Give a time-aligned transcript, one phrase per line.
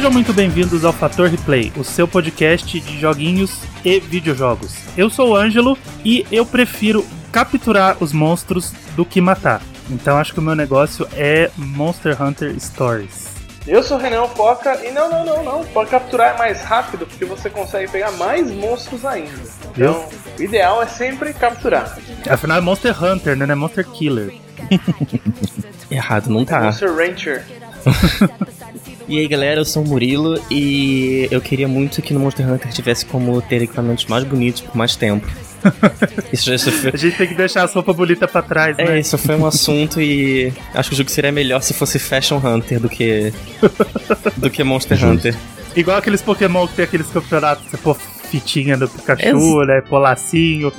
[0.00, 4.74] Sejam muito bem-vindos ao Fator Replay, o seu podcast de joguinhos e videojogos.
[4.96, 9.60] Eu sou o Ângelo e eu prefiro capturar os monstros do que matar.
[9.90, 13.28] Então acho que o meu negócio é Monster Hunter Stories.
[13.66, 15.64] Eu sou o Renan Foca e não, não, não, não.
[15.66, 19.38] Pode capturar mais rápido porque você consegue pegar mais monstros ainda.
[19.72, 21.98] Então, o ideal é sempre capturar.
[22.26, 23.44] Afinal é Monster Hunter, né?
[23.44, 24.32] Não é Monster Killer.
[25.90, 26.62] Errado, não tá.
[26.62, 27.44] Monster Rancher.
[29.08, 32.70] E aí galera, eu sou o Murilo e eu queria muito que no Monster Hunter
[32.72, 35.26] tivesse como ter equipamentos mais bonitos por mais tempo.
[36.32, 36.90] Isso, isso foi...
[36.94, 39.00] A gente tem que deixar as roupas bonitas pra trás, É, né?
[39.00, 42.78] isso foi um assunto e acho que o jogo seria melhor se fosse Fashion Hunter
[42.80, 43.32] do que
[44.36, 45.34] do que Monster Hunter.
[45.76, 47.96] Igual aqueles Pokémon que tem aqueles campeonatos, você pôr
[48.30, 49.26] fitinha do Pikachu,
[49.60, 49.80] Ex- né?
[49.80, 50.72] Pôr lacinho.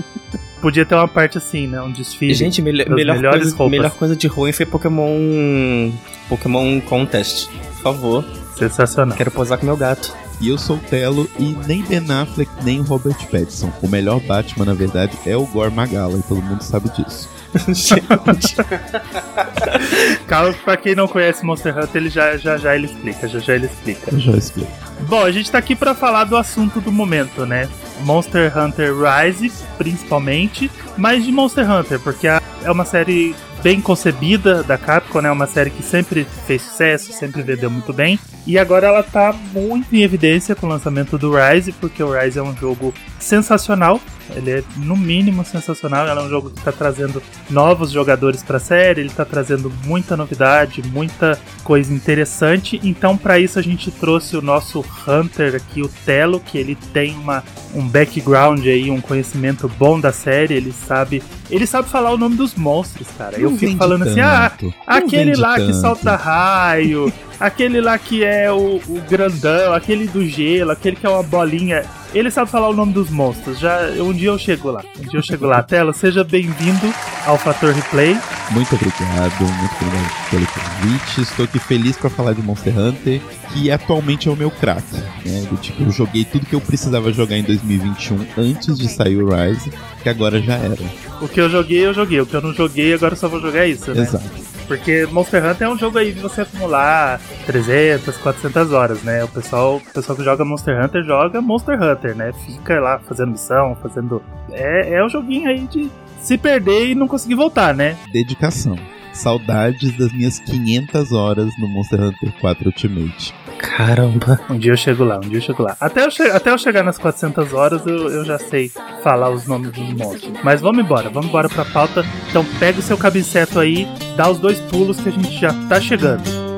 [0.61, 1.81] Podia ter uma parte assim, né?
[1.81, 2.33] Um desfile.
[2.33, 3.71] Gente, melhor, das melhor, melhores coisa, roupas.
[3.71, 5.91] melhor coisa de ruim foi Pokémon
[6.29, 7.47] Pokémon Contest.
[7.49, 8.25] Por favor,
[8.57, 9.17] Sensacional.
[9.17, 10.13] quero posar com meu gato.
[10.39, 13.71] E eu sou o Telo e nem Ben Affleck nem o Robert Pattinson.
[13.81, 17.29] O melhor Batman, na verdade, é o Gore Magala e todo mundo sabe disso.
[20.27, 23.55] Calma, pra quem não conhece Monster Hunter, ele já, já, já ele explica, já, já
[23.55, 24.17] ele explica.
[24.17, 24.71] Já explico.
[25.01, 27.67] Bom, a gente tá aqui pra falar do assunto do momento, né?
[28.01, 34.77] Monster Hunter Rise, principalmente, mas de Monster Hunter, porque é uma série bem concebida da
[34.77, 35.31] Capcom, né?
[35.31, 38.19] Uma série que sempre fez sucesso, sempre vendeu muito bem.
[38.45, 42.39] E agora ela tá muito em evidência com o lançamento do Rise, porque o Rise
[42.39, 43.99] é um jogo sensacional.
[44.35, 46.07] Ele é, no mínimo, sensacional.
[46.07, 49.71] Ele é um jogo que está trazendo novos jogadores para a série, ele está trazendo
[49.85, 52.79] muita novidade, muita coisa interessante.
[52.83, 57.15] Então, para isso, a gente trouxe o nosso Hunter aqui, o Telo, que ele tem
[57.15, 60.53] uma, um background aí, um conhecimento bom da série.
[60.53, 63.37] Ele sabe, ele sabe falar o nome dos monstros, cara.
[63.37, 64.73] Eu Não fico vende falando assim, ah, tanto.
[64.85, 65.81] Aquele lá que tanto.
[65.81, 71.09] solta raio, aquele lá que é o, o grandão, aquele do gelo, aquele que é
[71.09, 71.83] uma bolinha.
[72.13, 73.57] Ele sabe falar o nome dos monstros.
[73.57, 74.83] Já um dia eu chego lá.
[74.99, 75.63] Um dia eu chego lá.
[75.63, 76.93] Tela, seja bem-vindo
[77.25, 78.17] ao Fator Replay.
[78.51, 81.21] Muito obrigado, muito obrigado pelo convite.
[81.21, 83.21] Estou aqui feliz para falar de Monster Hunter,
[83.53, 84.83] que atualmente é o meu crack.
[85.25, 85.47] Né?
[85.49, 89.29] Do tipo, eu joguei tudo que eu precisava jogar em 2021 antes de sair o
[89.33, 89.71] Rise,
[90.03, 90.83] que agora já era.
[91.21, 92.19] O que eu joguei, eu joguei.
[92.19, 94.01] O que eu não joguei, agora eu só vou jogar isso, né?
[94.01, 94.25] Exato.
[94.71, 99.21] Porque Monster Hunter é um jogo aí de você acumular 300, 400 horas, né?
[99.21, 102.31] O pessoal, o pessoal que joga Monster Hunter joga Monster Hunter, né?
[102.45, 104.23] Fica lá fazendo missão, fazendo.
[104.49, 107.97] É, é um joguinho aí de se perder e não conseguir voltar, né?
[108.13, 108.79] Dedicação.
[109.11, 113.33] Saudades das minhas 500 horas no Monster Hunter 4 Ultimate.
[113.61, 114.39] Caramba.
[114.49, 115.77] Um dia eu chego lá, um dia eu chego lá.
[115.79, 118.71] Até eu, che até eu chegar nas 400 horas eu, eu já sei
[119.03, 120.33] falar os nomes dos monstros.
[120.43, 122.03] Mas vamos embora, vamos embora pra pauta.
[122.29, 125.79] Então pega o seu cabiceto aí, dá os dois pulos que a gente já tá
[125.79, 126.50] chegando.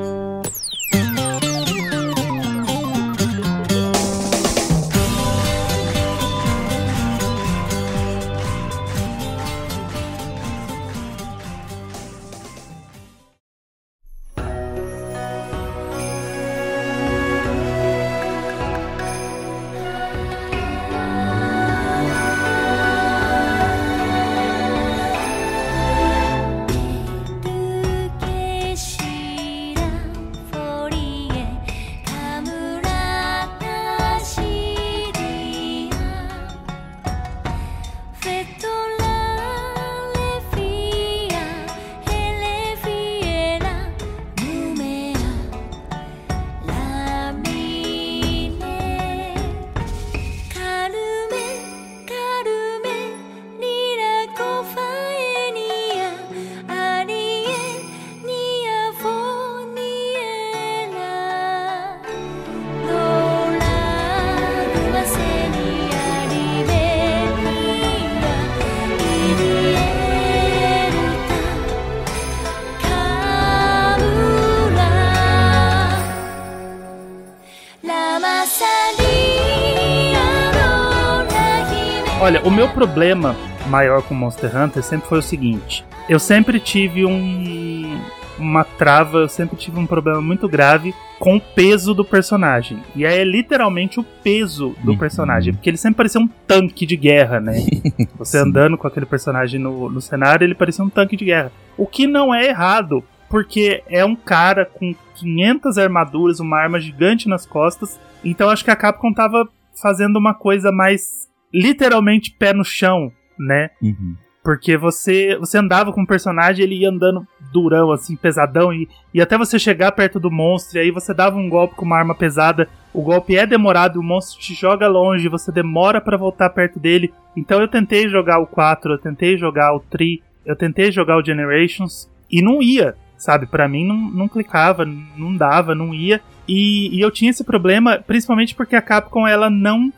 [82.44, 83.34] O meu problema
[83.68, 87.98] maior com Monster Hunter sempre foi o seguinte: eu sempre tive um
[88.36, 92.78] uma trava, eu sempre tive um problema muito grave com o peso do personagem.
[92.96, 94.98] E aí é literalmente o peso do Uhum.
[94.98, 97.54] personagem, porque ele sempre parecia um tanque de guerra, né?
[98.18, 101.52] Você andando com aquele personagem no, no cenário, ele parecia um tanque de guerra.
[101.78, 107.28] O que não é errado, porque é um cara com 500 armaduras, uma arma gigante
[107.28, 108.00] nas costas.
[108.24, 109.48] Então acho que a Capcom tava
[109.80, 113.70] fazendo uma coisa mais literalmente pé no chão, né?
[113.80, 114.16] Uhum.
[114.42, 119.22] Porque você você andava com o personagem, ele ia andando durão, assim, pesadão, e, e
[119.22, 122.14] até você chegar perto do monstro, e aí você dava um golpe com uma arma
[122.14, 126.78] pesada, o golpe é demorado, o monstro te joga longe, você demora pra voltar perto
[126.78, 127.14] dele.
[127.34, 131.24] Então eu tentei jogar o 4, eu tentei jogar o 3, eu tentei jogar o
[131.24, 133.46] Generations, e não ia, sabe?
[133.46, 136.20] Pra mim não, não clicava, não dava, não ia.
[136.46, 139.90] E, e eu tinha esse problema, principalmente porque a Capcom ela não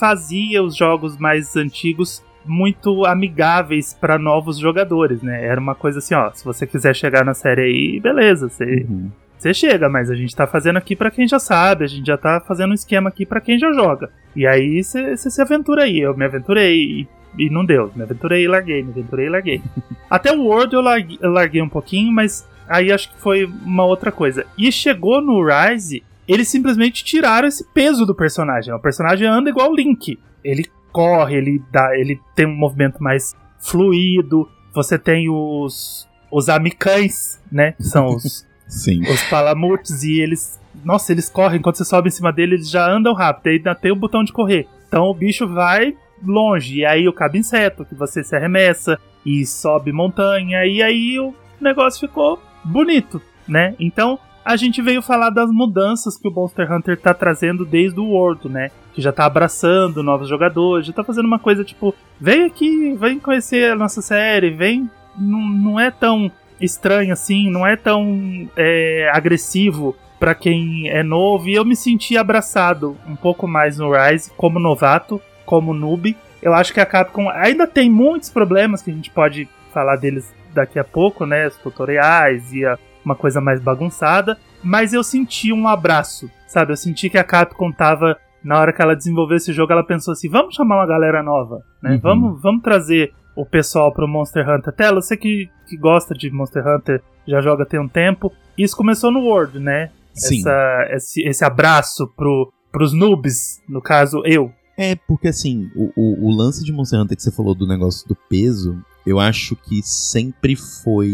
[0.00, 5.44] fazia os jogos mais antigos muito amigáveis pra novos jogadores, né?
[5.44, 9.10] Era uma coisa assim, ó, se você quiser chegar na série aí, beleza, você Uhum.
[9.38, 12.16] você chega, mas a gente tá fazendo aqui pra quem já sabe, a gente já
[12.16, 14.10] tá fazendo um esquema aqui pra quem já joga.
[14.34, 17.08] E aí você você se aventura aí, eu me aventurei e,
[17.38, 19.62] e não deu, me aventurei e larguei, me aventurei e larguei.
[20.08, 23.84] Até o World eu larguei, eu larguei um pouquinho, mas aí acho que foi uma
[23.84, 24.46] outra coisa.
[24.56, 28.72] E chegou no Rise, eles simplesmente tiraram esse peso do personagem.
[28.72, 30.18] O personagem anda igual o Link.
[30.44, 34.48] Ele corre, ele dá, ele tem um movimento mais fluido.
[34.72, 37.72] Você tem os os amicães, né?
[37.72, 39.02] Que são os Sim.
[39.02, 40.60] os palamutes e eles.
[40.84, 41.60] Nossa, eles correm.
[41.60, 43.48] Quando você sobe em cima dele, eles já andam rápido.
[43.48, 44.68] Aí ainda tem o botão de correr.
[44.86, 46.78] Então o bicho vai longe.
[46.78, 50.64] E aí o cabo inseto, que você se arremessa e sobe montanha.
[50.64, 53.74] E aí o negócio ficou bonito, né?
[53.80, 58.04] Então a gente veio falar das mudanças que o Monster Hunter tá trazendo desde o
[58.04, 58.70] World, né?
[58.94, 63.18] Que já tá abraçando novos jogadores, já tá fazendo uma coisa tipo: vem aqui, vem
[63.18, 64.90] conhecer a nossa série, vem.
[65.18, 71.48] Não, não é tão estranho assim, não é tão é, agressivo pra quem é novo.
[71.48, 76.16] E eu me senti abraçado um pouco mais no Rise, como novato, como noob.
[76.42, 80.32] Eu acho que a Capcom ainda tem muitos problemas que a gente pode falar deles
[80.54, 81.46] daqui a pouco, né?
[81.46, 84.38] Os tutoriais e a, uma coisa mais bagunçada.
[84.62, 86.72] Mas eu senti um abraço, sabe?
[86.72, 88.16] Eu senti que a Capcom tava.
[88.42, 91.62] Na hora que ela desenvolveu esse jogo, ela pensou assim: vamos chamar uma galera nova,
[91.82, 91.92] né?
[91.92, 92.00] Uhum.
[92.00, 94.72] Vamos, vamos trazer o pessoal pro Monster Hunter.
[94.72, 98.32] Tela, você que, que gosta de Monster Hunter, já joga tem um tempo.
[98.56, 99.90] Isso começou no World, né?
[100.14, 100.40] Sim.
[100.40, 104.52] Essa, esse, esse abraço pro, pros noobs, no caso eu.
[104.76, 108.08] É, porque assim, o, o, o lance de Monster Hunter que você falou do negócio
[108.08, 111.12] do peso, eu acho que sempre foi.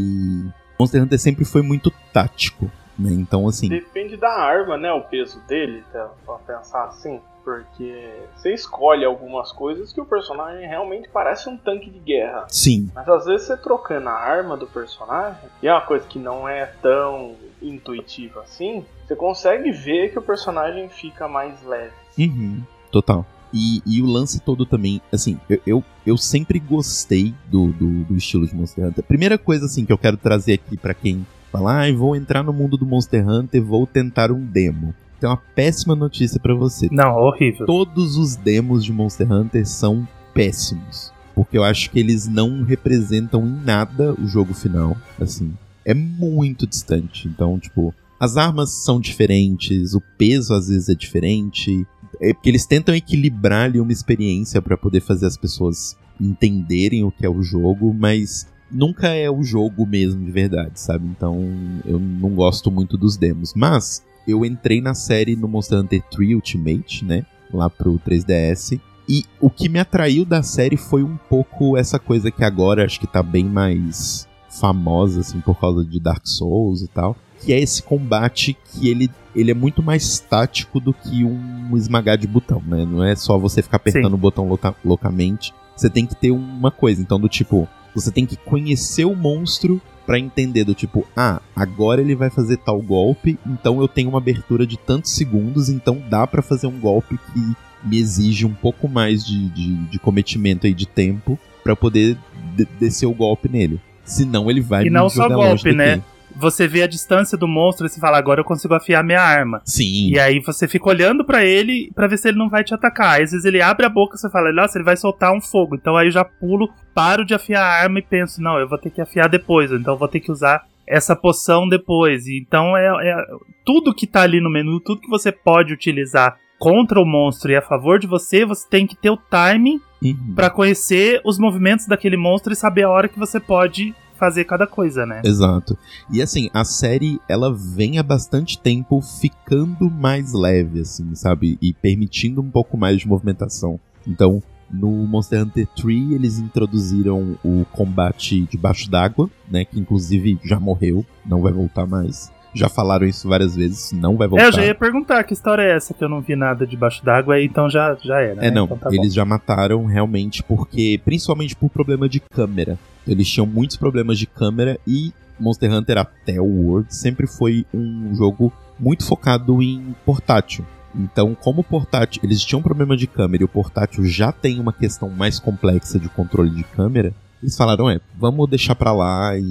[0.78, 3.11] Monster Hunter sempre foi muito tático, né?
[3.12, 3.69] Então, assim.
[3.69, 4.93] Depende da arma, né?
[4.93, 7.20] O peso dele, tá, pra pensar assim.
[7.44, 12.44] Porque você escolhe algumas coisas que o personagem realmente parece um tanque de guerra.
[12.49, 16.19] Sim, Mas às vezes você trocando a arma do personagem, e é uma coisa que
[16.19, 21.93] não é tão intuitiva assim, você consegue ver que o personagem fica mais leve.
[22.19, 23.25] Uhum, total.
[23.52, 28.16] E, e o lance todo também, assim, eu, eu, eu sempre gostei do, do, do
[28.16, 29.04] estilo de Monster Hunter.
[29.04, 32.52] Primeira coisa, assim, que eu quero trazer aqui pra quem fala, ah, vou entrar no
[32.52, 34.94] mundo do Monster Hunter, vou tentar um demo.
[35.19, 36.88] Tem uma péssima notícia pra você.
[36.90, 37.66] Não, horrível.
[37.66, 41.12] Todos os demos de Monster Hunter são péssimos.
[41.34, 44.96] Porque eu acho que eles não representam em nada o jogo final.
[45.20, 45.54] Assim,
[45.84, 47.28] é muito distante.
[47.28, 51.87] Então, tipo, as armas são diferentes, o peso às vezes é diferente.
[52.20, 57.10] É porque eles tentam equilibrar ali uma experiência pra poder fazer as pessoas entenderem o
[57.10, 61.06] que é o jogo, mas nunca é o jogo mesmo de verdade, sabe?
[61.06, 61.38] Então
[61.84, 63.52] eu não gosto muito dos demos.
[63.54, 67.25] Mas eu entrei na série no Monster Hunter 3 Ultimate, né?
[67.52, 68.80] Lá pro 3DS.
[69.08, 72.99] E o que me atraiu da série foi um pouco essa coisa que agora acho
[72.99, 77.16] que tá bem mais famosa, assim, por causa de Dark Souls e tal.
[77.47, 82.19] Que é esse combate que ele, ele é muito mais tático do que um esmagar
[82.19, 82.85] de botão, né?
[82.85, 84.15] Não é só você ficar apertando Sim.
[84.15, 85.55] o botão louca- loucamente.
[85.76, 87.00] Você tem que ter uma coisa.
[87.00, 92.00] Então, do tipo, você tem que conhecer o monstro pra entender do tipo, ah, agora
[92.00, 96.25] ele vai fazer tal golpe, então eu tenho uma abertura de tantos segundos, então dá
[96.26, 100.73] pra fazer um golpe que me exige um pouco mais de, de, de cometimento aí
[100.75, 102.17] de tempo pra poder
[102.57, 103.81] de- descer o golpe nele.
[104.05, 105.97] Senão ele vai E me não só golpe, né?
[105.97, 106.15] daqui.
[106.38, 109.62] Você vê a distância do monstro e você fala, agora eu consigo afiar minha arma.
[109.64, 110.11] Sim.
[110.11, 113.23] E aí você fica olhando pra ele pra ver se ele não vai te atacar.
[113.23, 115.75] Às vezes ele abre a boca e você fala, nossa, ele vai soltar um fogo.
[115.76, 118.78] Então aí eu já pulo, paro de afiar a arma e penso, não, eu vou
[118.78, 119.73] ter que afiar depois.
[119.73, 122.26] Então eu vou ter que usar essa poção depois.
[122.28, 123.16] Então é, é
[123.64, 127.57] tudo que tá ali no menu, tudo que você pode utilizar contra o monstro e
[127.57, 130.35] a favor de você, você tem que ter o timing Uhum.
[130.35, 134.66] pra conhecer os movimentos daquele monstro e saber a hora que você pode fazer cada
[134.66, 135.23] coisa, né?
[135.25, 135.76] Exato.
[136.11, 141.58] E assim, a série, ela vem há bastante tempo ficando mais leve, assim, sabe?
[141.61, 143.78] E permitindo um pouco mais de movimentação.
[144.06, 149.64] Então, no Monster Hunter 3, eles introduziram o combate debaixo d'água, né?
[149.64, 152.32] Que inclusive já morreu, não vai voltar mais.
[152.58, 154.44] Já falaram isso várias vezes, não vai voltar.
[154.44, 157.04] É, eu já ia perguntar que história é essa que eu não vi nada debaixo
[157.04, 158.44] d'água, então já, já era.
[158.44, 158.50] É, né?
[158.50, 158.94] não, Então tá bom.
[158.94, 162.78] eles já mataram realmente porque, principalmente por problema de câmera.
[163.06, 168.14] Eles tinham muitos problemas de câmera e Monster Hunter até o World sempre foi um
[168.14, 170.64] jogo muito focado em portátil.
[170.94, 174.72] Então, como o portátil, eles tinham problema de câmera e o portátil já tem uma
[174.72, 179.44] questão mais complexa de controle de câmera, eles falaram, é, vamos deixar pra lá e,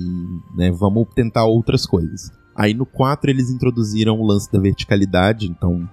[0.55, 2.31] né, vamos tentar outras coisas.
[2.55, 5.87] Aí no 4 eles introduziram o lance da verticalidade, então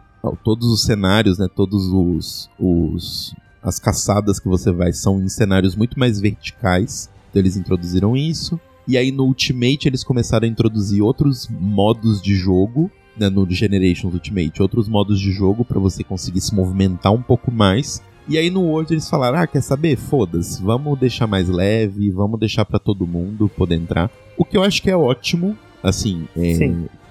[0.45, 5.77] todos os cenários, né, todos os, os as caçadas que você vai são em cenários
[5.77, 7.11] muito mais verticais.
[7.31, 8.61] Então eles introduziram isso.
[8.87, 14.15] E aí no Ultimate eles começaram a introduzir outros modos de jogo, né, no Generations
[14.15, 18.03] Ultimate, outros modos de jogo para você conseguir se movimentar um pouco mais.
[18.29, 19.97] E aí no World eles falaram: "Ah, quer saber?
[19.97, 24.11] Foda-se, vamos deixar mais leve, vamos deixar para todo mundo poder entrar".
[24.37, 26.53] O que eu acho que é ótimo, assim, é,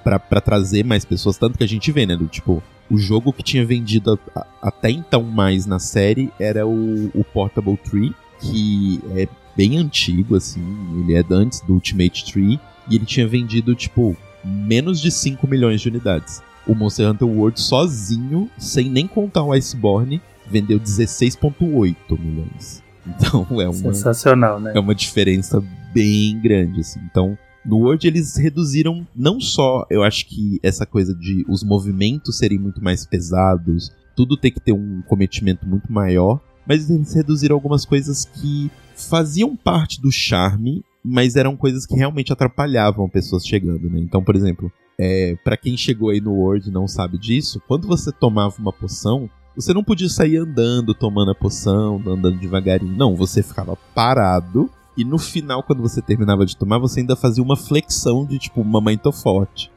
[0.04, 3.44] pra trazer mais pessoas, tanto que a gente vê, né, do tipo, o jogo que
[3.44, 9.00] tinha vendido a- a- até então mais na série era o, o Portable Tree, que
[9.16, 10.62] é bem antigo, assim,
[11.04, 12.60] ele é antes do Ultimate Tree,
[12.90, 16.42] e ele tinha vendido, tipo, menos de 5 milhões de unidades.
[16.66, 22.82] O Monster Hunter World sozinho, sem nem contar o Iceborne, vendeu 16,8 milhões.
[23.04, 24.74] Então é uma, Sensacional, né?
[24.76, 25.60] é uma diferença
[25.92, 27.00] bem grande, assim.
[27.10, 32.38] Então, no Word eles reduziram não só, eu acho que essa coisa de os movimentos
[32.38, 37.56] serem muito mais pesados, tudo ter que ter um cometimento muito maior, mas eles reduziram
[37.56, 43.90] algumas coisas que faziam parte do charme, mas eram coisas que realmente atrapalhavam pessoas chegando,
[43.90, 44.00] né?
[44.00, 47.88] Então, por exemplo, é, para quem chegou aí no Word e não sabe disso, quando
[47.88, 52.96] você tomava uma poção, você não podia sair andando, tomando a poção, andando devagarinho.
[52.96, 54.70] Não, você ficava parado.
[54.98, 58.64] E no final, quando você terminava de tomar, você ainda fazia uma flexão de tipo,
[58.64, 59.72] mamãe tô forte.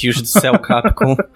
[0.00, 1.16] Deus do céu, Capcom.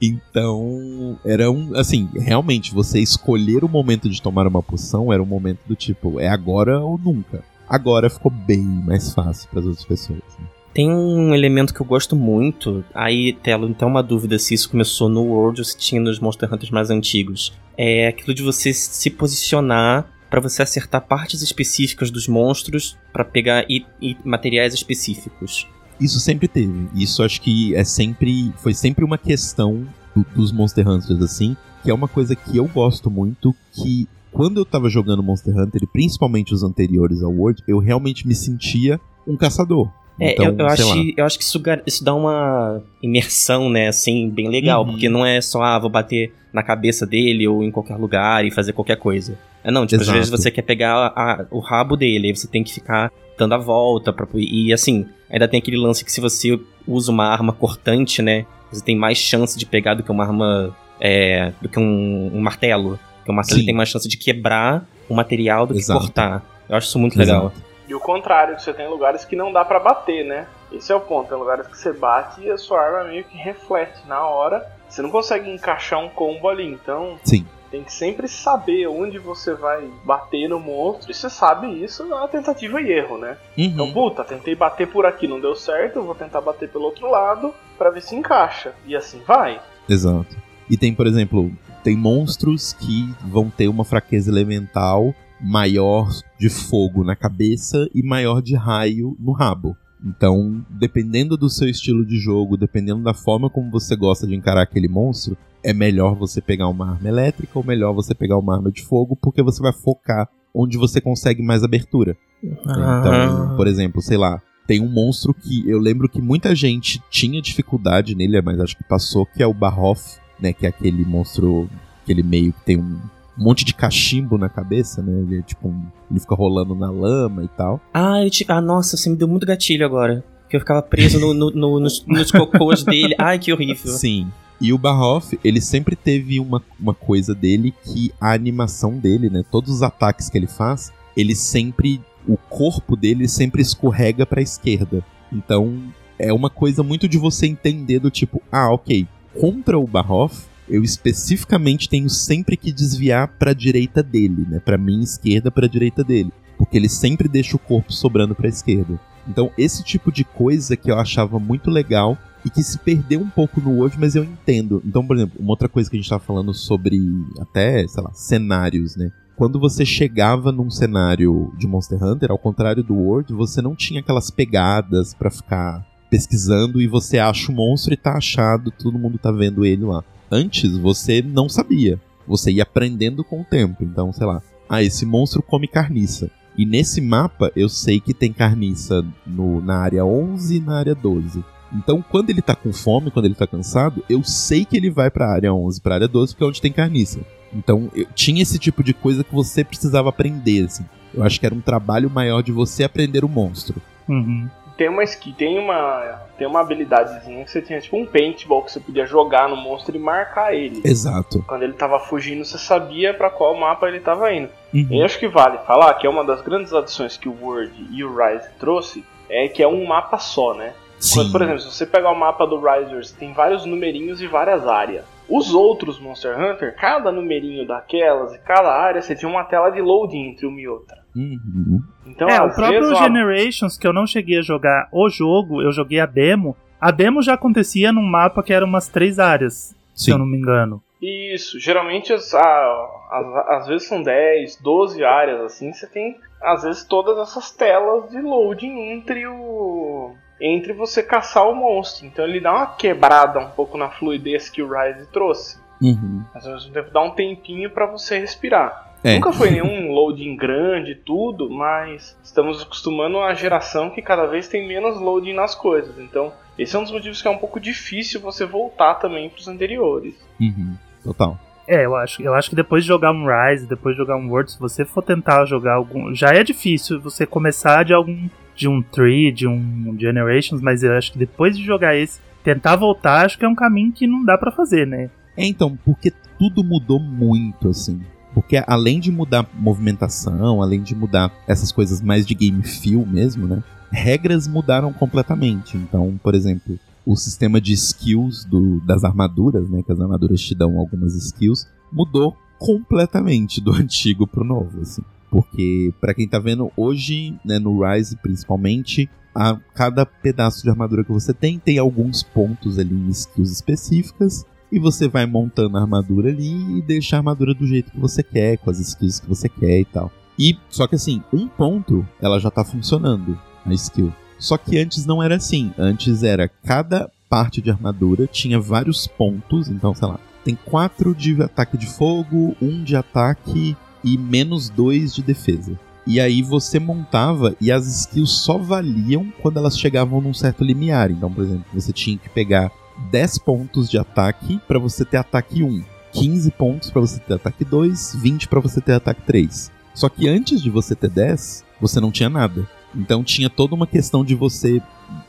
[0.00, 1.76] Então, era um.
[1.76, 6.20] Assim, realmente, você escolher o momento de tomar uma poção era um momento do tipo,
[6.20, 7.42] é agora ou nunca.
[7.68, 10.20] Agora ficou bem mais fácil para as outras pessoas.
[10.38, 10.46] né?
[10.72, 12.84] Tem um elemento que eu gosto muito.
[12.94, 16.52] Aí, Telo, então uma dúvida se isso começou no World ou se tinha nos Monster
[16.52, 17.52] Hunters mais antigos.
[17.76, 23.64] É aquilo de você se posicionar pra você acertar partes específicas dos monstros pra pegar
[23.70, 25.66] i- i- materiais específicos.
[26.00, 26.88] Isso sempre teve.
[26.94, 28.52] Isso acho que é sempre.
[28.58, 31.56] Foi sempre uma questão do- dos Monster Hunters, assim.
[31.82, 33.54] Que é uma coisa que eu gosto muito.
[33.72, 38.26] Que quando eu tava jogando Monster Hunter, e principalmente os anteriores ao World, eu realmente
[38.28, 39.90] me sentia um caçador.
[40.20, 44.28] É, Então, eu, eu acho, eu acho que isso, isso dá uma imersão, né, assim,
[44.28, 44.82] bem legal.
[44.84, 44.90] Uhum.
[44.92, 48.50] Porque não é só, ah, vou bater na cabeça dele ou em qualquer lugar e
[48.50, 49.38] fazer qualquer coisa.
[49.62, 50.10] É não, tipo, Exato.
[50.10, 53.54] às vezes você quer pegar a- o rabo dele, aí você tem que ficar dando
[53.54, 54.12] a volta.
[54.12, 58.46] Pra, e assim, ainda tem aquele lance que se você usa uma arma cortante, né,
[58.72, 62.40] você tem mais chance de pegar do que uma arma, é, do que um, um
[62.40, 62.98] martelo.
[63.18, 63.66] Porque o martelo Sim.
[63.66, 66.00] tem mais chance de quebrar o material do Exato.
[66.00, 66.44] que cortar.
[66.68, 67.46] Eu acho isso muito Exato.
[67.46, 67.52] legal.
[67.88, 70.46] E o contrário, que você tem lugares que não dá pra bater, né?
[70.70, 71.30] Esse é o ponto.
[71.30, 74.70] Tem lugares que você bate e a sua arma meio que reflete na hora.
[74.88, 77.46] Você não consegue encaixar um combo ali, então Sim.
[77.70, 81.10] tem que sempre saber onde você vai bater no monstro.
[81.10, 83.38] E você sabe isso na tentativa e erro, né?
[83.56, 83.92] Então, Uhum.
[83.94, 87.88] puta, tentei bater por aqui, não deu certo, vou tentar bater pelo outro lado pra
[87.90, 88.74] ver se encaixa.
[88.86, 89.58] E assim vai.
[89.88, 90.36] Exato.
[90.68, 91.50] E tem, por exemplo,
[91.82, 98.42] tem monstros que vão ter uma fraqueza elemental maior de fogo na cabeça e maior
[98.42, 99.76] de raio no rabo.
[100.04, 104.62] Então, dependendo do seu estilo de jogo, dependendo da forma como você gosta de encarar
[104.62, 108.70] aquele monstro, é melhor você pegar uma arma elétrica ou melhor você pegar uma arma
[108.70, 112.16] de fogo, porque você vai focar onde você consegue mais abertura.
[112.42, 113.54] Então, Ah.
[113.56, 118.14] por exemplo, sei lá, tem um monstro que eu lembro que muita gente tinha dificuldade
[118.14, 120.52] nele, mas acho que passou, que é o Barhoff, né?
[120.52, 121.68] Que é aquele monstro,
[122.02, 123.00] aquele meio que tem um
[123.38, 125.12] monte de cachimbo na cabeça, né?
[125.22, 127.80] Ele é tipo um, ele fica rolando na lama e tal.
[127.94, 128.44] Ah, eu te...
[128.48, 130.24] ah, nossa, você me deu muito gatilho agora.
[130.50, 133.14] Que eu ficava preso no, no- no- nos, nos cocôs dele.
[133.18, 133.92] Ai, que horrível.
[133.92, 134.26] Sim.
[134.60, 139.44] E o Barhoff, ele sempre teve uma, uma coisa dele que a animação dele, né?
[139.50, 142.00] Todos os ataques que ele faz, ele sempre.
[142.26, 145.02] O corpo dele sempre escorrega pra esquerda.
[145.32, 145.80] Então,
[146.18, 149.06] é uma coisa muito de você entender do tipo, ah, ok,
[149.38, 154.60] contra o Barhoff, eu especificamente tenho sempre que desviar pra direita dele, né?
[154.60, 156.32] Pra minha esquerda, pra direita dele.
[156.56, 158.98] Porque ele sempre deixa o corpo sobrando pra esquerda.
[159.28, 163.28] Então, esse tipo de coisa que eu achava muito legal e que se perdeu um
[163.28, 164.82] pouco no World, mas eu entendo.
[164.84, 166.98] Então, por exemplo, uma outra coisa que a gente tava falando sobre
[167.40, 169.12] até, sei lá, cenários, né?
[169.36, 174.00] Quando você chegava num cenário de Monster Hunter, ao contrário do World, você não tinha
[174.00, 179.18] aquelas pegadas pra ficar pesquisando e você acha o monstro e tá achado, todo mundo
[179.18, 180.02] tá vendo ele lá.
[180.30, 182.00] Antes você não sabia.
[182.26, 183.82] Você ia aprendendo com o tempo.
[183.82, 186.30] Então, sei lá, ah, esse monstro come carniça.
[186.56, 190.94] E nesse mapa eu sei que tem carniça no, na área 11 e na área
[190.94, 191.42] 12.
[191.72, 195.10] Então, quando ele tá com fome, quando ele tá cansado, eu sei que ele vai
[195.10, 197.20] pra área 11, pra área 12, porque é onde tem carniça.
[197.52, 200.84] Então, eu, tinha esse tipo de coisa que você precisava aprender, assim.
[201.12, 203.80] Eu acho que era um trabalho maior de você aprender o monstro.
[204.08, 204.48] Uhum.
[204.78, 206.22] Tem uma ski, tem uma.
[206.38, 209.96] Tem uma habilidadezinha que você tinha tipo um paintball que você podia jogar no monstro
[209.96, 210.80] e marcar ele.
[210.84, 211.44] Exato.
[211.48, 214.50] Quando ele tava fugindo, você sabia pra qual mapa ele tava indo.
[214.72, 214.86] Uhum.
[214.88, 218.04] E acho que vale falar que é uma das grandes adições que o Word e
[218.04, 220.72] o Rise trouxe, é que é um mapa só, né?
[221.12, 224.66] Quando, por exemplo, se você pegar o mapa do Risers, tem vários numerinhos e várias
[224.66, 225.04] áreas.
[225.28, 229.80] Os outros Monster Hunter, cada numerinho daquelas e cada área, você tinha uma tela de
[229.80, 230.96] loading entre uma e outra.
[231.14, 231.80] Uhum.
[232.06, 235.70] Então, é, o próprio vezes, Generations, que eu não cheguei a jogar o jogo, eu
[235.72, 236.56] joguei a demo.
[236.80, 240.12] A demo já acontecia num mapa que era umas três áreas, se Sim.
[240.12, 240.80] eu não me engano.
[241.02, 247.18] Isso, geralmente as- às vezes são 10, 12 áreas assim, você tem às vezes todas
[247.18, 252.06] essas telas de loading entre o entre você caçar o monstro.
[252.06, 255.58] Então ele dá uma quebrada um pouco na fluidez que o Rise trouxe.
[255.80, 256.24] Uhum.
[256.34, 258.88] Mas ao mesmo tempo dá um tempinho pra você respirar.
[259.02, 259.14] É.
[259.14, 264.48] Nunca foi nenhum loading grande e tudo, mas estamos acostumando a geração que cada vez
[264.48, 265.96] tem menos loading nas coisas.
[265.98, 269.46] Então, esse é um dos motivos que é um pouco difícil você voltar também pros
[269.46, 270.14] anteriores.
[270.40, 270.76] Uhum.
[271.04, 271.38] Total.
[271.66, 274.30] É, eu acho, eu acho que depois de jogar um Rise, depois de jogar um
[274.30, 276.14] World, se você for tentar jogar algum.
[276.14, 278.28] Já é difícil você começar de algum.
[278.58, 282.74] De um Tree, de um Generations, mas eu acho que depois de jogar esse, tentar
[282.76, 285.08] voltar, acho que é um caminho que não dá pra fazer, né?
[285.36, 288.00] É, então, porque tudo mudou muito, assim.
[288.34, 293.46] Porque além de mudar movimentação, além de mudar essas coisas mais de game feel mesmo,
[293.46, 293.62] né?
[293.90, 295.76] Regras mudaram completamente.
[295.76, 299.82] Então, por exemplo, o sistema de skills do- das armaduras, né?
[299.82, 305.02] Que as armaduras te dão algumas skills, mudou completamente do antigo pro novo, assim.
[305.30, 311.04] Porque, pra quem tá vendo hoje, né, no Rise principalmente, a cada pedaço de armadura
[311.04, 314.44] que você tem, tem alguns pontos ali em skills específicas.
[314.70, 318.22] E você vai montando a armadura ali e deixa a armadura do jeito que você
[318.22, 320.12] quer, com as skills que você quer e tal.
[320.38, 324.12] E só que assim, um ponto ela já tá funcionando, a skill.
[324.38, 325.72] Só que antes não era assim.
[325.78, 331.42] Antes era cada parte de armadura tinha vários pontos, então sei lá, tem quatro de
[331.42, 335.78] ataque de fogo, um de ataque e menos dois de defesa.
[336.06, 341.10] E aí você montava e as skills só valiam quando elas chegavam num certo limiar.
[341.10, 342.70] Então, por exemplo, você tinha que pegar
[343.10, 347.64] 10 pontos de ataque pra você ter ataque 1, 15 pontos pra você ter ataque
[347.64, 349.70] 2, 20 pra você ter ataque 3.
[349.94, 352.66] Só que antes de você ter 10, você não tinha nada.
[352.94, 354.80] Então tinha toda uma questão de você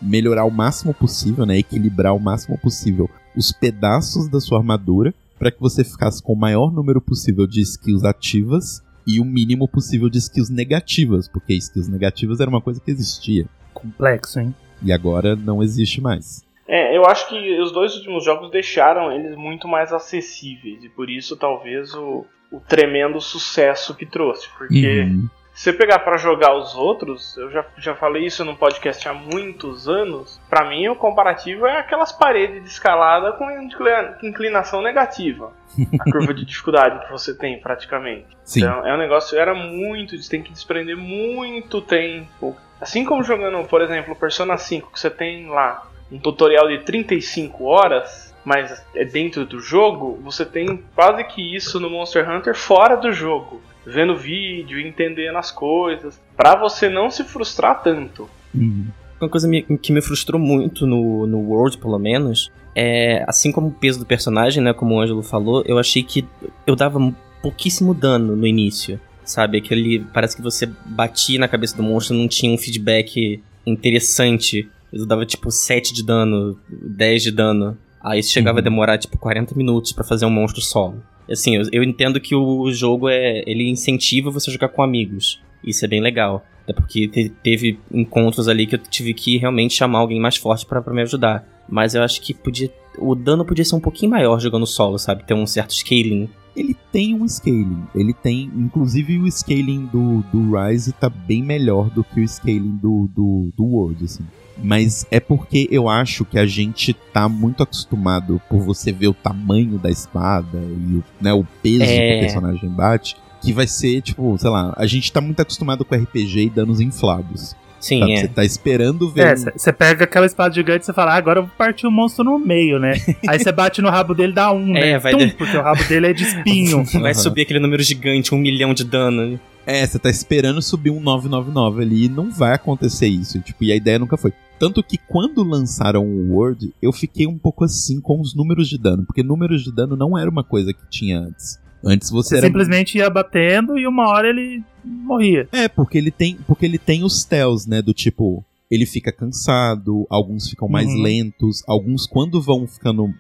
[0.01, 5.52] melhorar o máximo possível, né, equilibrar o máximo possível os pedaços da sua armadura para
[5.52, 10.10] que você ficasse com o maior número possível de skills ativas e o mínimo possível
[10.10, 14.54] de skills negativas, porque skills negativas era uma coisa que existia Complexo, hein?
[14.84, 16.45] e agora não existe mais.
[16.67, 21.10] É, eu acho que os dois últimos jogos deixaram eles muito mais acessíveis e por
[21.10, 24.47] isso talvez o, o tremendo sucesso que trouxe.
[24.56, 25.28] Porque Uhum.
[25.59, 29.13] Se você pegar pra jogar os outros, eu já, já falei isso num podcast há
[29.13, 30.39] muitos anos.
[30.49, 35.51] Pra mim, o comparativo é aquelas paredes de escalada com inclina- inclinação negativa.
[35.99, 38.27] A curva de dificuldade que você tem praticamente.
[38.45, 38.61] Sim.
[38.61, 42.55] Então, é um negócio, era muito, você tem que desprender muito tempo.
[42.79, 47.65] Assim como jogando, por exemplo, Persona 5, que você tem lá um tutorial de 35
[47.65, 52.95] horas, mas é dentro do jogo, você tem quase que isso no Monster Hunter fora
[52.95, 53.61] do jogo.
[53.85, 58.29] Vendo vídeo, entendendo as coisas, pra você não se frustrar tanto.
[58.53, 58.87] Uhum.
[59.19, 59.49] Uma coisa
[59.81, 64.05] que me frustrou muito no, no World, pelo menos, é assim como o peso do
[64.05, 64.71] personagem, né?
[64.73, 66.25] Como o Ângelo falou, eu achei que
[66.65, 66.99] eu dava
[67.41, 68.99] pouquíssimo dano no início.
[69.25, 69.59] Sabe?
[69.59, 69.99] Aquele.
[70.11, 74.67] Parece que você batia na cabeça do monstro não tinha um feedback interessante.
[74.91, 77.77] Eu dava tipo 7 de dano, 10 de dano.
[78.01, 78.61] Aí isso chegava Uhum.
[78.61, 81.03] a demorar tipo 40 minutos pra fazer um monstro solo.
[81.29, 83.43] Assim, eu, eu entendo que o jogo é.
[83.45, 85.41] ele incentiva você a jogar com amigos.
[85.63, 86.45] Isso é bem legal.
[86.63, 90.65] Até porque te- teve encontros ali que eu tive que realmente chamar alguém mais forte
[90.65, 91.47] pra me ajudar.
[91.67, 92.71] Mas eu acho que podia.
[92.97, 95.23] O dano podia ser um pouquinho maior jogando solo, sabe?
[95.23, 96.29] Ter um certo scaling.
[96.55, 97.83] Ele tem um scaling.
[97.95, 98.51] Ele tem.
[98.55, 103.49] Inclusive o scaling do, do Rise tá bem melhor do que o scaling do, do,
[103.55, 104.25] do World, assim.
[104.63, 109.13] Mas é porque eu acho que a gente tá muito acostumado por você ver o
[109.13, 112.17] tamanho da espada e o, né, o peso que É.
[112.17, 113.15] o personagem bate.
[113.41, 116.81] Que vai ser, tipo, sei lá, a gente tá muito acostumado com RPG e danos
[116.81, 117.55] inflados.
[117.79, 118.13] Sim, sabe?
[118.13, 118.17] é.
[118.17, 119.27] Você tá esperando ver.
[119.27, 121.91] É, você pega aquela espada gigante e você fala, ah, agora eu vou partir o
[121.91, 122.93] monstro no meio, né?
[123.27, 124.91] Aí você bate no rabo dele dá um, né?
[124.91, 126.83] É, vai Tum, de- Porque o rabo dele é de espinho.
[126.99, 127.13] Vai Aham.
[127.13, 129.39] subir aquele número gigante, um milhão de dano.
[129.65, 133.39] É, você tá esperando subir um 999 ali e não vai acontecer isso.
[133.41, 134.33] Tipo, e a ideia nunca foi.
[134.57, 138.77] Tanto que quando lançaram o Word, eu fiquei um pouco assim com os números de
[138.77, 139.05] dano.
[139.05, 141.59] Porque números de dano não era uma coisa que tinha antes.
[141.83, 142.47] Antes você era.
[142.47, 145.47] simplesmente ia batendo e uma hora ele morria.
[145.51, 150.05] É, porque ele tem, porque ele tem os tells, né, do tipo, ele fica cansado,
[150.09, 151.01] alguns ficam mais Uhum.
[151.01, 153.13] lentos, alguns quando vão ficando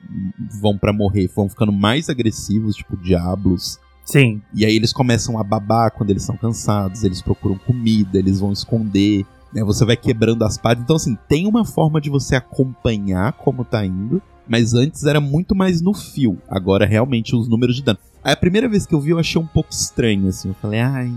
[0.61, 3.79] vão pra morrer, vão ficando mais agressivos, tipo diablos.
[4.05, 4.41] Sim.
[4.55, 8.51] E aí eles começam a babar quando eles são cansados, eles procuram comida, eles vão
[8.51, 9.63] esconder, né?
[9.63, 10.83] Você vai quebrando as partes.
[10.83, 15.55] Então assim, tem uma forma de você acompanhar como tá indo, mas antes era muito
[15.55, 16.37] mais no fio.
[16.47, 17.99] Agora realmente os números de dano.
[18.23, 20.49] Aí, a primeira vez que eu vi eu achei um pouco estranho assim.
[20.49, 21.11] Eu falei, ai,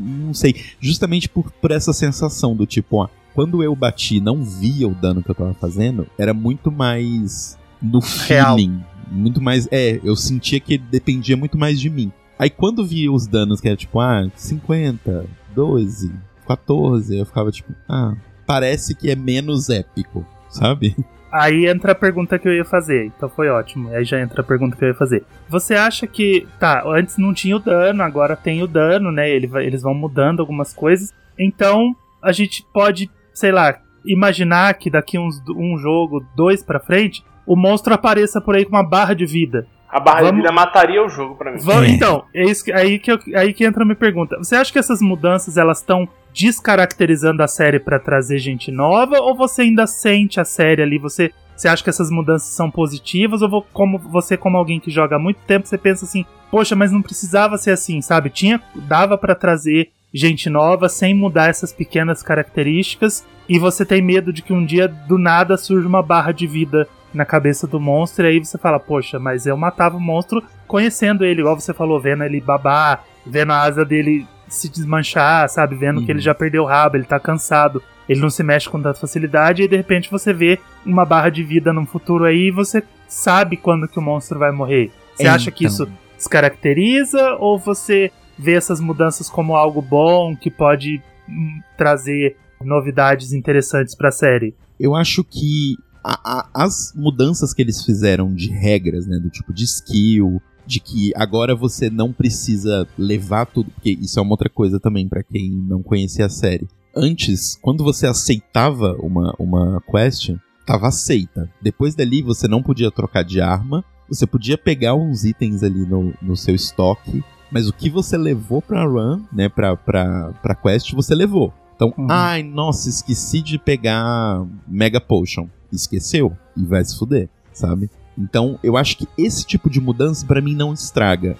[0.00, 4.42] não sei, justamente por, por essa sensação do tipo, ó, quando eu bati e não
[4.42, 8.56] via o dano que eu tava fazendo, era muito mais no Real.
[8.56, 12.12] feeling, muito mais, é, eu sentia que dependia muito mais de mim.
[12.38, 16.12] Aí quando via os danos que era tipo, ah, 50, 12,
[16.46, 18.14] 14, eu ficava tipo, ah,
[18.46, 20.96] parece que é menos épico, sabe?
[21.32, 23.88] Aí entra a pergunta que eu ia fazer, então foi ótimo.
[23.94, 25.24] Aí já entra a pergunta que eu ia fazer.
[25.48, 29.30] Você acha que, tá, antes não tinha o dano, agora tem o dano, né?
[29.30, 31.12] Ele vai- eles vão mudando algumas coisas.
[31.38, 37.22] Então a gente pode, sei lá, imaginar que daqui uns um jogo, dois pra frente,
[37.46, 39.66] o monstro apareça por aí com uma barra de vida.
[39.88, 41.58] A barra Vamos- de vida mataria o jogo pra mim.
[41.62, 41.92] Vamos, É.
[41.92, 44.36] então, é isso que- aí, que eu- aí que entra a minha pergunta.
[44.38, 49.36] Você acha que essas mudanças elas estão descaracterizando a série pra trazer gente nova ou
[49.36, 50.98] você ainda sente a série ali?
[50.98, 55.16] Você, você acha que essas mudanças são positivas ou como você como alguém que joga
[55.16, 58.30] há muito tempo você pensa assim, poxa, mas não precisava ser assim, sabe?
[58.30, 64.32] Tinha dava pra trazer gente nova sem mudar essas pequenas características e você tem medo
[64.32, 68.24] de que um dia do nada surja uma barra de vida na cabeça do monstro
[68.24, 72.00] e aí você fala, poxa, mas eu matava o monstro conhecendo ele, igual você falou,
[72.00, 75.76] vendo ele babar, vendo a asa dele se desmanchar, sabe?
[75.76, 76.04] Vendo Uhum.
[76.06, 78.98] que ele já perdeu o rabo, ele tá cansado, ele não se mexe com tanta
[79.00, 82.82] facilidade, e de repente você vê uma barra de vida num futuro aí e você
[83.08, 84.90] sabe quando que o monstro vai morrer.
[85.14, 85.74] Você acha que Então.
[85.74, 93.32] isso descaracteriza ou você vê essas mudanças como algo bom que pode hum, trazer novidades
[93.32, 94.54] interessantes pra série?
[94.78, 99.52] Eu acho que a- a- as mudanças que eles fizeram de regras, né, do tipo
[99.52, 104.48] de skill, de que agora você não precisa levar tudo, porque isso é uma outra
[104.48, 106.68] coisa também pra quem não conhecia a série.
[106.94, 110.30] Antes, quando você aceitava uma, uma quest,
[110.64, 111.50] tava aceita.
[111.60, 116.14] Depois dali você não podia trocar de arma, você podia pegar uns itens ali no,
[116.22, 120.92] no seu estoque, mas o que você levou pra run, né, pra, pra, pra quest,
[120.92, 121.52] você levou.
[121.74, 122.06] Então, Uhum.
[122.10, 125.48] ai, nossa, esqueci de pegar Mega Potion.
[125.72, 126.36] Esqueceu?
[126.56, 127.88] E vai se fuder, sabe?
[128.20, 131.36] Então, eu acho que esse tipo de mudança, pra mim, não estraga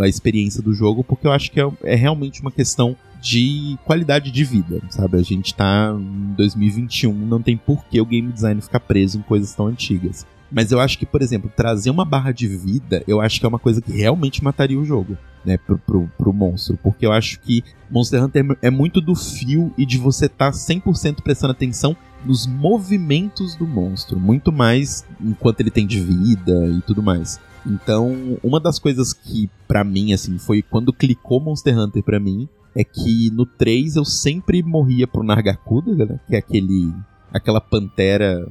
[0.00, 4.30] a experiência do jogo, porque eu acho que é, é realmente uma questão de qualidade
[4.30, 5.18] de vida, sabe?
[5.18, 9.22] A gente tá em 2021, não tem por que o game design ficar preso em
[9.22, 10.26] coisas tão antigas.
[10.50, 13.48] Mas eu acho que, por exemplo, trazer uma barra de vida, eu acho que é
[13.48, 16.78] uma coisa que realmente mataria o jogo, né, pro, pro, pro monstro.
[16.82, 20.56] Porque eu acho que Monster Hunter é muito do fio e de você estar tá
[20.56, 26.80] 100% prestando atenção nos movimentos do monstro, muito mais enquanto ele tem de vida e
[26.82, 27.40] tudo mais.
[27.66, 32.48] Então, uma das coisas que pra mim assim foi quando clicou Monster Hunter pra mim
[32.74, 36.92] é que no 3 eu sempre morria pro Nargacuda, né, que é aquele
[37.32, 38.46] aquela pantera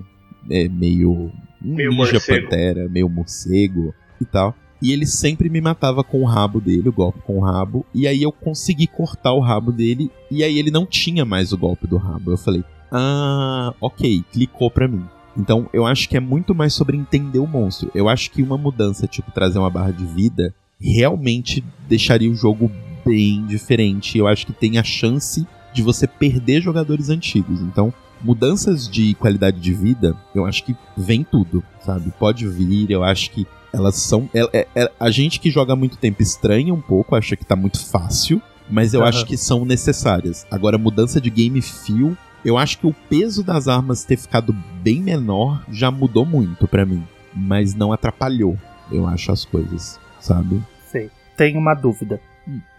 [0.50, 1.32] é, meio
[1.64, 2.44] um Meio ninja morcego.
[2.50, 4.56] pantera, meio morcego e tal.
[4.82, 7.86] E ele sempre me matava com o rabo dele, o golpe com o rabo.
[7.94, 10.10] E aí eu consegui cortar o rabo dele.
[10.32, 12.32] E aí ele não tinha mais o golpe do rabo.
[12.32, 15.04] Eu falei, ah, ok, clicou pra mim.
[15.38, 17.92] Então eu acho que é muito mais sobre entender o monstro.
[17.94, 22.72] Eu acho que uma mudança, tipo trazer uma barra de vida, realmente deixaria o jogo
[23.06, 24.18] bem diferente.
[24.18, 27.62] Eu acho que tem a chance de você perder jogadores antigos.
[27.62, 32.12] Então, mudanças de qualidade de vida, eu acho que vem tudo, sabe?
[32.20, 34.30] Pode vir, eu acho que elas são.
[34.34, 37.56] é- é- é- a gente que joga muito tempo estranha um pouco, acha que tá
[37.56, 39.10] muito fácil, mas eu Aham.
[39.10, 40.46] acho que são necessárias.
[40.50, 45.02] Agora, mudança de game feel, eu acho que o peso das armas ter ficado bem
[45.02, 47.04] menor já mudou muito pra mim,
[47.34, 48.58] mas não atrapalhou,
[48.92, 50.62] eu acho, as coisas, sabe?
[50.92, 51.10] Sei.
[51.38, 52.20] Tenho uma dúvida.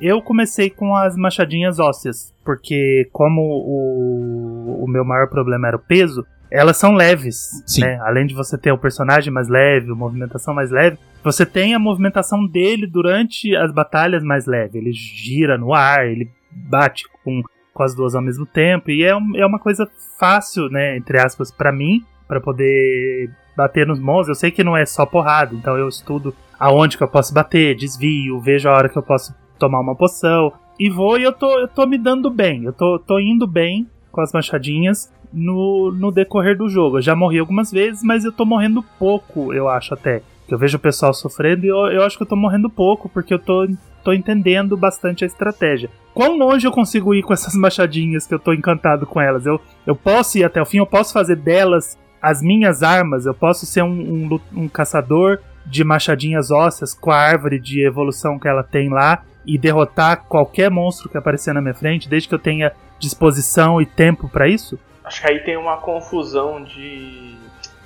[0.01, 5.81] Eu comecei com as machadinhas ósseas, porque como o, o meu maior problema era o
[5.81, 7.83] peso, elas são leves, Sim.
[7.83, 7.99] né?
[8.03, 11.79] Além de você ter o personagem mais leve, a movimentação mais leve, você tem a
[11.79, 14.79] movimentação dele durante as batalhas mais leve.
[14.79, 18.91] Ele gira no ar, ele bate com com as duas ao mesmo tempo.
[18.91, 23.87] E é, um- é uma coisa fácil, né, entre aspas, pra mim, pra poder bater
[23.87, 24.29] nos monstros.
[24.29, 27.77] Eu sei que não é só porrada, então eu estudo aonde que eu posso bater,
[27.77, 30.53] desvio, vejo a hora que eu posso tomar uma poção.
[30.79, 32.65] E vou e eu tô, eu tô me dando bem.
[32.65, 36.99] Eu tô, tô indo bem com as machadinhas no, no decorrer do jogo.
[36.99, 40.23] Eu já morri algumas vezes, mas eu tô morrendo pouco, eu acho até.
[40.49, 43.33] Eu vejo o pessoal sofrendo e eu, eu acho que eu tô morrendo pouco, porque
[43.33, 43.69] eu tô,
[44.03, 45.91] tô entendendo bastante a estratégia.
[46.13, 49.47] Quão longe eu consigo ir com essas machadinhas que eu tô encantado com elas?
[49.47, 53.33] Eu, eu posso ir até o fim, eu posso fazer delas as minhas armas, eu
[53.33, 53.89] posso ser um,
[54.35, 59.23] um, um caçador de machadinhas ósseas com a árvore de evolução que ela tem lá
[59.45, 63.87] e derrotar qualquer monstro que aparecer na minha frente, desde que eu tenha disposição e
[63.87, 64.79] tempo pra isso?
[65.05, 67.35] Acho que aí tem uma confusão de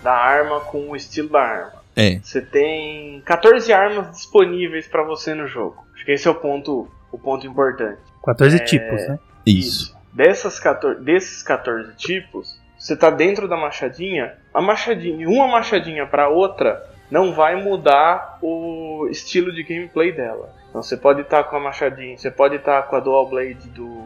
[0.03, 1.85] da arma com o estilo da arma.
[1.97, 5.85] É, Você tem 14 armas disponíveis pra você no jogo.
[5.95, 7.99] Acho que esse é o ponto, o ponto importante.
[8.25, 9.19] 14 tipos, né?
[9.47, 9.97] isso.
[10.13, 16.29] Dessas 14, desses 14 tipos, você tá dentro da machadinha, a machadinha, uma machadinha para
[16.29, 20.53] outra não vai mudar o estilo de gameplay dela.
[20.71, 24.03] Então você pode estar com a machadinha, você pode estar com a dual blade do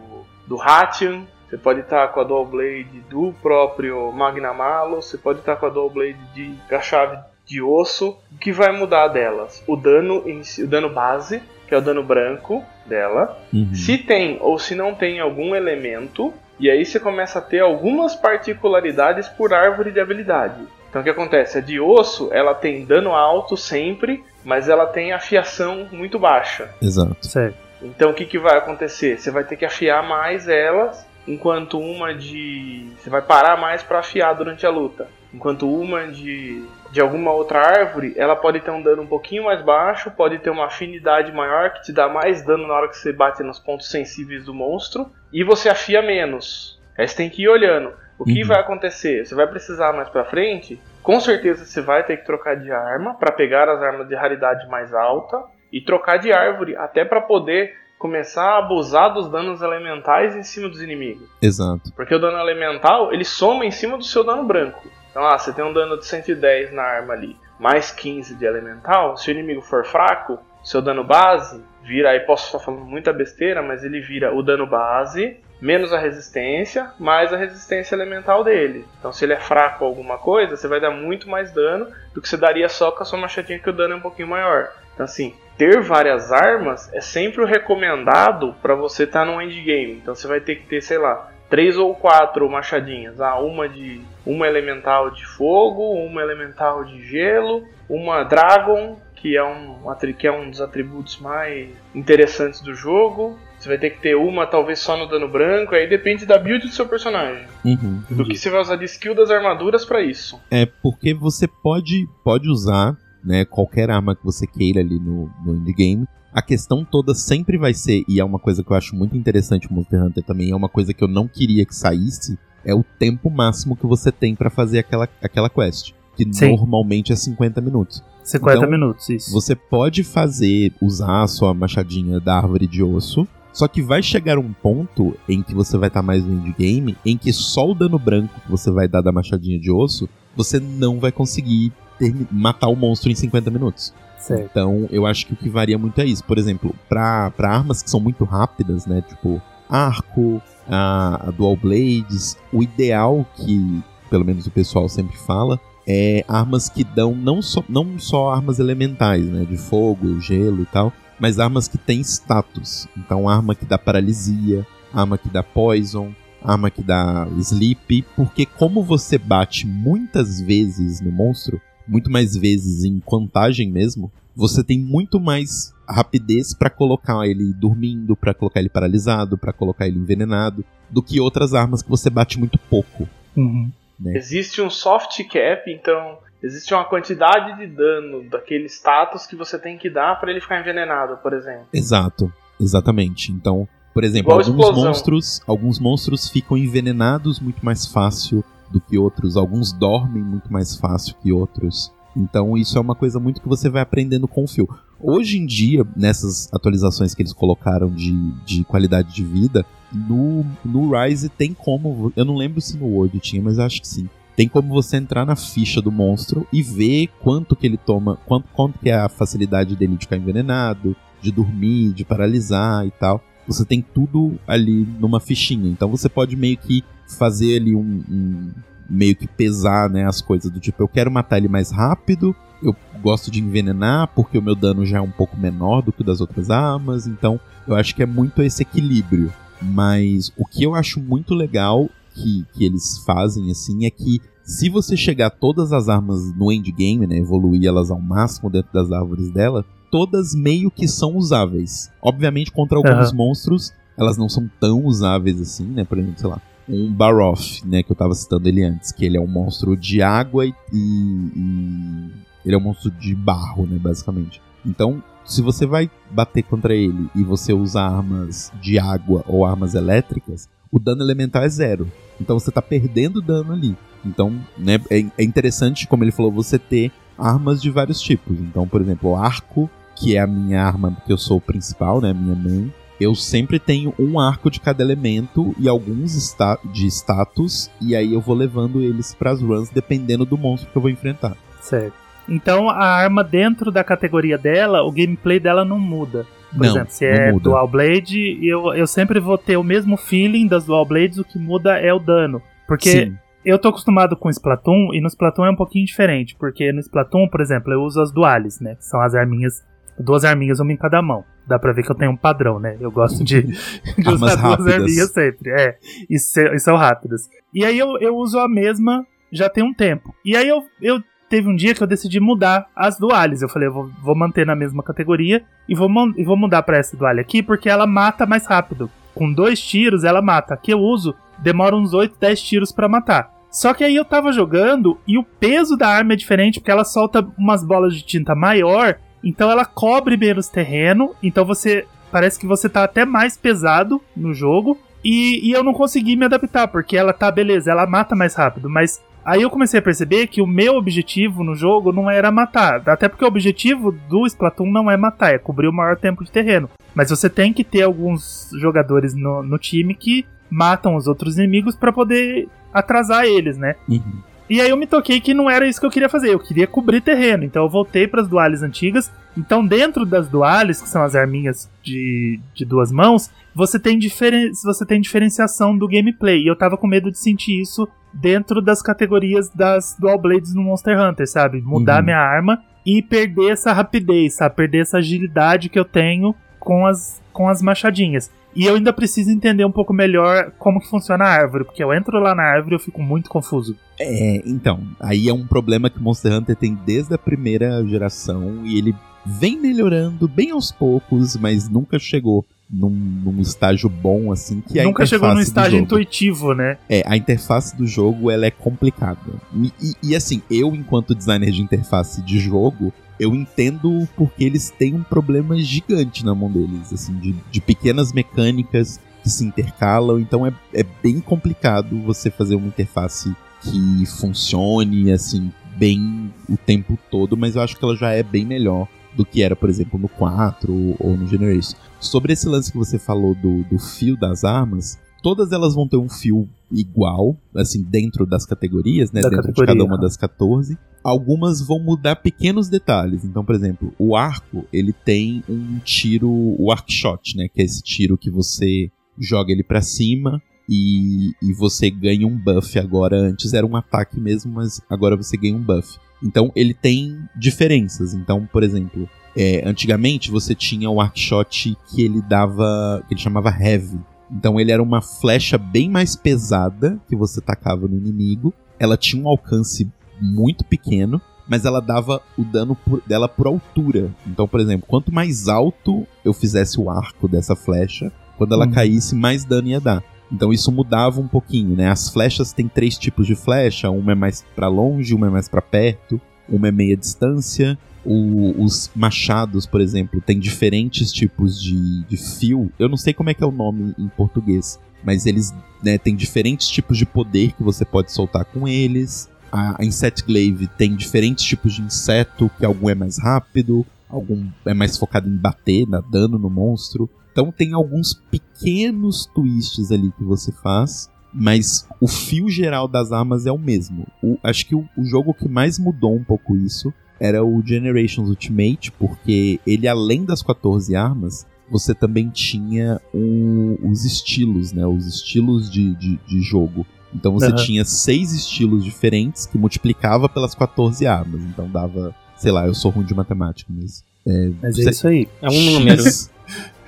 [0.47, 5.57] do Hatian, você pode estar com a dual blade do próprio Magnamalo, você pode estar
[5.57, 8.17] com a dual blade de a chave de osso.
[8.33, 9.63] O que vai mudar delas?
[9.67, 13.75] O dano em si, o dano base, que é o dano branco dela, Uhum.
[13.75, 18.15] se tem ou se não tem algum elemento, e aí você começa a ter algumas
[18.15, 20.61] particularidades por árvore de habilidade.
[20.99, 21.59] Então o que acontece?
[21.59, 26.71] A de osso, ela tem dano alto sempre, mas ela tem afiação muito baixa.
[26.83, 27.17] Exato.
[27.25, 27.57] Certo.
[27.81, 29.19] Então o que, que vai acontecer?
[29.19, 32.89] Você vai ter que afiar mais elas, enquanto uma de.
[32.99, 35.07] Você vai parar mais para afiar durante a luta.
[35.33, 39.63] Enquanto uma de, de alguma outra árvore, ela pode ter um dano um pouquinho mais
[39.63, 43.13] baixo, pode ter uma afinidade maior que te dá mais dano na hora que você
[43.13, 46.81] bate nos pontos sensíveis do monstro, e você afia menos.
[46.97, 47.93] Aí você tem que ir olhando.
[48.19, 48.49] O que Uhum.
[48.49, 49.25] vai acontecer?
[49.25, 53.15] Você vai precisar mais pra frente, com certeza você vai ter que trocar de arma
[53.15, 57.75] para pegar as armas de raridade mais alta e trocar de árvore até para poder
[57.99, 61.29] começar a abusar dos danos elementais em cima dos inimigos.
[61.43, 61.93] Exato.
[61.97, 64.89] Porque o dano elemental, ele soma em cima do seu dano branco.
[65.11, 69.17] Então, ah, você tem um dano de 110 na arma ali, mais 15 de elemental.
[69.17, 73.63] Se o inimigo for fraco, seu dano base vira, aí posso estar falando muita besteira,
[73.63, 78.87] mas ele vira o dano base menos a resistência, mais a resistência elemental dele.
[78.99, 82.29] Então, se ele é fraco alguma coisa, você vai dar muito mais dano do que
[82.29, 84.71] você daria só com a sua machadinha que o dano é um pouquinho maior.
[84.94, 89.92] Então, assim, ter várias armas é sempre o recomendado para você estar no endgame.
[89.92, 93.21] Então, você vai ter que ter, sei lá, três ou quatro machadinhas.
[93.21, 99.44] Ah, uma de uma elemental de fogo, uma elemental de gelo, uma dragon, que é
[99.44, 99.79] um
[100.16, 103.38] que é um dos atributos mais interessantes do jogo.
[103.59, 106.66] Você vai ter que ter uma talvez só no dano branco, aí depende da build
[106.66, 107.44] do seu personagem.
[107.64, 108.03] Uhum.
[108.11, 110.40] Do que você vai usar de skill das armaduras para isso.
[110.51, 115.57] É porque você pode, pode usar né, qualquer arma que você queira ali no, no
[115.57, 116.07] endgame.
[116.33, 119.66] A questão toda sempre vai ser, e é uma coisa que eu acho muito interessante
[119.68, 122.85] o Monster Hunter também, é uma coisa que eu não queria que saísse, é o
[122.85, 125.92] tempo máximo que você tem pra fazer aquela, aquela quest.
[126.16, 126.51] Que Sim.
[126.51, 128.03] normalmente é 50 minutos.
[128.23, 129.33] 50 Então, minutos, isso.
[129.33, 133.27] Você pode fazer, usar a sua machadinha da árvore de osso,
[133.59, 137.16] só que vai chegar um ponto em que você vai estar mais no endgame, em
[137.16, 141.01] que só o dano branco que você vai dar da machadinha de osso, você não
[141.01, 143.92] vai conseguir termi- matar o monstro em 50 minutos.
[144.21, 144.44] Certo.
[144.49, 146.23] Então, eu acho que o que varia muito é isso.
[146.23, 149.03] Por exemplo, pra armas que são muito rápidas, né?
[149.03, 155.59] Tipo, arco, a, a dual blades, o ideal que, pelo menos o pessoal sempre fala,
[155.85, 159.44] é armas que dão não só, não só armas elementais, né?
[159.44, 162.87] De fogo, gelo e tal, mas armas que têm status.
[162.97, 168.83] Então, arma que dá paralisia, arma que dá poison, arma que dá sleep, porque como
[168.83, 175.19] você bate muitas vezes no monstro, muito mais vezes em contagem mesmo, você tem muito
[175.19, 181.03] mais rapidez pra colocar ele dormindo, pra colocar ele paralisado, pra colocar ele envenenado, do
[181.03, 183.09] que outras armas que você bate muito pouco.
[183.37, 183.71] Uhum.
[184.07, 189.77] Existe um soft cap, então existe uma quantidade de dano daquele status que você tem
[189.79, 191.66] que dar para ele ficar envenenado, por exemplo.
[191.72, 193.33] Exato, exatamente.
[193.33, 194.85] Então, por exemplo, Igual alguns explosão.
[194.85, 200.77] monstros, alguns monstros ficam envenenados muito mais fácil do que outros, alguns dormem muito mais
[200.77, 201.92] fácil que outros.
[202.16, 204.68] Então isso é uma coisa muito que você vai aprendendo com o fio.
[205.01, 208.12] Hoje em dia, nessas atualizações que eles colocaram de,
[208.44, 212.12] de qualidade de vida, no, no Rise tem como.
[212.16, 214.09] Eu não lembro se no Word tinha, mas acho que sim.
[214.38, 218.46] Tem como você entrar na ficha do monstro e ver quanto que ele toma, quanto,
[218.53, 223.20] quanto que é a facilidade dele de ficar envenenado, de dormir, de paralisar e tal.
[223.48, 225.68] você tem tudo ali numa fichinha.
[225.68, 226.85] Então você pode meio que
[227.18, 228.51] fazer ali um, um-
[228.88, 232.77] meio que pesar, né, as coisas do tipo, eu quero matar ele mais rápido, eu
[233.03, 236.05] gosto de envenenar porque o meu dano já é um pouco menor do que o
[236.05, 239.33] das outras armas, então eu acho que é muito esse equilíbrio.
[239.61, 241.88] Mas o que eu acho muito legal
[242.23, 247.07] que, que eles fazem assim é que se você chegar todas as armas no endgame,
[247.07, 251.91] né, evoluir elas ao máximo dentro das árvores dela, todas meio que são usáveis.
[252.01, 253.17] Obviamente contra alguns Aham.
[253.17, 255.85] monstros elas não são tão usáveis assim, né?
[255.85, 259.17] Por exemplo, sei lá, um Baroth, né, que eu tava citando ele antes, que ele
[259.17, 262.11] é um monstro de água e, e- e
[262.45, 264.41] ele é um monstro de barro, né, basicamente.
[264.65, 269.75] Então, se você vai bater contra ele e você usa armas de água ou armas
[269.75, 271.91] elétricas, o dano elemental é zero.
[272.21, 273.77] Então você tá perdendo dano ali.
[274.05, 278.39] Então, né, é, é interessante, como ele falou, você ter armas de vários tipos.
[278.39, 282.01] Então, por exemplo, o arco, que é a minha arma que eu sou o principal,
[282.01, 286.59] né, a minha main, eu sempre tenho um arco de cada elemento e alguns sta
[286.65, 290.83] de status, e aí eu vou levando eles pras runs dependendo do monstro que eu
[290.83, 291.37] vou enfrentar.
[291.61, 291.95] Certo.
[292.29, 296.27] Então a arma dentro da categoria dela, o gameplay dela não muda.
[296.51, 297.45] Por não, exemplo, se é muda.
[297.45, 301.39] Dual Blade, eu, eu sempre vou ter o mesmo feeling das Dual Blades, o que
[301.39, 302.41] muda é o dano.
[302.67, 303.19] Porque Sim.
[303.45, 306.35] eu tô acostumado com Splatoon, e no Splatoon é um pouquinho diferente.
[306.39, 308.75] Porque no Splatoon, por exemplo, eu uso as duales, né?
[308.77, 309.63] Que são as arminhas,
[309.99, 311.25] duas arminhas, uma em cada mão.
[311.47, 312.77] Dá pra ver que eu tenho um padrão, né?
[312.81, 313.43] Eu gosto de,
[313.97, 314.75] de Armas usar duas rápidas.
[314.75, 315.51] arminhas sempre.
[315.51, 315.77] É,
[316.11, 317.23] e, se- e são rápidas.
[317.55, 320.15] E aí eu, eu uso a mesma já tem um tempo.
[320.25, 323.43] E aí eu, eu teve um dia que eu decidi mudar as duales.
[323.43, 326.79] Eu falei, eu vou, vou manter na mesma categoria e vou, e vou mudar pra
[326.79, 328.91] essa dual aqui porque ela mata mais rápido.
[329.14, 330.55] Com dois tiros ela mata.
[330.55, 333.33] A que eu uso demora uns 8, 10 tiros pra matar.
[333.51, 336.85] Só que aí eu tava jogando e o peso da arma é diferente porque ela
[336.85, 342.47] solta umas bolas de tinta maior, então ela cobre menos terreno, então você parece que
[342.47, 344.79] você tá até mais pesado no jogo.
[345.05, 348.69] E, e eu não consegui me adaptar, porque ela tá, beleza, ela mata mais rápido,
[348.69, 352.81] mas Aí eu comecei a perceber que o meu objetivo no jogo não era matar.
[352.88, 356.33] Até porque o objetivo do Splatoon não é matar, é cobrir o maior tempo de
[356.33, 356.71] terreno.
[356.95, 361.77] Mas você tem que ter alguns jogadores no, no time que matam os outros inimigos
[361.77, 363.75] pra poder atrasar eles, né?
[363.87, 364.23] Uhum.
[364.49, 366.67] E aí eu me toquei que não era isso que eu queria fazer, eu queria
[366.67, 367.45] cobrir terreno.
[367.45, 369.13] Então eu voltei para as duales antigas.
[369.37, 374.51] Então dentro das duales, que são as arminhas de, de duas mãos, você tem, diferen
[374.65, 376.43] você tem diferenciação do gameplay.
[376.43, 380.63] E eu tava com medo de sentir isso dentro das categorias das Dual Blades no
[380.63, 381.61] Monster Hunter, sabe?
[381.61, 382.05] Mudar Uhum.
[382.07, 384.57] minha arma e perder essa rapidez, sabe?
[384.57, 388.31] Perder essa agilidade que eu tenho com as, com as machadinhas.
[388.55, 391.92] E eu ainda preciso entender um pouco melhor como que funciona a árvore, porque eu
[391.92, 393.77] entro lá na árvore e eu fico muito confuso.
[394.01, 398.79] É, então, aí é um problema que Monster Hunter tem desde a primeira geração e
[398.79, 404.79] ele vem melhorando bem aos poucos, mas nunca chegou num, num estágio bom assim que
[404.79, 405.85] a Nunca chegou do estágio jogo.
[405.85, 406.77] intuitivo, né?
[406.89, 409.21] É, a interface do jogo ela é complicada.
[409.55, 414.71] E, e- e, assim, eu, enquanto designer de interface de jogo, eu entendo porque eles
[414.71, 420.19] têm um problema gigante na mão deles, assim, de, de pequenas mecânicas que se intercalam.
[420.21, 426.99] Então é, é bem complicado você fazer uma interface que funcione, assim, bem o tempo
[427.11, 429.99] todo, mas eu acho que ela já é bem melhor do que era, por exemplo,
[429.99, 431.77] no 4 ou no Generation.
[432.01, 435.97] Sobre esse lance que você falou do, do fio das armas, todas elas vão ter
[435.97, 439.21] um fio igual, assim, dentro das categorias, né?
[439.21, 440.03] Da dentro categoria, de cada uma aham.
[440.03, 440.79] das 14.
[441.03, 443.25] Algumas vão mudar pequenos detalhes.
[443.25, 447.49] Então, por exemplo, o arco, ele tem um tiro, o arc shot, né?
[447.49, 452.37] Que é esse tiro que você joga ele pra cima e, e você ganha um
[452.37, 453.18] buff agora.
[453.18, 455.99] Antes era um ataque mesmo, mas agora você ganha um buff.
[456.23, 458.15] Então ele tem diferenças.
[458.15, 463.03] Então, por exemplo, é, antigamente você tinha o Arcshot que ele dava.
[463.07, 463.99] que ele chamava Heavy.
[464.31, 468.53] Então ele era uma flecha bem mais pesada que você tacava no inimigo.
[468.79, 469.89] Ela tinha um alcance
[470.21, 474.11] muito pequeno, mas ela dava o dano por- dela por altura.
[474.27, 478.73] Então, por exemplo, quanto mais alto eu fizesse o arco dessa flecha, quando ela Uhum.
[478.73, 480.03] caísse, mais dano ia dar.
[480.31, 481.89] Então isso mudava um pouquinho, né?
[481.89, 485.49] As flechas têm três tipos de flecha, uma é mais pra longe, uma é mais
[485.49, 487.79] pra perto, uma é meia distância.
[488.05, 492.70] O- os machados, por exemplo, tem diferentes tipos de, de fio.
[492.79, 495.53] Eu não sei como é que é o nome em português, mas eles
[495.83, 499.29] né, têm diferentes tipos de poder que você pode soltar com eles.
[499.51, 504.74] A, a Glaive tem diferentes tipos de inseto, que algum é mais rápido, algum é
[504.74, 507.09] mais focado em bater, dar dano no monstro.
[507.39, 513.47] Então tem alguns pequenos twists ali que você faz, mas o fio geral das armas
[513.47, 514.05] é o mesmo.
[514.20, 518.28] O- acho que o, o jogo que mais mudou um pouco isso era o Generations
[518.28, 524.84] Ultimate, porque ele, além das 14 armas, você também tinha o- os estilos, né?
[524.84, 526.84] Os estilos de, de, de jogo.
[527.14, 527.55] Então você Aham.
[527.55, 531.41] tinha seis estilos diferentes que multiplicava pelas 14 armas.
[531.43, 534.03] Então dava, sei lá, eu sou ruim de matemática, mas.
[534.26, 535.28] É, Mas é isso aí.
[535.41, 536.03] É um número.
[536.03, 536.30] X,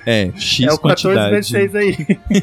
[0.05, 1.31] é, X é o 14 quantidade.
[1.31, 1.97] vezes 6 aí.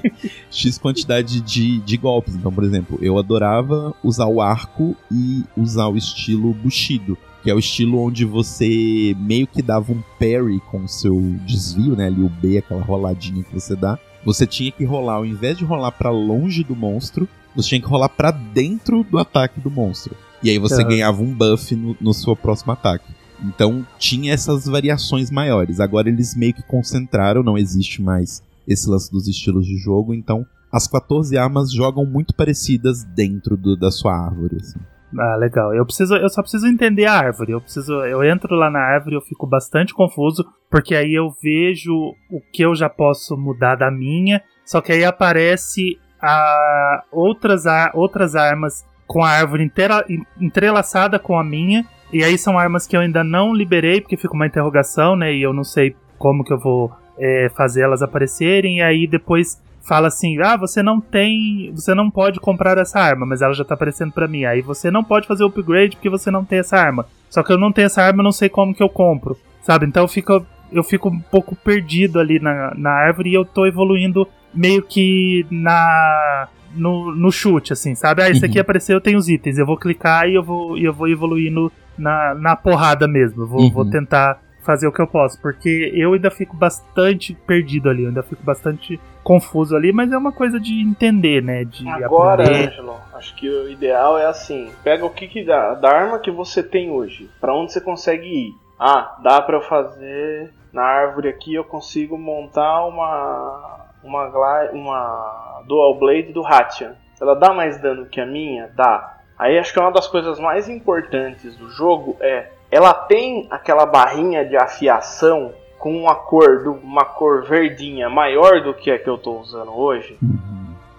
[0.50, 2.34] X quantidade de, de golpes.
[2.34, 7.54] Então, por exemplo, eu adorava usar o arco e usar o estilo Bushido, que é
[7.54, 12.06] o estilo onde você meio que dava um parry com o seu desvio, né?
[12.06, 13.98] Ali o B, aquela roladinha que você dá.
[14.24, 17.86] Você tinha que rolar, ao invés de rolar pra longe do monstro, você tinha que
[17.86, 20.14] rolar pra dentro do ataque do monstro.
[20.42, 20.90] E aí você Aham.
[20.90, 23.17] ganhava um buff no, no seu próximo ataque.
[23.43, 25.80] Então tinha essas variações maiores.
[25.80, 30.45] Agora eles meio que concentraram, não existe mais esse lance dos estilos de jogo, então
[30.72, 34.57] as 14 armas jogam muito parecidas dentro do- da sua árvore.
[34.61, 34.78] assim.
[35.18, 35.74] Ah, legal.
[35.74, 37.53] Eu preciso, eu só preciso entender a árvore.
[37.53, 41.95] Eu preciso, eu entro lá na árvore, eu fico bastante confuso, porque aí eu vejo
[42.30, 47.93] o que eu já posso mudar da minha, só que aí aparece a outras, ar-
[47.95, 52.86] outras armas com a árvore inteira, en- entrelaçada com a minha, e aí são armas
[52.86, 55.32] que eu ainda não liberei, porque fica uma interrogação, né?
[55.34, 59.61] E eu não sei como que eu vou é, fazer elas aparecerem, e aí depois
[59.82, 63.64] fala assim: "Ah, você não tem, você não pode comprar essa arma, mas ela já
[63.64, 64.44] tá aparecendo pra mim.
[64.44, 67.06] Aí você não pode fazer o upgrade porque você não tem essa arma.
[67.30, 69.86] Só que eu não tenho essa arma, eu não sei como que eu compro, sabe?
[69.86, 73.64] Então eu fico eu fico um pouco perdido ali na, na árvore e eu tô
[73.66, 78.22] evoluindo meio que na no, no chute, assim, sabe?
[78.22, 78.61] Ah, esse aqui Uhum.
[78.62, 79.56] apareceu, eu tenho os itens.
[79.59, 83.42] Eu vou clicar e eu vou, e eu vou evoluindo na, na porrada mesmo.
[83.42, 83.70] Eu vou, Uhum.
[83.70, 88.09] vou tentar fazer o que eu posso, porque eu ainda fico bastante perdido ali, eu
[88.09, 91.64] ainda fico bastante confuso ali, mas é uma coisa de entender, né?
[91.64, 92.68] De Agora, aprender.
[92.68, 96.30] Ângelo, acho que o ideal é assim: pega o que, que dá, da arma que
[96.30, 98.55] você tem hoje, pra onde você consegue ir.
[98.78, 104.26] Ah, dá pra eu fazer na árvore aqui, eu consigo montar uma uma
[104.72, 106.94] uma dual blade do Hatian.
[107.20, 109.17] Ela dá mais dano que a minha, dá.
[109.39, 114.45] Aí acho que uma das coisas mais importantes do jogo é ela tem aquela barrinha
[114.45, 119.39] de afiação com uma cor uma cor verdinha maior do que a que eu tô
[119.39, 120.18] usando hoje.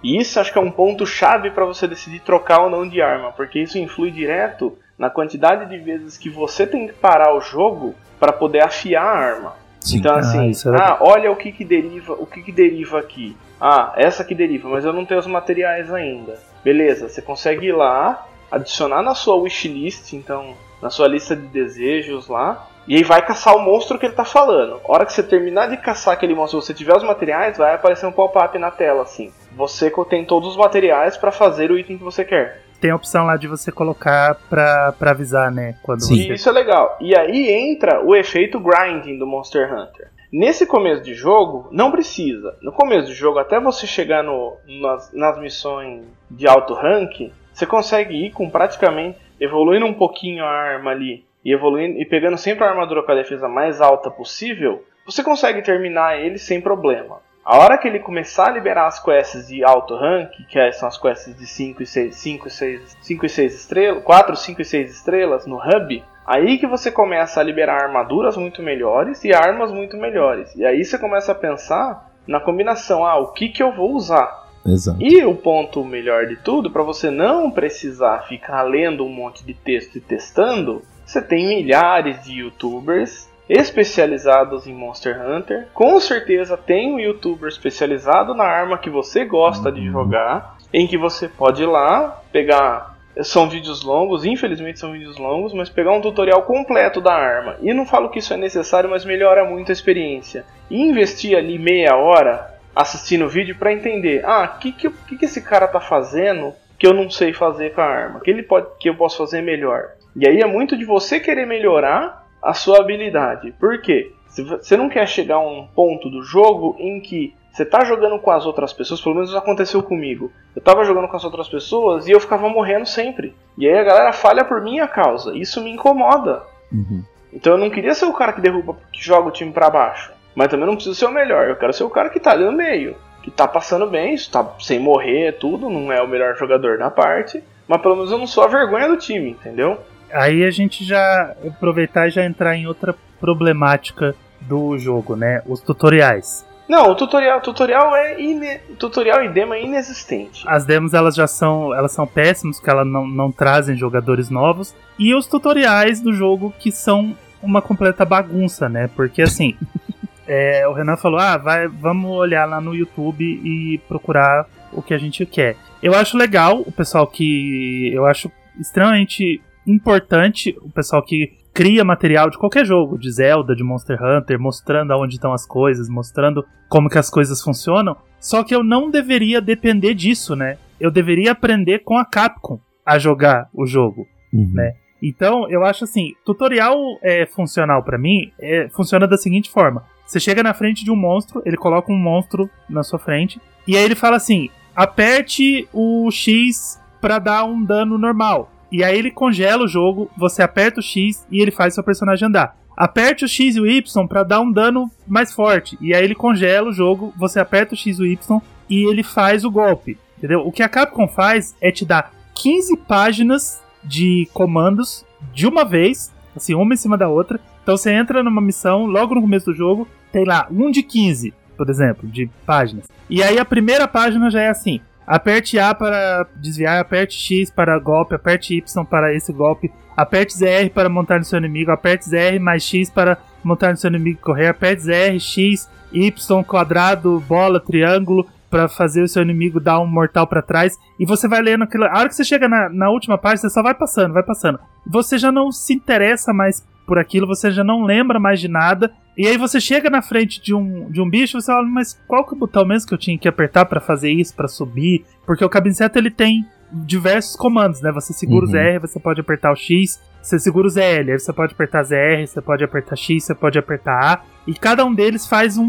[0.02, 3.02] E isso acho que é um ponto chave para você decidir trocar ou não de
[3.02, 7.42] arma, porque isso influi direto na quantidade de vezes que você tem que parar o
[7.42, 9.54] jogo para poder afiar a arma.
[9.82, 9.98] Sim.
[10.00, 10.88] Então Ah, assim, é legal.
[10.88, 13.36] ah, olha o que que deriva, o que que deriva aqui.
[13.60, 16.40] Ah, essa que deriva, mas eu não tenho os materiais ainda.
[16.64, 22.28] Beleza, você consegue ir lá, adicionar na sua wishlist, então na sua lista de desejos
[22.28, 24.82] lá, e aí vai caçar o monstro que ele tá falando.
[24.84, 27.76] A hora que você terminar de caçar aquele monstro, se você tiver os materiais, vai
[27.76, 29.32] aparecer um pop-up na tela assim.
[29.52, 32.64] Você tem todos os materiais para fazer o item que você quer.
[32.80, 35.76] Tem a opção lá de você colocar pra, pra avisar, né?
[35.84, 36.28] Quando Sim.
[36.28, 36.34] Você.
[36.34, 36.98] isso é legal.
[37.02, 40.10] E aí entra o efeito grinding do Monster Hunter.
[40.32, 42.56] Nesse começo de jogo, não precisa.
[42.62, 47.66] No começo do jogo, até você chegar no, nas, nas missões de alto rank, você
[47.66, 52.64] consegue ir com praticamente evoluindo um pouquinho a arma ali e evoluindo e pegando sempre
[52.64, 57.18] a armadura com a defesa mais alta possível, você consegue terminar ele sem problema.
[57.44, 60.88] A hora que ele começar a liberar as quests de alto rank, que é- são
[60.88, 64.62] as quests de 5 e 6, 5 e 6, 5 e 6 estrelas, 4, 5
[64.62, 69.34] e 6 estrelas no hub, aí que você começa a liberar armaduras muito melhores e
[69.34, 70.56] armas muito melhores.
[70.56, 74.49] E aí você começa a pensar na combinação, ah, o que que eu vou usar?
[74.66, 75.02] Exato.
[75.02, 79.54] E o ponto melhor de tudo, para você não precisar ficar lendo um monte de
[79.54, 85.68] texto e testando, você tem milhares de youtubers especializados em Monster Hunter.
[85.74, 90.98] Com certeza tem um youtuber especializado na arma que você gosta de jogar, em que
[90.98, 93.00] você pode ir lá, pegar.
[93.24, 97.58] São vídeos longos, infelizmente são vídeos longos, mas pegar um tutorial completo da arma.
[97.60, 100.46] E não falo que isso é necessário, mas melhora muito a experiência.
[100.70, 105.18] E investir ali meia hora assistindo o vídeo para entender, ah, o que, que, que,
[105.18, 108.22] que esse cara tá fazendo que eu não sei fazer com a arma?
[108.22, 109.90] Que ele pode, que eu posso fazer melhor?
[110.16, 113.52] E aí é muito de você querer melhorar a sua habilidade.
[113.60, 114.14] Por quê?
[114.28, 118.18] Se você não quer chegar a um ponto do jogo em que você tá jogando
[118.20, 120.32] com as outras pessoas, pelo menos isso aconteceu comigo.
[120.56, 123.36] Eu tava jogando com as outras pessoas e eu ficava morrendo sempre.
[123.58, 125.36] E aí a galera falha por minha causa.
[125.36, 126.44] Isso me incomoda.
[126.72, 127.04] Uhum.
[127.34, 130.14] Então eu não queria ser o cara que derruba, que joga o time pra baixo.
[130.36, 131.48] Mas também não preciso ser o melhor.
[131.48, 132.96] Eu quero ser o cara que tá ali no meio.
[133.22, 135.70] Que tá passando bem, isso tá sem morrer, tudo.
[135.70, 137.44] Não é o melhor jogador da parte.
[137.68, 139.80] Mas pelo menos eu não sou a vergonha do time, entendeu?
[140.12, 145.42] Aí a gente já aproveitar e já entrar em outra problemática do jogo, né?
[145.46, 146.48] Os tutoriais.
[146.70, 150.44] Não, o tutorial, tutorial é ine, tutorial e demo é inexistente.
[150.48, 154.76] As demos elas já são, elas são péssimas, porque elas não, não trazem jogadores novos.
[154.98, 158.88] E os tutoriais do jogo que são uma completa bagunça, né?
[158.96, 159.58] Porque assim,
[160.32, 164.94] é, o Renan falou: ah, vai, vamos olhar lá no YouTube e procurar o que
[164.94, 165.58] a gente quer.
[165.82, 167.92] Eu acho legal o pessoal que.
[167.92, 173.64] Eu acho extremamente importante o pessoal que cria material de qualquer jogo, de Zelda, de
[173.64, 177.98] Monster Hunter, mostrando aonde estão as coisas, mostrando como que as coisas funcionam.
[178.20, 180.58] Só que eu não deveria depender disso, né?
[180.80, 184.08] Eu deveria aprender com a Capcom a jogar o jogo.
[184.32, 184.52] Uhum.
[184.54, 184.74] Né?
[185.02, 190.20] Então, eu acho assim, tutorial é, funcional pra mim é, funciona da seguinte forma: você
[190.20, 193.84] chega na frente de um monstro, ele coloca um monstro na sua frente e aí
[193.84, 198.52] ele fala assim: aperte o X pra dar um dano normal.
[198.72, 202.28] E aí ele congela o jogo, você aperta o X e ele faz seu personagem
[202.28, 202.58] andar.
[202.76, 205.78] Aperte o X e o Y pra dar um dano mais forte.
[205.80, 209.04] E aí ele congela o jogo, você aperta o X e o Y e ele
[209.04, 209.96] faz o golpe.
[210.18, 210.40] Entendeu?
[210.40, 216.12] O que a Capcom faz é te dar 15 páginas de comandos de uma vez,
[216.36, 217.40] assim, uma em cima da outra.
[217.70, 221.32] Então você entra numa missão, logo no começo do jogo, tem lá um de 15,
[221.56, 222.88] por exemplo, de páginas.
[223.08, 227.78] E aí a primeira página já é assim: aperte A para desviar, aperte X para
[227.78, 232.40] golpe, aperte Y para esse golpe, aperte ZR para montar no seu inimigo, aperte ZR
[232.42, 237.60] mais X para montar no seu inimigo e correr, aperte ZR, X, Y, quadrado, bola,
[237.60, 241.64] triângulo para fazer o seu inimigo dar um mortal pra trás e você vai lendo
[241.64, 241.86] aquilo.
[241.86, 244.60] A hora que você chega na, na última página, você só vai passando, vai passando.
[244.88, 248.92] Você já não se interessa mais por aquilo, você já não lembra mais de nada.
[249.16, 252.26] E aí você chega na frente de um, de um bicho, você fala, mas qual
[252.26, 255.06] que é o botão mesmo que eu tinha que apertar pra fazer isso, pra subir?
[255.26, 257.92] Porque o Cabin Seto, ele tem diversos comandos, né?
[257.92, 258.52] Você segura o Uhum.
[258.54, 262.26] ZR, você pode apertar o X, você segura o ZL, aí você pode apertar ZR,
[262.28, 265.66] você pode apertar X, você pode apertar A, e cada um deles faz um,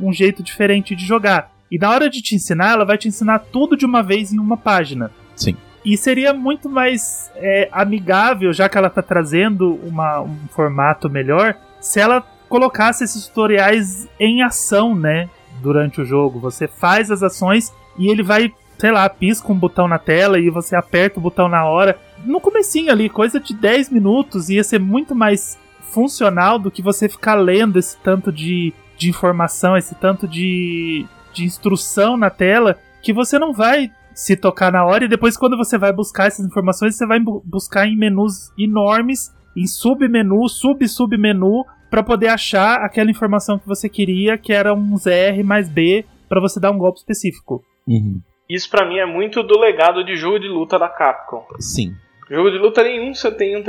[0.00, 1.53] um jeito diferente de jogar.
[1.70, 4.38] E na hora de te ensinar, ela vai te ensinar tudo de uma vez em
[4.38, 5.10] uma página.
[5.34, 5.56] Sim.
[5.84, 11.54] E seria muito mais é, amigável, já que ela tá trazendo uma- um formato melhor,
[11.80, 15.28] se ela colocasse esses tutoriais em ação, né?
[15.60, 16.38] Durante o jogo.
[16.40, 20.48] Você faz as ações e ele vai, sei lá, pisca um botão na tela e
[20.50, 21.98] você aperta o botão na hora.
[22.24, 25.58] No comecinho ali, coisa de 10 minutos, ia ser muito mais
[25.90, 31.44] funcional do que você ficar lendo esse tanto de, de informação, esse tanto de, de
[31.44, 35.76] instrução na tela, que você não vai se tocar na hora e depois quando você
[35.76, 42.02] vai buscar essas informações, você vai bu- buscar em menus enormes, em submenu, sub-submenu, para
[42.02, 46.58] poder achar aquela informação que você queria, que era um ZR mais B, para você
[46.58, 47.62] dar um golpe específico.
[47.86, 48.20] Uhum.
[48.48, 51.44] Isso pra mim é muito do legado de jogo de luta da Capcom.
[51.58, 51.94] Sim.
[52.30, 53.62] Jogo de luta nenhum você tem um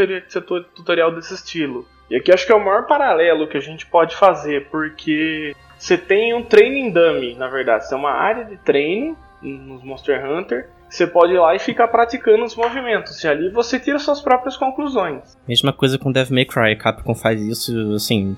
[0.76, 1.86] tutorial desse estilo.
[2.09, 5.98] E aqui acho que é o maior paralelo que a gente pode fazer, porque você
[5.98, 7.84] tem um training dummy, na verdade.
[7.84, 10.70] Você tem uma área de treino nos Monster Hunter.
[10.90, 13.22] Você pode ir lá e ficar praticando os movimentos.
[13.24, 15.38] E ali você tira suas próprias conclusões.
[15.48, 16.72] Mesma coisa com Devil May Cry.
[16.72, 18.38] A Capcom faz isso, assim,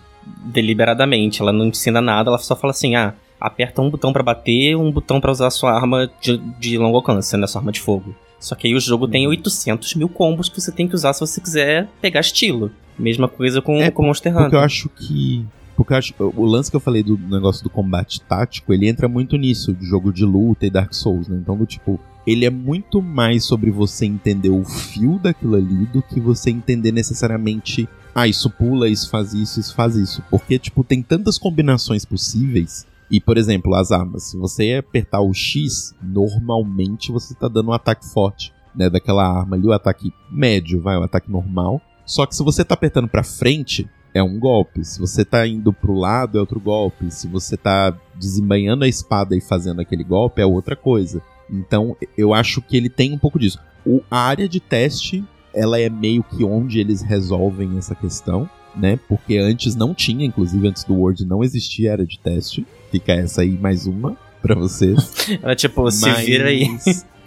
[0.51, 1.41] deliberadamente.
[1.41, 4.91] Ela não ensina nada, ela só fala assim, ah, aperta um botão pra bater, um
[4.91, 8.15] botão pra usar a sua arma de, de longo alcance, né, sua arma de fogo.
[8.39, 11.19] Só que aí o jogo tem 800 mil combos que você tem que usar se
[11.19, 12.71] você quiser pegar estilo.
[12.97, 14.63] Mesma coisa com, É, com Monster Porque eu Hunter.
[14.63, 15.45] acho que.
[15.77, 19.37] Porque acho, o lance que eu falei do negócio do combate tático, ele entra muito
[19.37, 21.37] nisso, de jogo de luta e Dark Souls, né?
[21.39, 26.01] Então, do tipo, ele é muito mais sobre você entender o fio daquilo ali do
[26.01, 30.23] que você entender necessariamente, ah, isso pula, isso faz isso, isso faz isso.
[30.31, 32.87] Porque, tipo, tem tantas combinações possíveis.
[33.09, 34.23] E, por exemplo, as armas.
[34.23, 38.89] Se você apertar o X, normalmente você tá dando um ataque forte, né?
[38.89, 41.79] Daquela arma ali, o ataque médio, vai, o ataque normal.
[42.03, 43.87] Só que se você tá apertando pra frente,
[44.17, 44.83] é um golpe.
[44.83, 47.09] Se você tá indo pro lado, é outro golpe.
[47.11, 51.21] Se você tá desembanhando a espada e fazendo aquele golpe, é outra coisa.
[51.49, 53.59] Então, eu acho que ele tem um pouco disso.
[53.85, 58.99] O, a área de teste, ela é meio que onde eles resolvem essa questão, né?
[59.07, 62.65] Porque antes não tinha, inclusive antes do Word não existia área de teste.
[62.91, 64.97] Fica essa aí mais uma pra vocês.
[65.41, 66.67] Ela, tipo, se Mas- vira aí.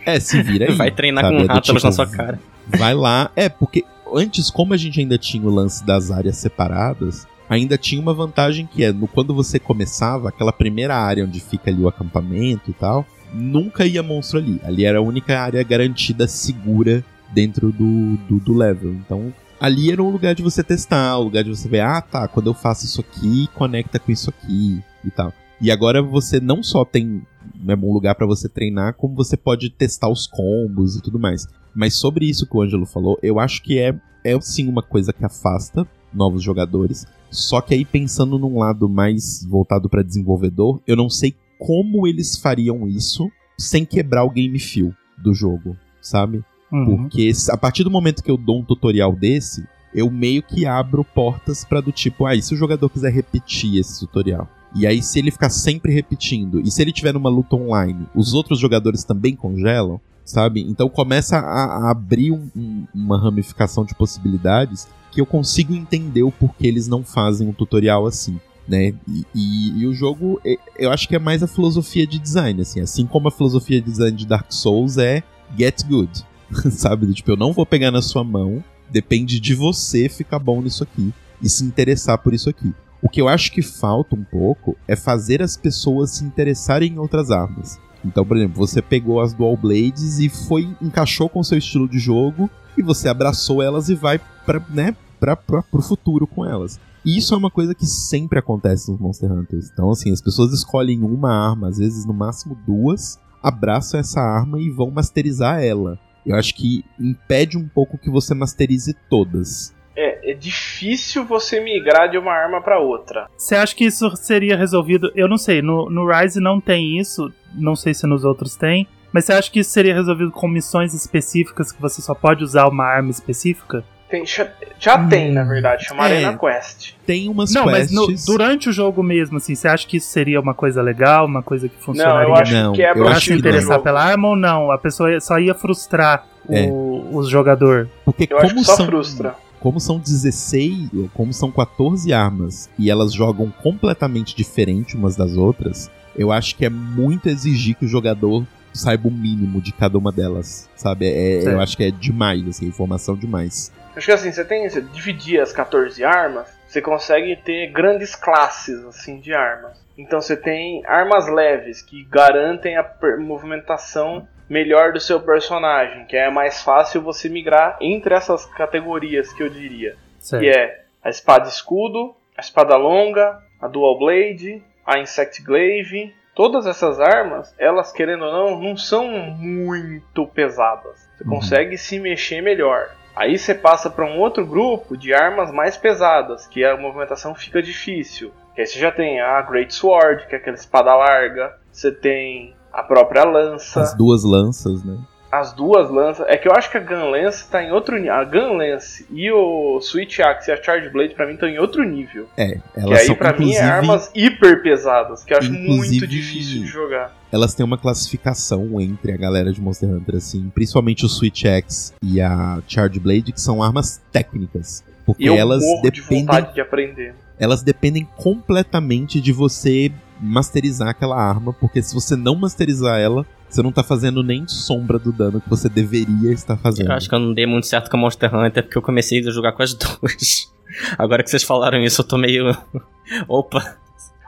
[0.05, 0.75] É, se vira aí.
[0.77, 1.37] Vai treinar sabe?
[1.37, 2.39] com É do rátulos na tipo, sua cara.
[2.79, 3.31] Vai lá.
[3.35, 3.85] É, porque
[4.17, 8.67] antes, como a gente ainda tinha o lance das áreas separadas, ainda tinha uma vantagem
[8.67, 12.73] que é, no, quando você começava, aquela primeira área onde fica ali o acampamento e
[12.73, 14.61] tal, nunca ia monstro ali.
[14.65, 18.93] Ali era a única área garantida segura dentro do, do, do level.
[18.93, 22.29] Então, ali era um lugar de você testar, um lugar de você ver, ah tá,
[22.29, 25.33] quando eu faço isso aqui, conecta com isso aqui e tal.
[25.61, 27.23] E agora você não só tem
[27.63, 31.47] né, um lugar pra você treinar, como você pode testar os combos e tudo mais.
[31.75, 33.95] Mas sobre isso que o Ângelo falou, eu acho que é,
[34.25, 37.07] é sim uma coisa que afasta novos jogadores.
[37.31, 42.37] Só que aí pensando num lado mais voltado pra desenvolvedor, eu não sei como eles
[42.37, 46.43] fariam isso sem quebrar o game feel do jogo, sabe?
[46.73, 46.85] Uhum.
[46.85, 51.05] Porque a partir do momento que eu dou um tutorial desse, eu meio que abro
[51.05, 54.49] portas pra do tipo, ah, e se o jogador quiser repetir esse tutorial?
[54.75, 58.35] E aí, se ele ficar sempre repetindo, e se ele tiver numa luta online, os
[58.35, 60.61] outros jogadores também congelam, sabe?
[60.69, 66.23] Então começa a, a abrir um- um- uma ramificação de possibilidades que eu consigo entender
[66.23, 68.39] o porquê eles não fazem um tutorial assim.
[68.69, 68.95] Né?
[69.09, 70.41] E, e- e o jogo,
[70.79, 73.91] eu acho que é mais a filosofia de design, assim, assim como a filosofia de
[73.91, 75.25] design de Dark Souls é
[75.59, 76.25] get good,
[76.71, 77.13] sabe?
[77.13, 81.13] Tipo, eu não vou pegar na sua mão, depende de você ficar bom nisso aqui
[81.43, 82.73] e se interessar por isso aqui.
[83.03, 86.99] O que eu acho que falta um pouco é fazer as pessoas se interessarem em
[86.99, 87.79] outras armas.
[88.05, 91.89] Então, por exemplo, você pegou as Dual Blades e foi encaixou com o seu estilo
[91.89, 96.79] de jogo e você abraçou elas e vai para, né, para pro futuro com elas.
[97.05, 99.71] E isso é uma coisa que sempre acontece nos Monster Hunters.
[99.73, 104.61] Então, assim, as pessoas escolhem uma arma, às vezes no máximo duas, abraçam essa arma
[104.61, 105.99] e vão masterizar ela.
[106.25, 109.75] Eu acho que impede um pouco que você masterize todas.
[110.01, 113.29] É, é difícil você migrar de uma arma pra outra.
[113.37, 115.13] Você acha que isso seria resolvido?
[115.15, 118.87] Eu não sei, no, no Rise não tem isso, não sei se nos outros tem.
[119.13, 122.67] Mas você acha que isso seria resolvido com missões específicas que você só pode usar
[122.69, 123.85] uma arma específica?
[124.09, 124.49] Tem, já
[124.79, 126.17] já tem, na verdade, chama é.
[126.27, 126.95] Arena Quest.
[127.07, 128.27] Tem umas não, mas quests...
[128.27, 131.43] no- durante o jogo mesmo, assim, você acha que isso seria uma coisa legal, uma
[131.45, 133.85] coisa que Não, funcionaria eu acho Não, que o pra acho se interessar jogo.
[133.85, 134.71] pela arma ou não?
[134.73, 136.67] A pessoa só ia frustrar É.
[136.69, 137.89] o, o jogador.
[138.05, 139.35] Porque Eu acho como que só são, frustra.
[139.61, 145.91] Como são 16, como são 14 armas e elas jogam completamente diferente umas das outras,
[146.17, 150.11] eu acho que é muito exigir que o jogador saiba o mínimo de cada uma
[150.11, 151.07] delas, sabe?
[151.07, 151.55] É- Certo.
[151.55, 153.73] eu acho que é demais, assim, informação demais.
[153.97, 154.69] Acho que assim, você tem.
[154.69, 159.73] Você dividir as 14 armas, você consegue ter grandes classes assim de armas.
[159.99, 162.87] Então você tem armas leves que garantem a
[163.19, 169.43] movimentação melhor do seu personagem, que é mais fácil você migrar entre essas categorias que
[169.43, 169.97] eu diria.
[170.19, 170.43] Certo.
[170.43, 176.13] Que é a espada escudo, a espada longa, a dual blade, a insect glaive.
[176.35, 181.09] Todas essas armas, elas querendo ou não, não são muito pesadas.
[181.17, 181.31] Você Uhum.
[181.31, 182.91] consegue se mexer melhor.
[183.15, 187.63] Aí você passa para um outro grupo de armas mais pesadas, que a movimentação fica
[187.63, 188.33] difícil.
[188.55, 191.57] Que aí você já tem a Great Sword, que é aquela espada larga.
[191.71, 193.81] Você tem a própria lança.
[193.81, 194.97] As duas lanças, né?
[195.33, 196.27] As duas lanças.
[196.29, 198.15] É que eu acho que a Gun Lance tá em outro nível.
[198.15, 201.57] A Gun Lance e o Switch Axe e a Charge Blade pra mim estão em
[201.57, 202.27] outro nível.
[202.37, 206.05] É, Que elas aí são pra mim é armas hiper pesadas, que eu acho muito
[206.05, 207.15] difícil de jogar.
[207.31, 211.93] elas têm uma classificação entre a galera de Monster Hunter assim, principalmente o Switch Axe
[212.03, 216.27] e a Charge Blade, que são armas técnicas, porque E eu elas morro de dependem
[216.27, 217.15] vontade de aprender.
[217.39, 219.91] elas dependem completamente de você
[220.21, 224.99] masterizar aquela arma, porque se você não masterizar ela, você não tá fazendo nem sombra
[224.99, 226.91] do dano que você deveria estar fazendo.
[226.91, 229.21] Eu acho que eu não dei muito certo com a Monster Hunter porque eu comecei
[229.27, 230.53] a jogar com as duas.
[230.99, 232.57] Agora que vocês falaram isso, eu tô meio.
[233.27, 233.77] Opa!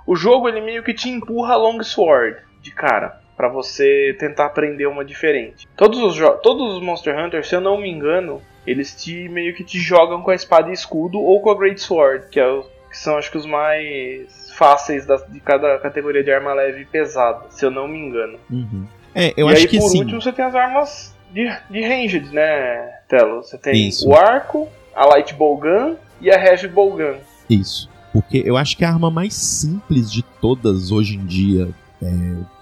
[0.07, 3.21] O jogo ele meio que te empurra a Long Sword de cara.
[3.37, 5.67] Pra você tentar aprender uma diferente.
[5.77, 9.65] Todos os, todos os Monster Hunter, se eu não me engano, eles te meio que
[9.65, 12.65] te jogam com a espada e escudo ou com a Great Sword, que, é o-
[12.91, 16.85] que são acho que os mais fáceis das- de cada categoria de arma leve e
[16.85, 18.39] pesada, se eu não me engano.
[18.51, 18.85] Uhum.
[19.15, 19.99] É, eu e acho aí, que por sim.
[20.01, 23.43] último, você tem as armas de, de ranged, né, Telo?
[23.43, 24.09] Você tem Isso.
[24.09, 27.17] o arco, a light bowgun e a heavy bowgun.
[27.49, 27.91] Isso.
[28.13, 31.69] Porque eu acho que a arma mais simples de todas hoje em dia,
[32.03, 32.07] é,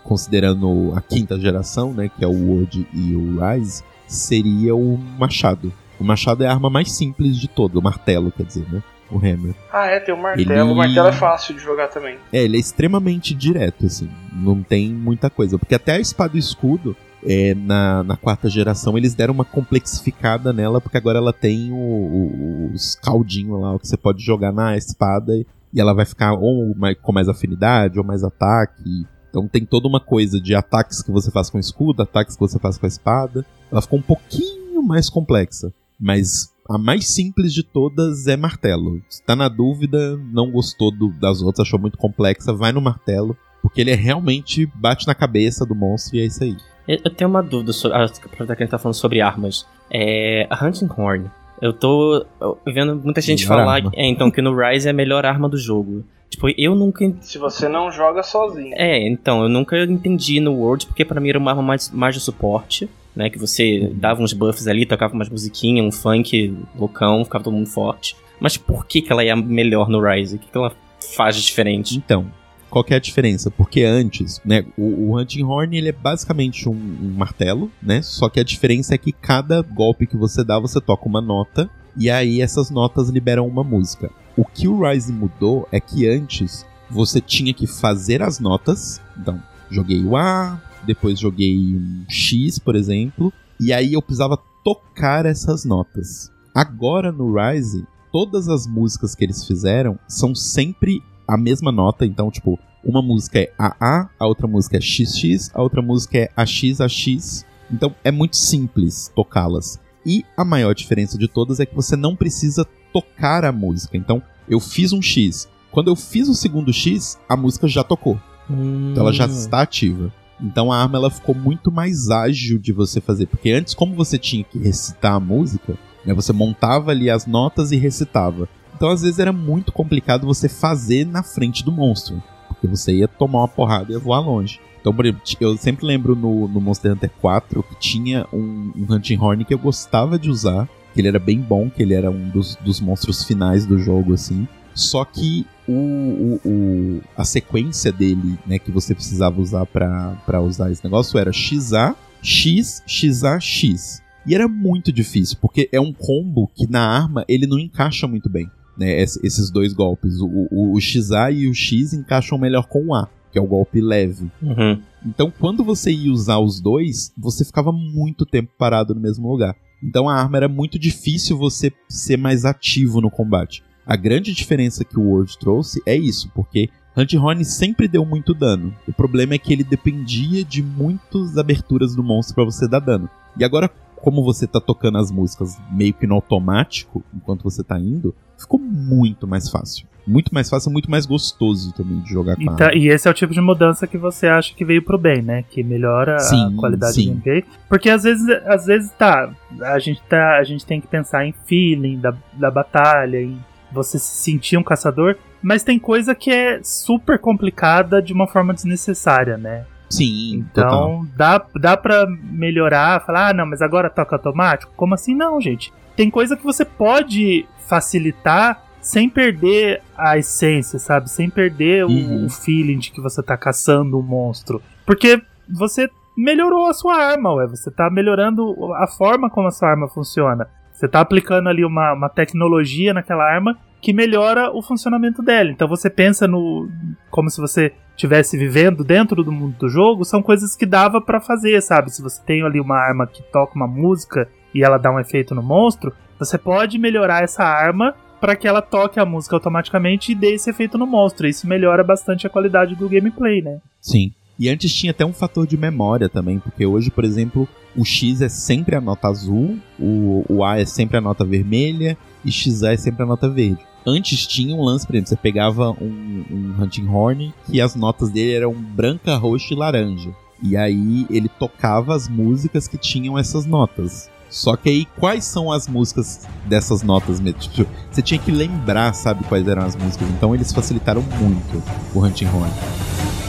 [0.05, 5.72] considerando a quinta geração, né, que é o World e o Rise, seria o machado.
[6.01, 8.82] O machado é a arma mais simples de todo, o martelo, quer dizer, né?
[9.11, 9.55] O hammer.
[9.72, 10.53] Ah, é, tem o martelo.
[10.53, 12.16] Ele- O martelo é fácil de jogar também.
[12.32, 14.09] É, ele é extremamente direto, assim.
[14.32, 15.59] Não tem muita coisa.
[15.59, 16.96] Porque até a espada e o escudo,
[17.26, 21.76] é, na, na quarta geração, eles deram uma complexificada nela, porque agora ela tem o-
[21.76, 26.05] o- os caldinhos lá, o que você pode jogar na espada e e ela vai
[26.05, 29.07] ficar ou mais- com mais afinidade ou mais ataque.
[29.28, 32.40] Então tem toda uma coisa de ataques que você faz com o escudo, ataques que
[32.40, 33.46] você faz com a espada.
[33.70, 35.72] Ela ficou um pouquinho mais complexa.
[36.01, 39.01] Mas a mais simples de todas é martelo.
[39.09, 43.36] Se tá na dúvida, não gostou do- das outras, achou muito complexa, vai no martelo.
[43.62, 46.57] Porque ele é realmente bate na cabeça do monstro e é isso aí.
[46.88, 47.96] Eu tenho uma dúvida sobre.
[47.98, 49.66] ah, Aproveitar que a gente tá falando sobre armas.
[49.90, 50.46] É.
[50.48, 51.26] A Hunting Horn.
[51.61, 52.24] Eu tô
[52.66, 55.59] vendo muita gente Melhor falar é, então, que no Rise é a melhor arma do
[55.59, 56.03] jogo.
[56.30, 57.12] Tipo, eu nunca.
[57.20, 58.72] Se você não joga sozinho.
[58.76, 62.14] É, então, eu nunca entendi no World, porque pra mim era uma arma mais, mais
[62.14, 62.88] de suporte,
[63.21, 63.31] né?
[63.31, 67.68] Que você dava uns buffs ali, tocava umas musiquinhas, um funk loucão, ficava todo mundo
[67.68, 68.16] forte.
[68.41, 70.37] Mas por que, que ela é melhor no Rise?
[70.37, 70.73] O que, que ela
[71.14, 71.97] faz de diferente?
[71.97, 72.27] Então,
[72.71, 73.51] qual é a diferença?
[73.51, 78.01] Porque antes, né, o, o Hunting Horn ele é basicamente um, um martelo, né?
[78.01, 81.68] Só que a diferença é que cada golpe que você dá, você toca uma nota
[81.97, 84.11] e aí essas notas liberam uma música.
[84.37, 89.01] O que o Rise mudou é que antes você tinha que fazer as notas.
[89.18, 95.26] Então, joguei o A, depois joguei um X, por exemplo, e aí eu precisava tocar
[95.26, 96.31] essas notas.
[96.55, 102.31] Agora no Rise, todas as músicas que eles fizeram são sempre a mesma nota, então
[102.31, 106.81] tipo, uma música é AA, a outra música é XX, a outra música é AX,
[106.81, 107.47] AX.
[107.70, 109.78] Então é muito simples tocá-las.
[110.05, 113.97] E a maior diferença de todas é que você não precisa tocar a música.
[113.97, 115.49] Então, eu fiz um X.
[115.70, 118.18] Quando eu fiz o segundo X, a música já tocou.
[118.49, 120.12] Então ela já está ativa.
[120.43, 124.18] Então a arma ela ficou muito mais ágil de você fazer, porque antes como você
[124.18, 128.49] tinha que recitar a música, né, você montava ali as notas e recitava.
[128.74, 133.09] Então às vezes era muito complicado você fazer na frente do monstro, porque você ia
[133.09, 134.61] tomar uma porrada e ia voar longe.
[134.80, 138.95] Então, por exemplo, eu sempre lembro no, no Monster Hunter 4 que tinha um, um
[138.95, 142.11] Hunting Horn que eu gostava de usar, que ele era bem bom, que ele era
[142.11, 144.49] um dos, dos monstros finais do jogo, assim.
[144.81, 150.70] Só que o, o, o- a sequência dele, né, que você precisava usar pra usar
[150.72, 154.03] esse negócio era XA, X, XA, X.
[154.26, 158.28] E era muito difícil, porque é um combo que na arma ele não encaixa muito
[158.28, 160.18] bem, né, es- esses dois golpes.
[160.20, 163.47] O, o, o XA e o X encaixam melhor com o A, que é o
[163.47, 164.31] golpe leve.
[164.43, 164.81] Uhum.
[165.07, 169.57] Então, quando você ia usar os dois, você ficava muito tempo parado no mesmo lugar.
[169.83, 173.62] Então, a arma era muito difícil você ser mais ativo no combate.
[173.87, 178.35] A grande diferença que o World trouxe é isso, porque Hunt Horn sempre deu muito
[178.35, 178.74] dano.
[178.87, 183.09] O problema é que ele dependia de muitas aberturas do monstro pra você dar dano.
[183.39, 187.78] E agora, como você tá tocando as músicas meio que no automático, enquanto você tá
[187.78, 189.87] indo, ficou muito mais fácil.
[190.07, 193.07] Muito mais fácil, muito mais gostoso também de jogar com E, a tá- e esse
[193.07, 195.43] é o tipo de mudança que você acha que veio pro bem, né?
[195.49, 197.03] Que melhora Sim, a qualidade sim.
[197.05, 197.45] do gameplay.
[197.68, 199.31] Porque às vezes, às vezes tá,
[199.62, 203.39] a gente tá, a gente tem que pensar em feeling da, da batalha, em
[203.73, 208.53] você se sentir um caçador, mas tem coisa que é super complicada de uma forma
[208.55, 209.64] desnecessária, né?
[209.89, 210.68] Sim, total.
[211.03, 214.73] Então, dá, dá pra melhorar, falar, ah, não, mas agora toca automático?
[214.77, 215.73] Como assim não, gente?
[215.97, 221.11] Tem coisa que você pode facilitar sem perder a essência, sabe?
[221.11, 222.27] Sem perder o- Uhum.
[222.27, 224.62] o, feeling de que você tá caçando um monstro.
[224.87, 225.21] Porque
[225.53, 227.47] você melhorou a sua arma, ué.
[227.49, 230.49] Você tá melhorando a forma como a sua arma funciona.
[230.81, 235.51] Você tá aplicando ali uma, uma tecnologia naquela arma que melhora o funcionamento dela.
[235.51, 236.70] Então você pensa no.
[237.11, 241.20] como se você estivesse vivendo dentro do mundo do jogo, são coisas que dava pra
[241.20, 241.91] fazer, sabe?
[241.91, 245.35] Se você tem ali uma arma que toca uma música e ela dá um efeito
[245.35, 250.14] no monstro, você pode melhorar essa arma para que ela toque a música automaticamente e
[250.14, 251.26] dê esse efeito no monstro.
[251.26, 253.59] Isso melhora bastante a qualidade do gameplay, né?
[253.83, 254.14] Sim.
[254.41, 258.22] E antes tinha até um fator de memória também, porque hoje, por exemplo, o X
[258.22, 262.72] é sempre a nota azul, o, o A é sempre a nota vermelha e XA
[262.72, 263.61] é sempre a nota verde.
[263.86, 268.09] Antes tinha um lance, por exemplo, você pegava um, um Hunting Horn que as notas
[268.09, 270.11] dele eram branca, roxa e laranja.
[270.43, 274.09] E aí ele tocava as músicas que tinham essas notas.
[274.30, 277.41] Só que aí, quais são as músicas dessas notas mesmo?
[277.41, 280.09] Tipo, você tinha que lembrar, sabe, quais eram as músicas.
[280.09, 281.62] Então eles facilitaram muito
[281.95, 283.20] o Hunting Horn.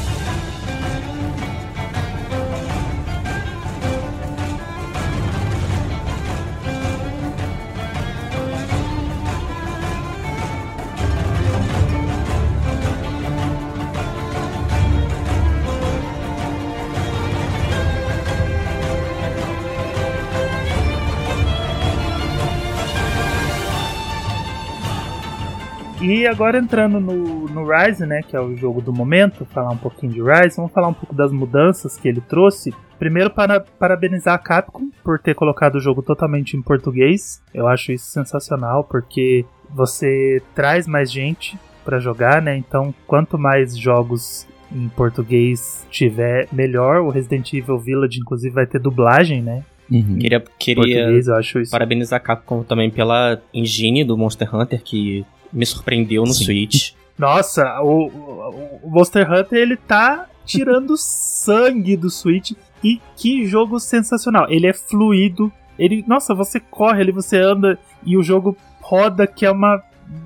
[26.22, 29.78] E agora entrando no, no Rise, né, que é o jogo do momento, falar um
[29.78, 32.72] pouquinho de Rise, vamos falar um pouco das mudanças que ele trouxe.
[32.99, 37.41] Primeiro, para parabenizar a Capcom por ter colocado o jogo totalmente em português.
[37.51, 42.55] Eu acho isso sensacional, porque você traz mais gente para jogar, né?
[42.55, 47.01] Então, quanto mais jogos em português tiver, melhor.
[47.01, 49.63] O Resident Evil Village, inclusive, vai ter dublagem, né?
[49.89, 50.19] Uhum.
[50.19, 51.72] Queria, Em queria português, eu acho isso.
[51.72, 56.45] parabenizar a Capcom também pela engine do Monster Hunter, que me surpreendeu no Sim.
[56.45, 56.91] Switch.
[57.18, 62.52] Nossa, o, o- Monster Hunter ele tá tirando sangue do Switch
[62.84, 64.47] e que jogo sensacional.
[64.49, 65.52] Ele é fluido.
[65.78, 69.82] Ele, nossa, você corre ali, você anda e o jogo roda que é uma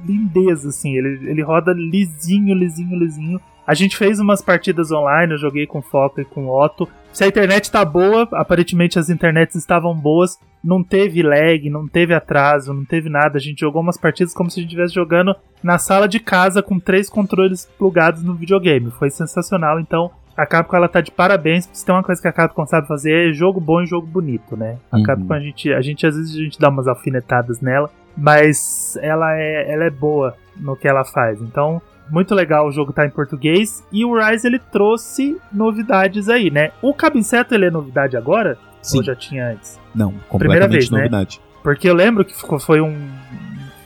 [0.05, 0.95] lindeza assim.
[0.97, 3.39] Ele, ele roda lisinho, lisinho, lisinho.
[3.67, 6.87] A gente fez umas partidas online, eu joguei com Foca e com Otto.
[7.11, 12.11] Se a internet tá boa, aparentemente as internets estavam boas, não teve lag, não teve
[12.13, 13.37] atraso, não teve nada.
[13.37, 16.63] A gente jogou umas partidas como se a gente estivesse jogando na sala de casa
[16.63, 18.89] com três controles plugados no videogame.
[18.89, 19.79] Foi sensacional.
[19.79, 22.87] Então, A Capcom ela tá de parabéns, se tem uma coisa que a Capcom sabe
[22.87, 24.77] fazer é jogo bom e jogo bonito, né?
[24.91, 25.03] A Uhum.
[25.03, 29.33] Capcom a gente, a gente às vezes a gente dá umas alfinetadas nela, mas ela
[29.37, 31.41] é, ela é boa no que ela faz.
[31.41, 36.51] Então, muito legal o jogo tá em português e o Rise ele trouxe novidades aí,
[36.51, 36.71] né?
[36.81, 38.57] O Cabinceto ele é novidade agora
[38.89, 38.97] Sim.
[38.99, 39.79] ou já tinha antes?
[39.93, 40.97] Não, Primeira completamente vez, né?
[40.99, 41.41] novidade.
[41.63, 43.09] Porque eu lembro que ficou, foi um,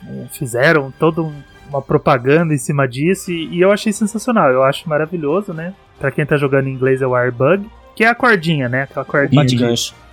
[0.07, 4.49] um- fizeram toda um- uma propaganda em cima disso e, e eu achei sensacional.
[4.51, 5.73] Eu acho maravilhoso, né?
[5.99, 8.83] Pra quem tá jogando em inglês é o Airbug, que é a cordinha, né?
[8.83, 9.55] Aquela cordinha de-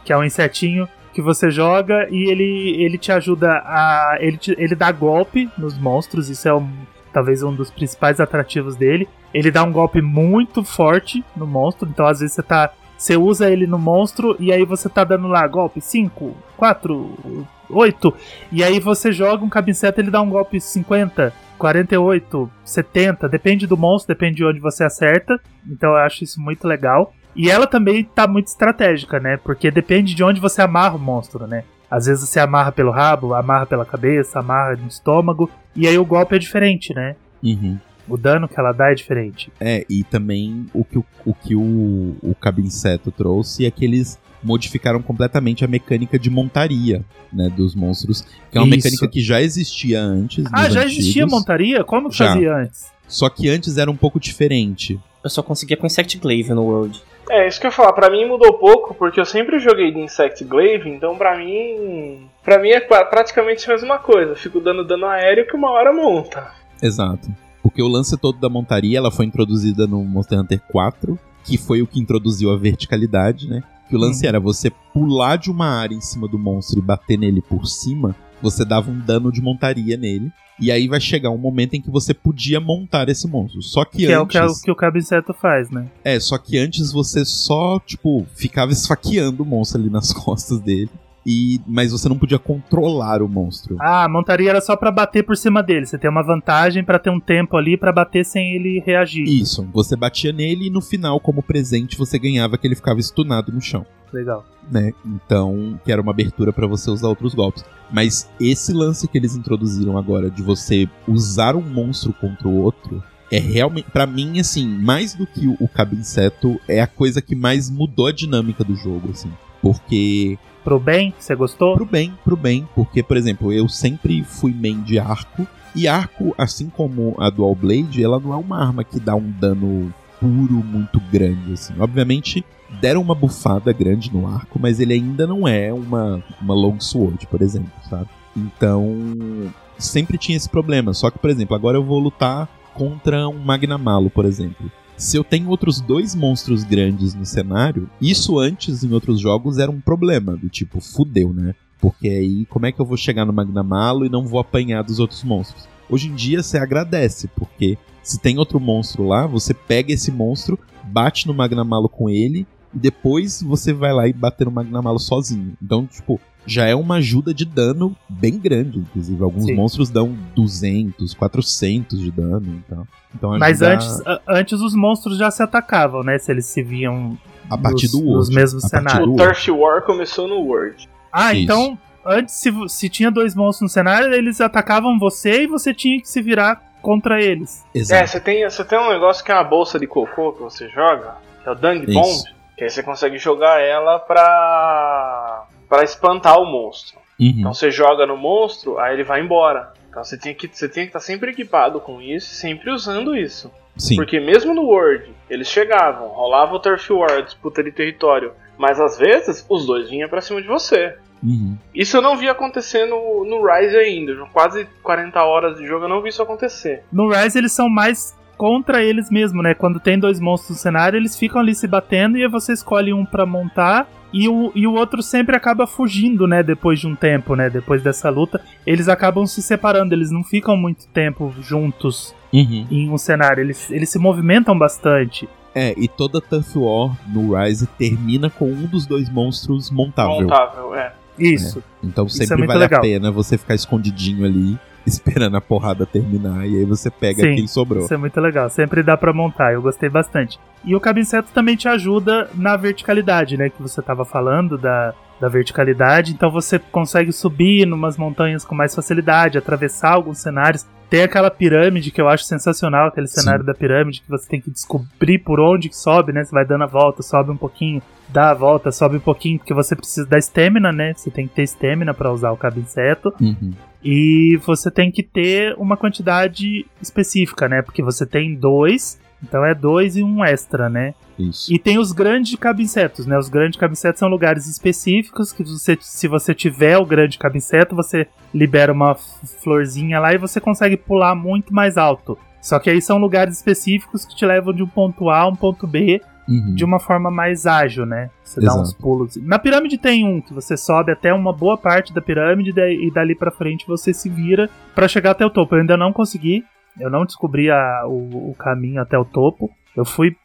[0.04, 4.16] que é um insetinho que você joga e ele, ele te ajuda a.
[4.20, 6.68] Ele, te- ele dá golpe nos monstros, isso é um,
[7.12, 9.08] talvez um dos principais atrativos dele.
[9.32, 12.70] Ele dá um golpe muito forte no monstro, então às vezes você tá.
[12.96, 18.14] Você usa ele no monstro e aí você tá dando lá golpe 5, 4, 8.
[18.52, 23.76] E aí você joga um cabinceto ele dá um golpe 50, 48, 70, depende do
[23.76, 25.40] monstro, depende de onde você acerta.
[25.68, 27.12] Então eu acho isso muito legal.
[27.34, 29.36] E ela também tá muito estratégica, né?
[29.36, 31.64] Porque depende de onde você amarra o monstro, né?
[31.90, 35.50] Às vezes você amarra pelo rabo, amarra pela cabeça, amarra no estômago.
[35.74, 37.14] E aí o golpe é diferente, né?
[37.42, 37.78] Uhum.
[38.08, 39.50] O dano que ela dá é diferente.
[39.60, 44.18] É, e também o que o, o, que o, o Cabinceto trouxe é que eles
[44.42, 48.76] modificaram completamente a mecânica de montaria, né, dos monstros, que é uma Isso.
[48.76, 50.44] mecânica que já existia antes.
[50.52, 51.82] Ah, já antigos, existia montaria?
[51.82, 52.28] Como que Já.
[52.34, 52.92] fazia antes?
[53.08, 55.00] Só que antes era um pouco diferente.
[55.24, 57.02] Eu só conseguia com Insect Glaive no World.
[57.28, 59.98] É, isso que eu ia falar, pra mim mudou pouco, porque eu sempre joguei de
[59.98, 62.28] Insect Glaive, então pra mim.
[62.44, 64.32] Pra mim é pra- praticamente a mesma coisa.
[64.32, 66.52] Eu fico dando dano aéreo que uma hora monta.
[66.80, 67.28] Exato.
[67.68, 71.82] Porque o lance todo da montaria, ela foi introduzida no Monster Hunter 4, que foi
[71.82, 73.62] o que introduziu a verticalidade, né?
[73.88, 74.28] Que o lance Uhum.
[74.28, 78.14] era você pular de uma área em cima do monstro e bater nele por cima,
[78.42, 80.30] você dava um dano de montaria nele.
[80.60, 83.60] E aí vai chegar um momento em que você podia montar esse monstro.
[83.62, 84.58] Só que, Que é o que, antes.
[84.60, 85.86] o que o Cabinceto faz, né?
[86.02, 90.90] É, só que antes você só, tipo, ficava esfaqueando o monstro ali nas costas dele.
[91.26, 93.76] E, mas você não podia controlar o monstro.
[93.80, 95.84] Ah, a montaria era só pra bater por cima dele.
[95.84, 99.24] Você tem uma vantagem pra ter um tempo ali pra bater sem ele reagir.
[99.24, 103.50] Isso, você batia nele e no final, como presente, você ganhava que ele ficava estunado
[103.52, 103.84] no chão.
[104.12, 104.44] Legal.
[104.70, 104.92] né?
[105.04, 107.64] Então, que era uma abertura pra você usar outros golpes.
[107.90, 113.02] Mas esse lance que eles introduziram agora de você usar um monstro contra o outro
[113.30, 117.34] é realmente, Pra mim, assim, mais do que o, o Cabinceto, é a coisa que
[117.34, 119.30] mais mudou a dinâmica do jogo, assim.
[119.72, 121.74] Porque Pro bem, você gostou?
[121.74, 126.34] pro bem, pro bem, porque por exemplo, eu sempre fui main de arco e arco,
[126.36, 130.54] assim como a Dual Blade, ela não é uma arma que dá um dano puro
[130.64, 131.74] muito grande assim.
[131.78, 132.44] Obviamente,
[132.80, 137.26] deram uma bufada grande no arco, mas ele ainda não é uma uma long sword,
[137.26, 138.08] por exemplo, sabe?
[138.36, 140.92] Então, sempre tinha esse problema.
[140.92, 144.70] Só que, por exemplo, agora eu vou lutar contra um Magnamalo, por exemplo.
[144.96, 149.70] Se eu tenho outros dois monstros grandes no cenário, isso antes em outros jogos era
[149.70, 151.54] um problema, do tipo, fudeu, né?
[151.78, 154.98] Porque aí como é que eu vou chegar no Magnamalo e não vou apanhar dos
[154.98, 155.68] outros monstros?
[155.90, 160.58] Hoje em dia você agradece, porque se tem outro monstro lá, você pega esse monstro,
[160.82, 165.56] bate no Magnamalo com ele, e depois você vai lá e bater no Magnamalo sozinho.
[165.62, 169.22] Então, tipo, já é uma ajuda de dano bem grande, inclusive.
[169.22, 169.54] Alguns Sim.
[169.54, 172.86] monstros dão 200, 400 de dano, então.
[173.14, 176.18] então Mas ajuda antes, a- antes os monstros já se atacavam, né?
[176.18, 177.16] Se eles se viam.
[177.50, 178.34] a partir nos- do nos World.
[178.34, 179.08] mesmos a partir cenários.
[179.08, 179.16] do O.
[179.26, 180.88] Turf War começou no World.
[181.12, 181.42] Ah, Isso.
[181.44, 181.78] então.
[182.08, 186.08] Antes, se, se tinha dois monstros no cenário, eles atacavam você e você tinha que
[186.08, 187.64] se virar contra eles.
[187.74, 188.08] É, Exato.
[188.10, 191.16] você tem, você tem um negócio que é uma bolsa de cocô que você joga,
[191.42, 191.92] que é o Dung Isso.
[191.94, 192.22] Bomb,
[192.56, 196.98] que aí você consegue jogar ela pra, pra espantar o monstro.
[197.18, 197.34] Uhum.
[197.38, 199.72] Então você joga no monstro, aí ele vai embora.
[199.88, 203.50] Então você tem que você tem que estar sempre equipado com isso, sempre usando isso.
[203.76, 203.96] Sim.
[203.96, 208.96] Porque mesmo no World, eles chegavam, rolava o Turf War, disputa de território, mas às
[208.98, 210.96] vezes os dois vinham pra cima de você.
[211.22, 211.56] Uhum.
[211.74, 214.14] Isso eu não vi acontecer no, no Rise ainda.
[214.32, 216.84] Quase 40 horas de jogo eu não vi isso acontecer.
[216.92, 219.54] No Rise eles são mais contra eles mesmo, né?
[219.54, 222.92] Quando tem dois monstros no cenário, eles ficam ali se batendo e aí você escolhe
[222.92, 226.42] um pra montar e o, e o outro sempre acaba fugindo, né?
[226.42, 227.50] Depois de um tempo, né?
[227.50, 232.66] Depois dessa luta, eles acabam se separando, eles não ficam muito tempo juntos Uhum.
[232.70, 235.28] em um cenário, eles, eles se movimentam bastante.
[235.54, 240.20] É, e toda Tough War no Rise termina com um dos dois monstros montável.
[240.22, 240.92] Montável, é.
[241.18, 241.62] Isso.
[241.82, 242.78] Então Isso é sempre vale legal.
[242.80, 247.34] a pena você ficar escondidinho ali, esperando a porrada terminar, e aí você pega Sim,
[247.34, 247.84] quem sobrou.
[247.84, 250.38] Isso é muito legal, sempre dá pra montar, eu gostei bastante.
[250.64, 253.50] E o cabinceto também te ajuda na verticalidade, né?
[253.50, 258.74] Que você tava falando da, da verticalidade, então você consegue subir numas montanhas com mais
[258.74, 260.66] facilidade, atravessar alguns cenários.
[260.88, 264.50] Tem aquela pirâmide que eu acho sensacional, aquele cenário da pirâmide que você tem que
[264.50, 266.24] descobrir por onde que sobe, né?
[266.24, 269.52] Você vai dando a volta, sobe um pouquinho, dá a volta, sobe um pouquinho, porque
[269.52, 270.94] você precisa da estamina, né?
[270.94, 273.12] Você tem que ter estamina pra usar o cabo inseto.
[273.20, 273.52] Uhum.
[273.88, 277.62] E você tem que ter uma quantidade específica, né?
[277.62, 280.92] Porque você tem dois, então é dois e um extra, né?
[281.16, 281.54] Isso.
[281.54, 283.16] E tem os grandes cabincetos, né?
[283.16, 288.08] Os grandes cabincetos são lugares específicos que você, se você tiver o grande cabinceto, você
[288.34, 292.18] libera uma florzinha lá e você consegue pular muito mais alto.
[292.42, 295.36] Só que aí são lugares específicos que te levam de um ponto A a um
[295.36, 296.54] ponto B Uhum.
[296.54, 298.10] de uma forma mais ágil, né?
[298.24, 298.60] Você dá Exato.
[298.62, 299.16] uns pulos.
[299.16, 303.14] Na pirâmide tem um que você sobe até uma boa parte da pirâmide e dali
[303.14, 305.54] pra frente você se vira pra chegar até o topo.
[305.54, 306.44] Eu ainda não consegui,
[306.80, 309.50] eu não descobri a- o, o caminho até o topo.
[309.76, 310.16] Eu fui,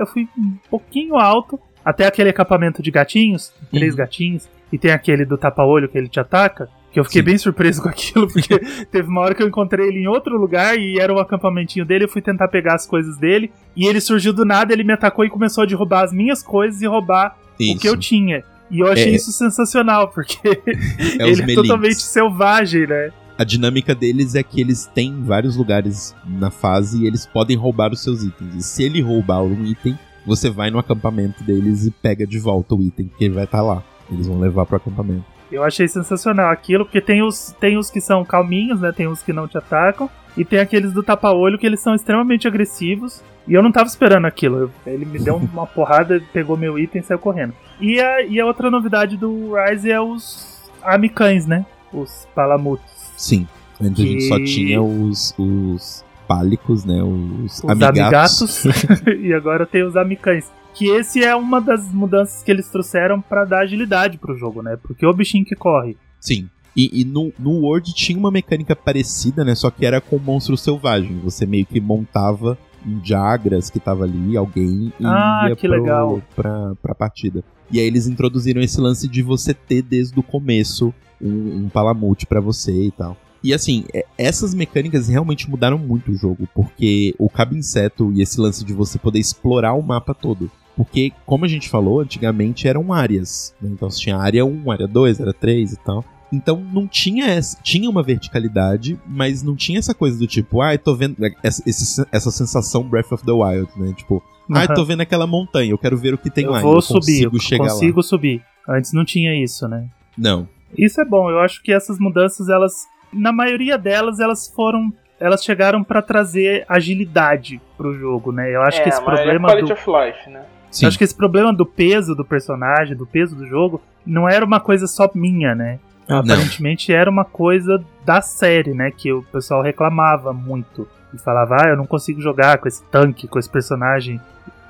[0.00, 3.98] eu fui um pouquinho alto até aquele acampamento de gatinhos, três Uhum.
[3.98, 6.68] gatinhos, e tem aquele do tapa-olho que ele te ataca.
[6.94, 7.26] Que eu fiquei Sim.
[7.26, 10.78] bem surpreso com aquilo, porque teve uma hora que eu encontrei ele em outro lugar
[10.78, 12.04] e era o acampamentinho dele.
[12.04, 15.24] Eu fui tentar pegar as coisas dele e ele surgiu do nada, ele me atacou
[15.24, 18.44] e começou a derrubar as minhas coisas e roubar o que eu tinha.
[18.70, 19.16] E eu achei É.
[19.16, 20.38] isso sensacional, porque
[21.18, 23.10] É ele é totalmente selvagem, né?
[23.36, 27.92] A dinâmica deles é que eles têm vários lugares na fase e eles podem roubar
[27.92, 28.54] os seus itens.
[28.54, 32.76] E se ele roubar um item, você vai no acampamento deles e pega de volta
[32.76, 33.82] o item, porque ele vai estar lá.
[34.12, 35.33] Eles vão levar pro acampamento.
[35.52, 38.92] Eu achei sensacional aquilo, porque tem os, tem os que são calminhos, né?
[38.92, 40.08] Tem os que não te atacam.
[40.36, 43.22] E tem aqueles do tapa-olho que eles são extremamente agressivos.
[43.46, 44.70] E eu não tava esperando aquilo.
[44.86, 47.52] Ele me deu uma porrada, pegou meu item e saiu correndo.
[47.80, 51.64] E a, e a outra novidade do Rise é os amicães, né?
[51.92, 53.12] Os palamutes.
[53.16, 53.46] Sim.
[53.80, 57.02] Antes a gente só Que- tinha os, os pálicos, né?
[57.02, 58.66] Os, Os amigatos.
[58.66, 59.06] amigatos.
[59.20, 60.50] e agora tem os amicães.
[60.74, 64.76] Que esse é uma das mudanças que eles trouxeram pra dar agilidade pro jogo, né?
[64.82, 65.96] Porque o bichinho que corre.
[66.20, 66.48] Sim.
[66.76, 69.54] E, e no, no World tinha uma mecânica parecida, né?
[69.54, 71.20] Só que era com monstro selvagem.
[71.22, 75.80] Você meio que montava um Jagras que tava ali, alguém, e Ah, ia que pro-
[75.80, 76.20] legal.
[76.34, 77.44] Pra, pra partida.
[77.70, 82.26] E aí eles introduziram esse lance de você ter desde o começo um, um Palamute
[82.26, 83.16] pra você e tal.
[83.42, 88.20] E assim, é- essas mecânicas realmente mudaram muito o jogo, porque o Cabo Inseto e
[88.20, 90.50] esse lance de você poder explorar o mapa todo.
[90.76, 93.54] Porque, como a gente falou, antigamente eram áreas.
[93.60, 93.70] né?
[93.72, 96.04] Então você tinha área 1, área 2, área 3 e tal.
[96.32, 97.56] Então não tinha essa.
[97.62, 101.16] Tinha uma verticalidade, mas não tinha essa coisa do tipo, ah, eu tô vendo.
[101.42, 103.92] Essa, esse- essa sensação Breath of the Wild, né?
[103.96, 104.20] Tipo,
[104.52, 106.60] ah, eu tô vendo aquela montanha, eu quero ver o que tem eu lá.
[106.60, 108.42] vou eu subir, consigo chegar consigo subir.
[108.68, 109.76] Antes não tinha isso, né?
[109.78, 109.86] lá.
[110.18, 110.48] Não.
[110.76, 111.30] Isso é bom.
[111.30, 112.72] Eu acho que essas mudanças, elas,
[113.12, 118.52] na maioria delas, elas foram, elas chegaram pra trazer agilidade pro jogo, né?
[118.52, 120.42] Eu acho é, que esse mas problema é quality do of life, né?
[120.74, 120.84] Sim.
[120.84, 124.44] Eu acho que esse problema do peso do personagem, do peso do jogo, não era
[124.44, 125.78] uma coisa só minha, né?
[126.08, 126.34] Ah, Não.
[126.34, 128.90] Aparentemente era uma coisa da série, né?
[128.90, 130.86] Que o pessoal reclamava muito.
[131.14, 134.20] E falava, ah, eu não consigo jogar com esse tanque, com esse personagem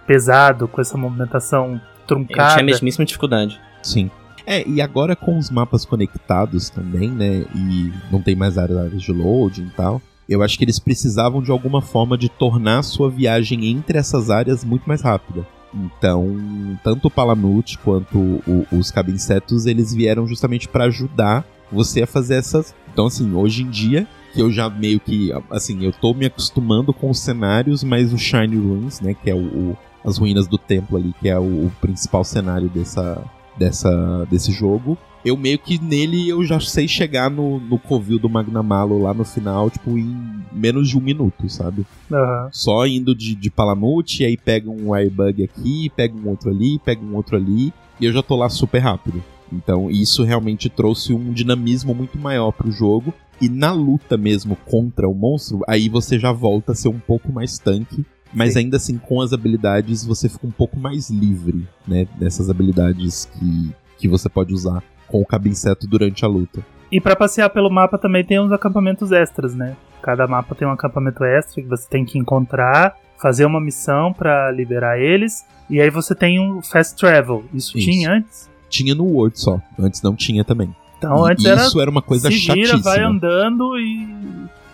[0.07, 2.50] pesado, com essa movimentação Eu truncada.
[2.50, 3.59] tinha a mesmíssima dificuldade.
[3.82, 4.11] Sim.
[4.46, 7.46] É, e agora com os mapas conectados também, né?
[7.55, 10.02] E não tem mais áreas de loading e tal.
[10.28, 14.30] Eu acho que eles precisavam de alguma forma de tornar a sua viagem entre essas
[14.30, 15.46] áreas muito mais rápida.
[15.75, 16.37] Então,
[16.85, 22.35] tanto o Palamute quanto o- os cabincetos, eles vieram justamente para ajudar você a fazer
[22.37, 22.75] essas.
[22.93, 25.31] Então, assim, hoje em dia, que eu já meio que.
[25.51, 29.14] Assim, eu tô me acostumando com os cenários, mas o Shiny Ruins, né?
[29.14, 32.68] Que é o, o- as ruínas do templo ali, que é o, o principal cenário
[32.68, 33.22] dessa,
[33.59, 34.99] dessa, desse jogo.
[35.25, 39.25] Eu meio que nele eu já sei chegar no, no covil do Magnamalo lá no
[39.25, 40.14] final, tipo, em
[40.53, 41.87] menos de um minuto, sabe?
[42.12, 42.49] Aham.
[42.53, 47.03] Só indo de, de Palamute, aí pega um Airbug aqui, pega um outro ali, pega
[47.03, 49.22] um outro ali, e eu já tô lá super rápido.
[49.53, 53.14] Então isso realmente trouxe um dinamismo muito maior pro jogo.
[53.41, 57.33] E na luta mesmo contra o monstro, aí você já volta a ser um pouco
[57.33, 58.05] mais tanque.
[58.33, 58.61] Mas Sim.
[58.61, 62.07] ainda assim, com as habilidades, você fica um pouco mais livre, né?
[62.18, 66.64] Dessas habilidades que, que você pode usar com o cabinceto durante a luta.
[66.90, 69.76] E pra passear pelo mapa também tem uns acampamentos extras, né?
[70.02, 74.50] Cada mapa tem um acampamento extra que você tem que encontrar, fazer uma missão pra
[74.50, 77.44] liberar eles, e aí você tem um fast travel.
[77.55, 77.90] Isso, Isso.
[77.90, 78.50] tinha antes?
[78.68, 80.74] Tinha no Word só, antes não tinha também.
[80.98, 82.82] Então E antes era isso era uma coisa se vira, chatíssima.
[82.82, 84.07] vai andando e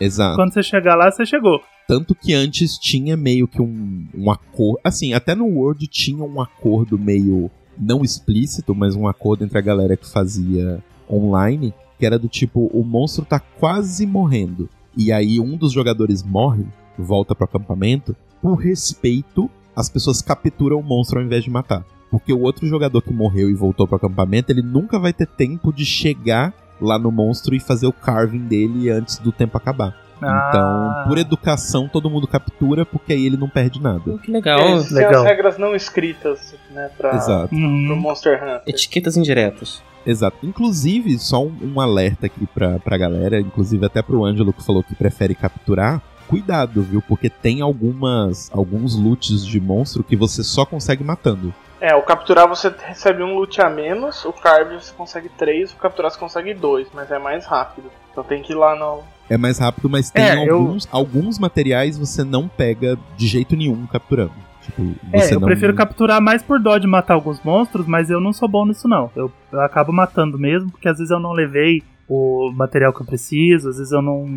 [0.01, 0.37] Exato.
[0.37, 1.61] quando você chegar lá, você chegou.
[1.87, 4.79] Tanto que antes tinha meio que um, um acordo.
[4.85, 7.51] Assim, até no Word tinha um acordo meio.
[7.81, 11.73] Não explícito, mas um acordo entre a galera que fazia online.
[11.99, 14.69] Que era do tipo: o monstro tá quase morrendo.
[14.97, 16.65] E aí um dos jogadores morre,
[16.99, 18.15] volta pro acampamento.
[18.43, 21.85] Por respeito, as pessoas capturam o monstro ao invés de matar.
[22.11, 25.73] Porque o outro jogador que morreu e voltou pro acampamento, ele nunca vai ter tempo
[25.73, 29.97] de chegar lá no monstro e fazer o carving dele antes do tempo acabar.
[30.23, 30.49] Ah.
[30.49, 34.19] Então, por educação, todo mundo captura, porque aí ele não perde nada.
[34.19, 34.61] Que legal.
[34.61, 35.23] Eles têm legal.
[35.23, 37.49] as regras não escritas, né, pra, Exato.
[37.49, 37.97] pro Uhum.
[37.97, 38.63] Monster Hunter.
[38.67, 39.83] Etiquetas indiretas.
[40.07, 40.39] Exato.
[40.43, 44.83] Inclusive, só um, um alerta aqui pra, pra galera, inclusive até pro Ângelo que falou
[44.83, 46.01] que prefere capturar.
[46.27, 47.03] Cuidado, viu?
[47.07, 51.53] Porque tem algumas alguns loots de monstro que você só consegue matando.
[51.81, 55.77] É, o capturar você recebe um loot a menos, o carve você consegue três, o
[55.77, 57.91] capturar você consegue dois, mas é mais rápido.
[58.13, 59.03] Então tem que ir lá no.
[59.31, 63.57] É mais rápido, mas tem É, eu- alguns, alguns materiais você não pega de jeito
[63.57, 64.33] nenhum capturando.
[64.63, 65.47] Tipo, É, eu não...
[65.47, 68.87] prefiro capturar mais por dó de matar alguns monstros, mas eu não sou bom nisso
[68.89, 69.11] não.
[69.17, 73.07] Eu, eu acabo matando mesmo, porque às vezes eu não levei o material que eu
[73.07, 74.29] preciso, às vezes eu não.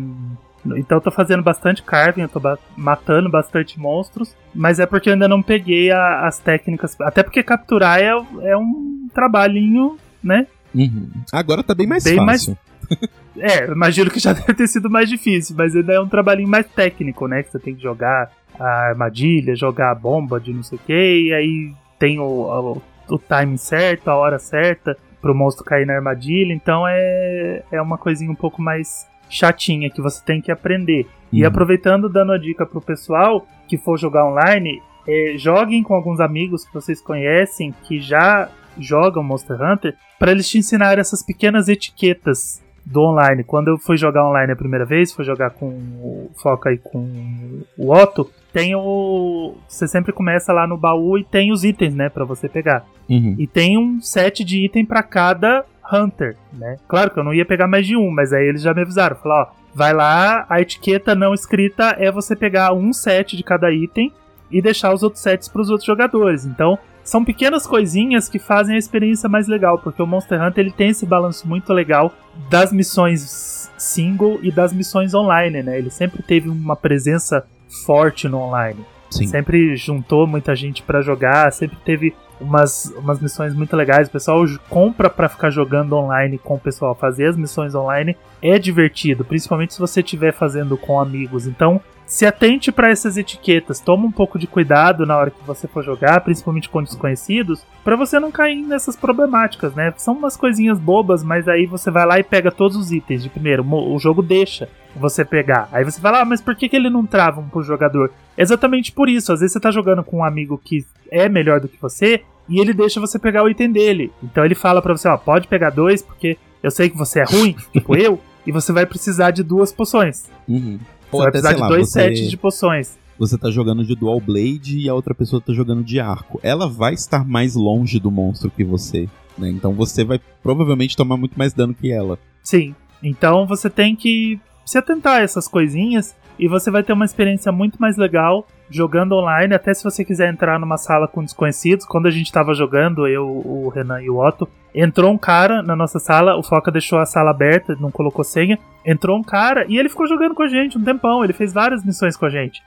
[0.76, 5.10] Então eu tô fazendo bastante carving, eu tô ba- matando bastante monstros, mas é porque
[5.10, 6.98] eu ainda não peguei a- as técnicas.
[7.02, 8.08] Até porque capturar é,
[8.44, 10.46] é um trabalhinho, né?
[10.74, 11.08] Uhum.
[11.32, 12.58] Agora tá bem mais Bem mais- fácil.
[13.36, 16.66] É, imagino que já deve ter sido mais difícil, mas ainda é um trabalhinho mais
[16.66, 17.42] técnico, né?
[17.42, 21.28] Que você tem que jogar a armadilha, jogar a bomba de não sei o que,
[21.28, 25.94] e aí tem o, o, o timing certo, a hora certa pro monstro cair na
[25.94, 31.06] armadilha, então é, é uma coisinha um pouco mais chatinha que você tem que aprender.
[31.32, 31.48] E Uhum.
[31.48, 36.64] aproveitando, dando a dica pro pessoal que for jogar online, é, joguem com alguns amigos
[36.64, 42.62] que vocês conhecem que já jogam Monster Hunter para eles te ensinarem essas pequenas etiquetas
[42.84, 43.44] do online.
[43.44, 47.62] Quando eu fui jogar online a primeira vez, fui jogar com o Foca e com
[47.78, 52.08] o Otto, tem o você sempre começa lá no baú e tem os itens, né,
[52.08, 52.84] para você pegar.
[53.08, 53.34] Uhum.
[53.38, 56.76] E tem um set de item para cada Hunter, né?
[56.86, 59.16] Claro que eu não ia pegar mais de um, mas aí eles já me avisaram,
[59.16, 63.70] falaram, ó, vai lá, a etiqueta não escrita é você pegar um set de cada
[63.72, 64.12] item
[64.50, 66.44] e deixar os outros sets para os outros jogadores.
[66.44, 70.72] Então, são pequenas coisinhas que fazem a experiência mais legal, porque o Monster Hunter ele
[70.72, 72.12] tem esse balanço muito legal
[72.48, 75.78] das missões single e das missões online, né?
[75.78, 77.44] Ele sempre teve uma presença
[77.84, 78.84] forte no online.
[79.10, 79.26] Sim.
[79.26, 84.08] Sempre juntou muita gente pra jogar, sempre teve umas, umas missões muito legais.
[84.08, 86.94] O pessoal compra pra ficar jogando online com o pessoal.
[86.94, 91.46] Fazer as missões online é divertido, principalmente se você estiver fazendo com amigos.
[91.46, 93.80] Então, se atente pra essas etiquetas.
[93.80, 97.96] Toma um pouco de cuidado na hora que você for jogar, principalmente com desconhecidos, pra
[97.96, 99.92] você não cair nessas problemáticas, né?
[99.96, 103.28] São umas coisinhas bobas, mas aí você vai lá e pega todos os itens de
[103.28, 103.64] primeiro.
[103.66, 105.68] O jogo deixa você pegar.
[105.72, 108.12] Aí você fala, ah, mas por que, que ele não trava um pro jogador?
[108.36, 109.32] Exatamente por isso.
[109.32, 112.60] Às vezes você tá jogando com um amigo que é melhor do que você e
[112.60, 114.12] ele deixa você pegar o item dele.
[114.22, 117.24] Então ele fala pra você, ó, pode pegar dois, porque eu sei que você é
[117.24, 120.28] ruim, tipo eu, e você vai precisar de duas poções.
[120.48, 120.78] Uhum.
[121.14, 122.98] Você Ou vai até, precisar de lá, dois você, sets de poções.
[123.18, 126.40] você tá jogando de dual blade e a outra pessoa tá jogando de arco.
[126.42, 129.08] Ela vai estar mais longe do monstro que você,
[129.38, 129.48] né?
[129.50, 132.18] Então você vai provavelmente tomar muito mais dano que ela.
[132.42, 132.74] Sim.
[133.02, 137.50] Então você tem que se atentar a essas coisinhas e você vai ter uma experiência
[137.52, 141.86] muito mais legal jogando online, até se você quiser entrar numa sala com desconhecidos.
[141.86, 145.76] Quando a gente tava jogando, eu, o Renan e o Otto, entrou um cara na
[145.76, 148.58] nossa sala, o Foca deixou a sala aberta, não colocou senha.
[148.84, 151.84] Entrou um cara e ele ficou jogando com a gente um tempão, ele fez várias
[151.84, 152.62] missões com a gente.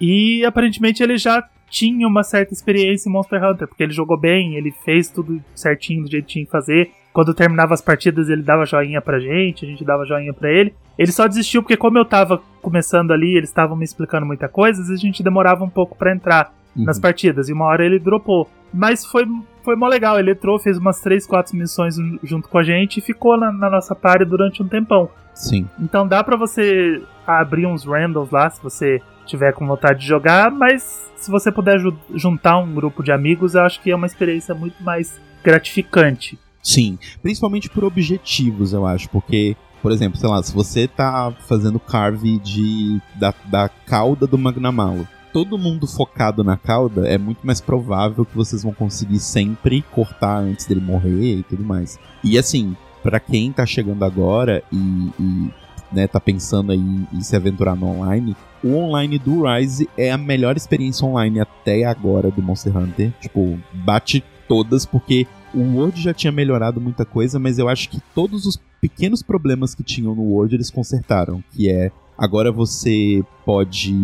[0.00, 4.54] E aparentemente ele já tinha uma certa experiência em Monster Hunter, porque ele jogou bem,
[4.54, 6.90] ele fez tudo certinho do jeito que tinha que fazer.
[7.18, 10.72] Quando terminava as partidas, ele dava joinha pra gente, a gente dava joinha pra ele.
[10.96, 14.80] Ele só desistiu porque, como eu tava começando ali, eles estavam me explicando muita coisa,
[14.80, 16.84] às vezes a gente demorava um pouco pra entrar Uhum.
[16.84, 18.48] nas partidas, e uma hora ele dropou.
[18.72, 19.26] Mas foi,
[19.64, 23.00] foi mó legal, ele entrou, fez umas 3, 4 missões junto com a gente e
[23.00, 25.10] ficou na, na nossa party durante um tempão.
[25.34, 25.66] Sim.
[25.80, 30.52] Então dá pra você abrir uns randoms lá, se você tiver com vontade de jogar,
[30.52, 34.06] mas se você puder ju- juntar um grupo de amigos, eu acho que é uma
[34.06, 36.38] experiência muito mais gratificante.
[36.62, 41.78] Sim, principalmente por objetivos, eu acho, porque, por exemplo, sei lá, se você tá fazendo
[41.78, 47.60] carve de, da, da cauda do Magnamalo, todo mundo focado na cauda, é muito mais
[47.60, 51.98] provável que vocês vão conseguir sempre cortar antes dele morrer e tudo mais.
[52.24, 54.76] E assim, pra quem tá chegando agora e,
[55.20, 55.50] e
[55.92, 60.10] né, tá pensando aí em, em se aventurar no online, o online do Rise é
[60.10, 63.12] a melhor experiência online até agora do Monster Hunter.
[63.20, 68.00] Tipo, bate todas, porque o World já tinha melhorado muita coisa, mas eu acho que
[68.14, 71.42] todos os pequenos problemas que tinham no World eles consertaram.
[71.52, 73.94] Que é, agora você pode.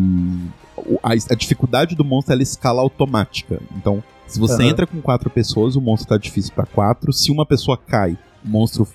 [1.03, 3.61] A, a dificuldade do monstro ela escala automática.
[3.77, 4.71] Então, se você Aham.
[4.71, 7.13] entra com quatro pessoas, o monstro tá difícil pra quatro.
[7.13, 8.87] Se uma pessoa cai, o monstro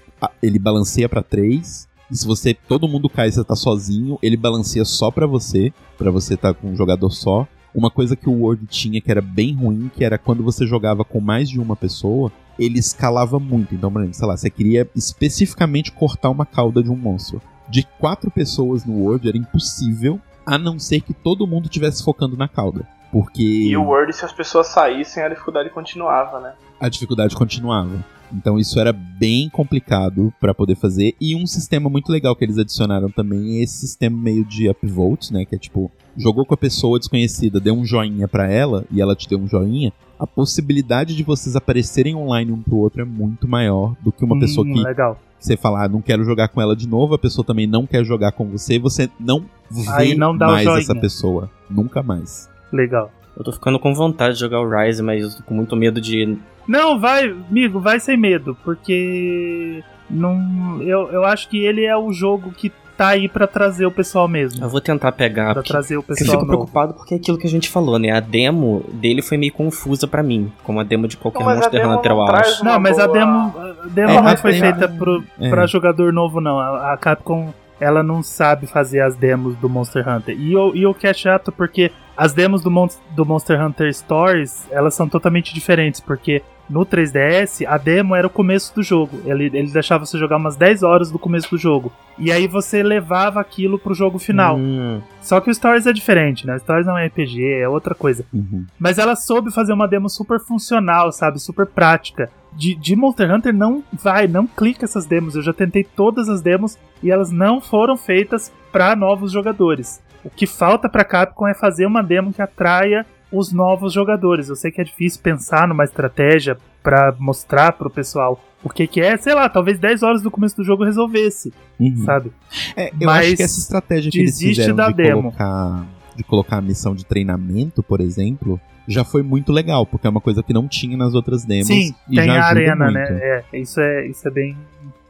[0.41, 1.87] ele balanceia pra três.
[2.11, 5.71] E se você todo mundo cai e você tá sozinho, ele balanceia só pra você,
[5.97, 7.45] Pra você tá com um jogador só.
[7.73, 11.03] Uma coisa que o World tinha que era bem ruim, que era quando você jogava
[11.05, 13.75] com mais de uma pessoa, ele escalava muito.
[13.75, 17.41] Então, por exemplo, sei lá, você queria especificamente cortar uma cauda de um monstro.
[17.69, 22.35] de quatro pessoas no World era impossível, a não ser que todo mundo estivesse focando
[22.35, 22.87] na cauda.
[23.11, 26.53] Porque E o Word, se as pessoas saíssem, a dificuldade continuava, né?
[26.79, 28.03] a dificuldade continuava.
[28.33, 31.15] Então isso era bem complicado pra poder fazer.
[31.19, 35.33] E um sistema muito legal que eles adicionaram também é esse sistema meio de upvote,
[35.33, 35.45] né?
[35.45, 39.15] Que é tipo, jogou com a pessoa desconhecida, deu um joinha pra ela e ela
[39.15, 39.91] te deu um joinha.
[40.19, 44.37] A possibilidade de vocês aparecerem online um pro outro é muito maior do que uma
[44.37, 45.17] pessoa Hum, que Legal.
[45.39, 48.03] você falar, ah, não quero jogar com ela de novo, a pessoa também não quer
[48.03, 51.49] jogar com você, e você não vê não mais essa pessoa.
[51.69, 52.49] Nunca mais.
[52.71, 53.09] Legal.
[53.39, 56.01] Eu tô ficando com vontade de jogar o Rise, mas eu tô com muito medo
[56.01, 56.37] de.
[56.67, 62.11] Não, vai, amigo, vai sem medo, porque não, eu, eu acho que ele é o
[62.11, 64.61] jogo que tá aí pra trazer o pessoal mesmo.
[64.63, 65.53] Eu vou tentar pegar.
[65.53, 66.57] Pra trazer o porque eu pessoal fico novo.
[66.65, 68.11] preocupado porque é aquilo que a gente falou, né?
[68.11, 71.55] A demo dele foi meio confusa pra mim, como a demo de qualquer Não, a
[71.55, 72.65] Monster Hunter, eu não acho.
[72.65, 75.49] Não, mas a boa- demo, a demo É, não a foi demo- feita pro, é.
[75.49, 76.59] pra jogador novo, não.
[76.59, 80.35] A, a Capcom, ela não sabe fazer as demos do Monster Hunter.
[80.39, 83.93] E o, e o que é chato, porque as demos do, Mon do Monster Hunter
[83.93, 89.19] Stories, elas são totalmente diferentes, porque no 3DS, a demo era o começo do jogo.
[89.25, 91.91] Ele, ele deixava você jogar umas 10 horas do começo do jogo.
[92.17, 94.55] E aí você levava aquilo pro jogo final.
[94.57, 96.55] Hum, Só que o Stories é diferente, né?
[96.55, 98.23] O Stories não é RPG, é outra coisa.
[98.31, 98.65] Uhum.
[98.77, 101.39] Mas ela soube fazer uma demo super funcional, sabe?
[101.39, 102.29] Super prática.
[102.55, 105.35] De, de Monster Hunter não vai, não clica essas demos.
[105.35, 110.01] Eu já tentei todas as demos e elas não foram feitas para novos jogadores.
[110.23, 114.49] O que falta pra Capcom é fazer uma demo que atraia os novos jogadores.
[114.49, 118.99] Eu sei que é difícil pensar numa estratégia pra mostrar pro pessoal o que que
[118.99, 122.03] é, sei lá, talvez 10 horas do começo do jogo resolvesse, Uhum.
[122.03, 122.31] sabe?
[122.75, 125.21] É, eu Mas acho que essa estratégia que eles fizeram da de demo.
[125.21, 125.85] colocar,
[126.15, 128.59] de colocar a missão de treinamento, por exemplo,
[128.89, 131.67] já foi muito legal, porque é uma coisa que não tinha nas outras demos.
[131.67, 133.13] Sim, e tem já a ajuda arena, muito.
[133.13, 133.43] né?
[133.53, 134.57] É, isso é, isso é bem,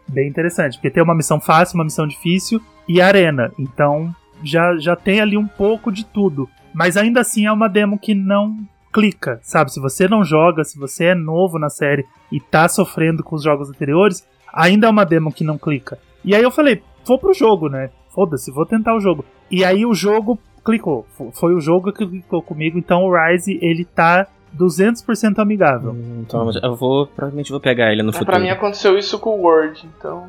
[0.08, 0.74] bem interessante.
[0.74, 3.52] Porque tem uma missão fácil, uma missão difícil e arena.
[3.58, 6.50] Então já, já tem ali um pouco de tudo.
[6.74, 8.58] Mas ainda assim é uma demo que não
[8.92, 9.72] clica, sabe?
[9.72, 13.44] Se você não joga, se você é novo na série e tá sofrendo com os
[13.44, 15.98] jogos anteriores, ainda é uma demo que não clica.
[16.26, 17.92] E aí eu falei, vou pro jogo, né?
[18.14, 19.24] Foda-se, vou tentar o jogo.
[19.50, 21.06] E aí o jogo clicou.
[21.18, 22.78] Fo- Foi o jogo que clicou comigo.
[22.78, 24.28] Então o Rise, ele tá
[24.58, 25.96] 200% amigável.
[26.22, 27.08] então eu vou.
[27.08, 28.32] Provavelmente vou pegar ele no É, futuro.
[28.32, 30.28] pra mim aconteceu isso com o Word, então.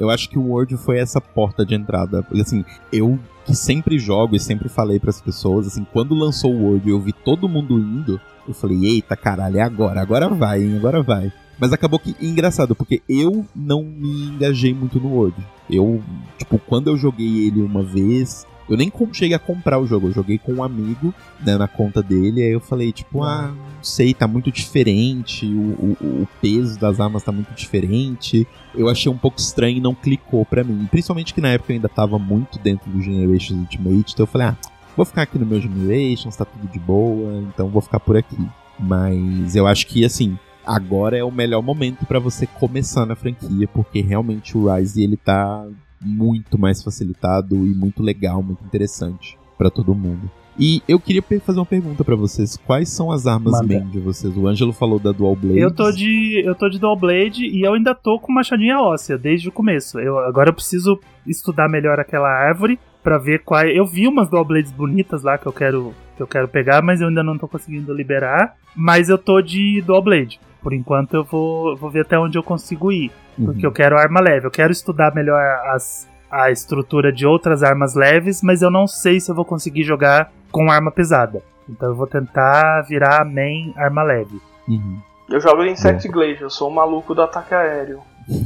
[0.00, 2.22] Eu acho que o Word foi essa porta de entrada.
[2.22, 6.62] Porque, assim, eu que sempre jogo e sempre falei pras pessoas, assim, quando lançou o
[6.70, 10.62] Word e eu vi todo mundo indo, eu falei, eita caralho, é agora, agora vai,
[10.62, 11.32] hein, agora vai.
[11.58, 15.36] Mas acabou que, engraçado, porque eu não me engajei muito no Word.
[15.70, 16.00] Eu,
[16.38, 20.12] tipo, quando eu joguei ele uma vez, eu nem cheguei a comprar o jogo, eu
[20.12, 21.14] joguei com um amigo,
[21.44, 25.96] né, na conta dele, aí eu falei, tipo, ah, não sei, tá muito diferente, o,
[26.00, 28.46] o, o peso das armas tá muito diferente.
[28.74, 30.86] Eu achei um pouco estranho e não clicou pra mim.
[30.90, 34.48] Principalmente que na época eu ainda tava muito dentro do Generations Ultimate, então eu falei,
[34.48, 34.56] ah,
[34.96, 38.38] vou ficar aqui no meu Generations, tá tudo de boa, então vou ficar por aqui.
[38.78, 43.68] Mas eu acho que, assim, agora é o melhor momento pra você começar na franquia,
[43.68, 45.66] porque realmente o Rise ele tá
[46.02, 50.30] muito mais facilitado e muito legal, muito interessante pra todo mundo.
[50.58, 52.56] E eu queria fazer uma pergunta pra vocês.
[52.56, 53.66] Quais são as armas Manda.
[53.66, 54.36] main de vocês?
[54.36, 55.58] O Ângelo falou da Dual Blade.
[55.58, 59.16] Eu tô de eu tô de Dual Blade e eu ainda tô com machadinha óssea
[59.16, 59.98] desde o começo.
[59.98, 63.64] Eu agora eu preciso estudar melhor aquela árvore pra ver qual.
[63.64, 67.00] Eu vi umas Dual Blades bonitas lá que eu quero que eu quero pegar, mas
[67.00, 68.54] eu ainda não tô conseguindo liberar.
[68.76, 70.38] Mas eu tô de Dual Blade.
[70.62, 73.70] Por enquanto eu vou, vou ver até onde eu consigo ir, porque Uhum.
[73.70, 74.46] eu quero arma leve.
[74.46, 75.40] Eu quero estudar melhor
[75.74, 79.82] as a estrutura de outras armas leves, mas eu não sei se eu vou conseguir
[79.82, 81.42] jogar com arma pesada.
[81.68, 84.40] Então eu vou tentar virar main arma leve.
[84.66, 84.98] Uhum.
[85.28, 88.00] Eu jogo Insect Glaive, eu sou o maluco do ataque aéreo.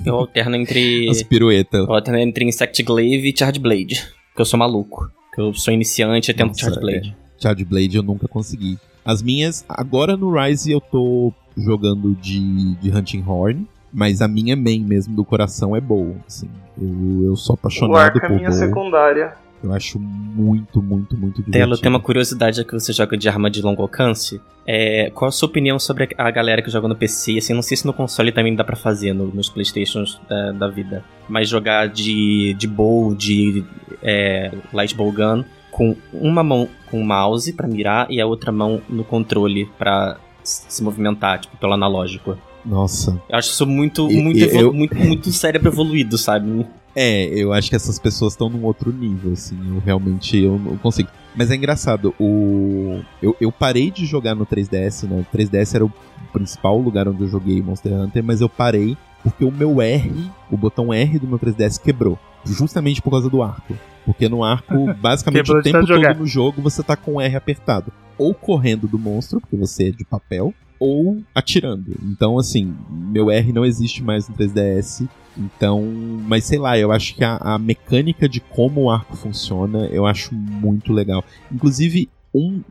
[0.05, 1.09] Eu alterno entre.
[1.09, 1.86] As piruetas.
[1.86, 4.05] Eu alterno entre Insect Glaive e Charge Blade.
[4.28, 5.09] Porque eu sou maluco.
[5.28, 7.16] Porque eu sou iniciante e tento Nossa, Charge Blade.
[7.38, 8.78] Child Blade eu nunca consegui.
[9.05, 14.55] As minhas, agora no Rise eu tô jogando de, de Hunting Horn, mas a minha
[14.57, 16.15] main mesmo do coração é boa.
[16.27, 16.49] Assim.
[16.81, 18.59] Eu, eu sou O apaixonado arco é por minha bow.
[18.59, 19.33] secundária.
[19.65, 21.53] Eu acho muito, muito, muito divertido.
[21.53, 24.39] Telo, tem uma curiosidade já que você joga de arma de longo alcance.
[24.66, 27.39] É, qual a sua opinião sobre a galera que joga no PC?
[27.39, 30.69] Assim, não sei se no console também dá pra fazer no- nos Playstations da, da
[30.69, 31.03] vida.
[31.27, 33.65] Mas jogar de, de bow, de
[34.03, 38.53] é, light bow gun, com uma mão com o mouse pra mirar e a outra
[38.53, 42.36] mão no controle pra s- se movimentar, tipo, pelo analógico.
[42.64, 43.20] Nossa.
[43.28, 46.66] Eu acho isso muito, E- muito, eu- muito, muito cérebro evoluído, sabe?
[46.94, 49.56] É, eu acho que essas pessoas estão num outro nível, assim.
[49.68, 51.09] Eu realmente eu não consigo.
[51.35, 53.01] Mas é engraçado, o.
[53.23, 55.20] Eu, eu parei de jogar no 3DS, né?
[55.31, 55.93] O 3DS era o
[56.32, 60.10] principal lugar onde eu joguei Monster Hunter, mas eu parei porque o meu R,
[60.51, 62.18] o botão R do meu 3DS quebrou.
[62.47, 63.77] Justamente por causa do arco.
[64.05, 66.14] Porque no arco, basicamente, o tempo jogar.
[66.14, 67.93] todo no jogo você tá com o R apertado.
[68.16, 71.94] Ou correndo do monstro, porque você é de papel, ou atirando.
[72.02, 75.09] Então, assim, meu R não existe mais no 3DS.
[75.36, 75.82] Então,
[76.27, 80.06] mas sei lá, eu acho que a, a mecânica de como o arco funciona, eu
[80.06, 81.23] acho muito legal.
[81.52, 82.62] Inclusive, um.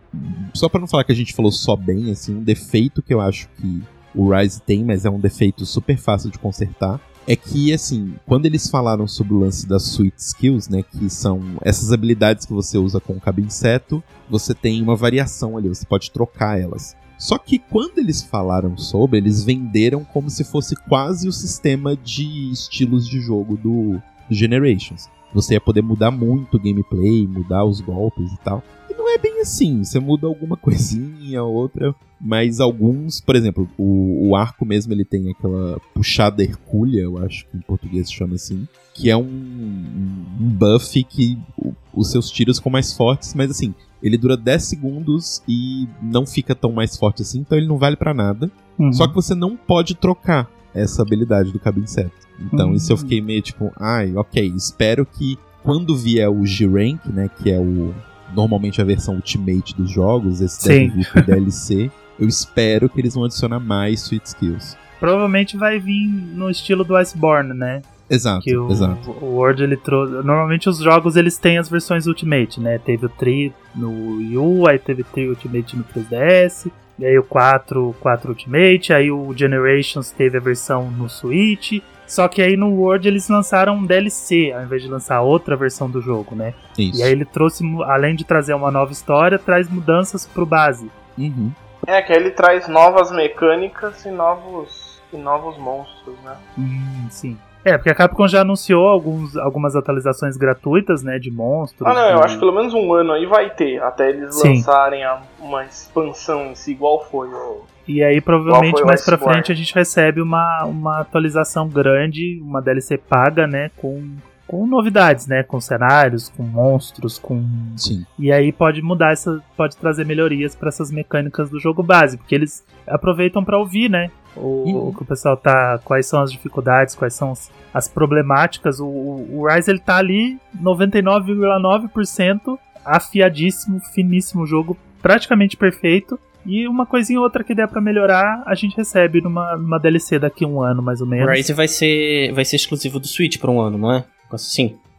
[0.54, 3.22] Só pra não falar que a gente falou só bem, assim, um defeito que eu
[3.22, 3.84] acho que
[4.16, 7.00] o Rise tem, mas é um defeito super fácil de consertar.
[7.28, 10.84] É que, assim, quando eles falaram sobre o lance das Sweet Skills, né?
[10.84, 15.58] Que são essas habilidades que você usa com o cabo inseto, você tem uma variação
[15.58, 16.96] ali, você pode trocar elas.
[17.18, 22.52] Só que quando eles falaram sobre, eles venderam como se fosse quase o sistema de
[22.52, 25.10] estilos de jogo do, do Generations.
[25.36, 28.64] Você ia poder mudar muito o gameplay, mudar os golpes e tal.
[28.90, 34.30] E não é bem assim, você muda alguma coisinha, outra, mas alguns, por exemplo, o,
[34.30, 38.36] o arco mesmo ele tem aquela puxada hercúlea, eu acho que em português se chama
[38.36, 43.52] assim, que é um, um buff que o- os seus tiros ficam mais fortes, mas
[43.52, 47.78] assim, ele dura 10 segundos e não fica tão mais forte assim, então ele não
[47.78, 48.50] vale pra nada.
[48.80, 48.92] Uhum.
[48.94, 52.25] Só que você não pode trocar essa habilidade do cabo inseto.
[52.40, 52.74] Então Hum.
[52.74, 57.52] isso eu fiquei meio tipo, ai, ok, espero que quando vier o G-Rank, né, que
[57.52, 57.94] é o
[58.36, 61.90] normalmente a versão Ultimate dos jogos, esse deve vir DLC,
[62.20, 64.78] eu espero que eles vão adicionar mais Sweet Skills.
[65.00, 67.82] Provavelmente vai vir no estilo do Iceborne, né?
[68.10, 69.10] Exato, Que o, exato.
[69.10, 70.14] o Word ele trouxe.
[70.14, 72.78] Normalmente os jogos eles têm as versões Ultimate, né?
[72.78, 77.18] Teve o 3 no Wii U, aí teve o 3 Ultimate no 3DS, e aí
[77.18, 81.82] o 4, 4 Ultimate, aí o Generations teve a versão no Switch.
[82.08, 85.90] Só que aí no Word eles lançaram um DLC, ao invés de lançar outra versão
[85.90, 86.54] do jogo, né?
[86.78, 87.00] Isso.
[87.00, 90.90] E aí ele trouxe, além de trazer uma nova história, traz mudanças pro base.
[91.18, 91.52] Uhum.
[91.88, 96.36] É, que aí ele traz novas mecânicas e novos, e novos monstros, né?
[96.58, 97.38] Hum, sim.
[97.66, 101.86] É, porque a Capcom já anunciou alguns, algumas atualizações gratuitas, né, de monstros.
[101.90, 104.50] Ah, não, eu acho que pelo menos um ano aí vai ter, até eles Sim.
[104.58, 107.64] lançarem a- uma expansão em si, igual foi o.
[107.88, 112.98] E aí, provavelmente, mais pra frente, a gente recebe uma, uma atualização grande, uma DLC
[112.98, 113.70] paga, né?
[113.78, 114.16] Com,
[114.48, 115.44] com novidades, né?
[115.44, 117.44] Com cenários, com monstros, com.
[117.78, 118.04] Sim.
[118.18, 119.40] E aí pode mudar essa.
[119.56, 124.10] Pode trazer melhorias pra essas mecânicas do jogo base, porque eles aproveitam pra ouvir, né?
[124.36, 124.88] O, Uhum.
[124.90, 125.80] o que o pessoal tá.
[125.84, 128.80] Quais são as dificuldades, quais são as, as problemáticas.
[128.80, 136.20] O, o, o Rise ele tá ali 99,9% afiadíssimo, finíssimo jogo, praticamente perfeito.
[136.46, 140.20] E uma coisinha ou outra que der pra melhorar, a gente recebe numa, numa DLC
[140.20, 141.32] daqui a um ano, mais ou menos.
[141.32, 144.06] Rise vai ser, vai ser exclusivo do Switch por um ano, não é?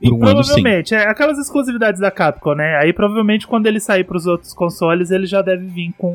[0.02, 0.54] E Por um ano, sim.
[0.54, 2.76] provavelmente, é aquelas exclusividades da Capcom, né?
[2.78, 6.14] Aí provavelmente quando ele sair pros outros consoles, ele já deve vir com,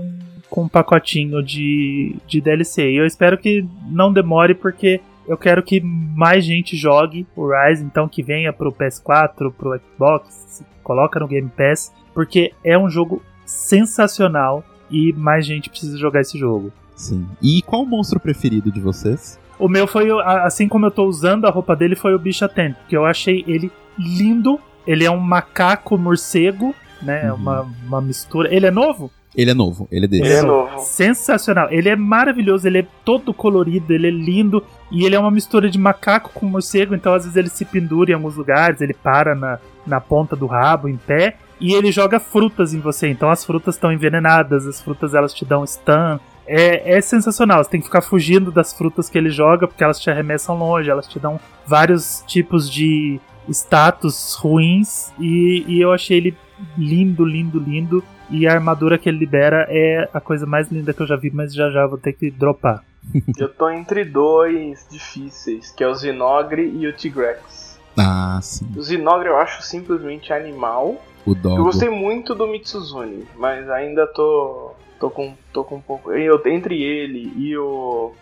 [0.51, 2.91] com um pacotinho de, de DLC.
[2.91, 7.83] E eu espero que não demore, porque eu quero que mais gente jogue o Rise,
[7.83, 13.23] então que venha pro PS4, pro Xbox, coloca no Game Pass, porque é um jogo
[13.45, 16.71] sensacional e mais gente precisa jogar esse jogo.
[16.97, 17.25] Sim.
[17.41, 19.39] E qual o monstro preferido de vocês?
[19.57, 20.09] O meu foi,
[20.43, 23.45] assim como eu tô usando a roupa dele, foi o bicho atento, que eu achei
[23.47, 24.59] ele lindo.
[24.85, 27.31] Ele é um macaco morcego, né?
[27.31, 27.37] Uhum.
[27.37, 28.53] Uma, uma mistura.
[28.53, 29.11] Ele é novo?
[29.35, 30.23] Ele é novo, ele é desse.
[30.23, 30.79] Ele é novo.
[30.79, 31.67] Sensacional.
[31.71, 34.63] Ele é maravilhoso, ele é todo colorido, ele é lindo.
[34.91, 38.11] E ele é uma mistura de macaco com morcego, então às vezes ele se pendura
[38.11, 41.37] em alguns lugares, ele para na, na ponta do rabo, em pé.
[41.61, 45.45] E ele joga frutas em você, então as frutas estão envenenadas, as frutas elas te
[45.45, 46.19] dão stun.
[46.45, 49.99] É, é sensacional, você tem que ficar fugindo das frutas que ele joga, porque elas
[49.99, 55.13] te arremessam longe, elas te dão vários tipos de status ruins.
[55.19, 56.37] E, e eu achei ele
[56.77, 58.03] lindo, lindo, lindo.
[58.29, 61.29] E a armadura que ele libera é a coisa mais linda que eu já vi,
[61.31, 62.83] mas já já vou ter que dropar.
[63.37, 67.79] Eu tô entre dois difíceis, que é o Zinogre e o Tigrex.
[67.97, 68.65] Ah, sim.
[68.77, 70.95] O Zinogre eu acho simplesmente animal.
[71.25, 71.63] O Eu Doggo.
[71.63, 74.71] gostei muito do Mitsuzune, mas ainda tô.
[74.99, 76.11] tô com, tô com um pouco.
[76.13, 78.13] Eu, entre ele e o.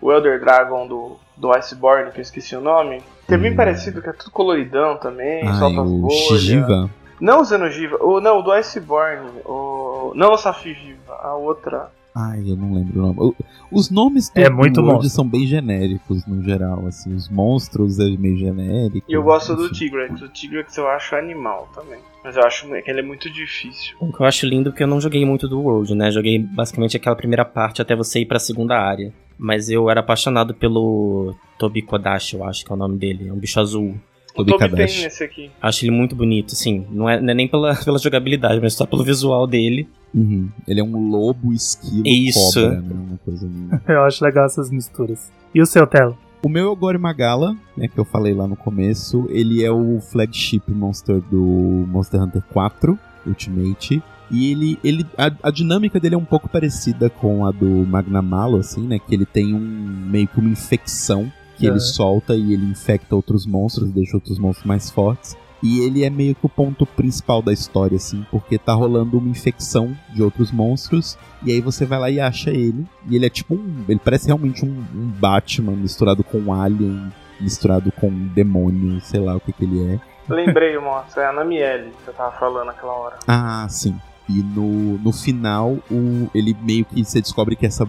[0.00, 3.02] O Elder Dragon do, do Iceborne, que eu esqueci o nome.
[3.28, 3.56] Que é bem Hum.
[3.56, 6.18] parecido, que é tudo coloridão também, Ai, solta as o bolhas.
[6.40, 6.90] Shijiva.
[7.20, 10.12] Não o Xenogiva, o, não, o do Iceborne, o.
[10.14, 11.90] Não o Safigiva, a outra.
[12.14, 13.18] Ai, eu não lembro o nome.
[13.20, 13.34] O-
[13.70, 15.10] Os nomes do, É muito do World monstro.
[15.14, 17.14] são bem genéricos no geral, assim.
[17.14, 19.06] Os monstros é meio genérico.
[19.08, 19.74] E eu gosto do enfim.
[19.74, 20.20] Tigrex.
[20.20, 22.00] O Tigrex eu acho animal também.
[22.24, 23.96] Mas eu acho que ele é muito difícil.
[24.00, 26.10] O que eu acho lindo é porque eu não joguei muito do World, né?
[26.10, 29.12] Joguei basicamente aquela primeira parte até você ir pra segunda área.
[29.38, 33.28] Mas eu era apaixonado pelo Tobi Kodashi, eu acho que é o nome dele.
[33.28, 33.94] É um bicho azul.
[34.34, 35.04] Tem Kadashi.
[35.04, 35.50] nesse aqui.
[35.60, 36.86] Acho ele muito bonito, sim.
[36.90, 39.88] Não é, não é nem pela, pela jogabilidade, mas só pelo visual dele.
[40.14, 40.48] Uhum.
[40.66, 42.54] Ele é um lobo esquilo Isso.
[42.54, 42.94] cobra, né?
[43.08, 43.82] Uma coisa linda.
[43.86, 45.30] Eu acho legal essas misturas.
[45.54, 46.16] E o seu, Telo?
[46.42, 49.26] O meu é o Gore Magala, né, que eu falei lá no começo.
[49.28, 54.02] Ele é o flagship monster do Monster Hunter 4 Ultimate.
[54.30, 58.56] E ele, ele a, a dinâmica dele é um pouco parecida com a do Magnamalo,
[58.56, 58.98] assim, né?
[58.98, 61.30] Que ele tem um meio que uma infecção
[61.60, 65.36] que ele solta e ele infecta outros monstros, deixa outros monstros mais fortes.
[65.62, 69.28] E ele é meio que o ponto principal da história, assim, porque tá rolando uma
[69.28, 71.18] infecção de outros monstros.
[71.44, 72.86] E aí você vai lá e acha ele.
[73.06, 73.84] E ele é tipo um.
[73.86, 79.20] Ele parece realmente um, um Batman misturado com um Alien, misturado com um demônio, sei
[79.20, 80.00] lá o que que ele é.
[80.34, 83.18] Lembrei, moça, é a Namielle que eu tava falando naquela hora.
[83.28, 84.00] Ah, sim.
[84.28, 87.86] E no, no final, o, ele meio que você descobre que essa,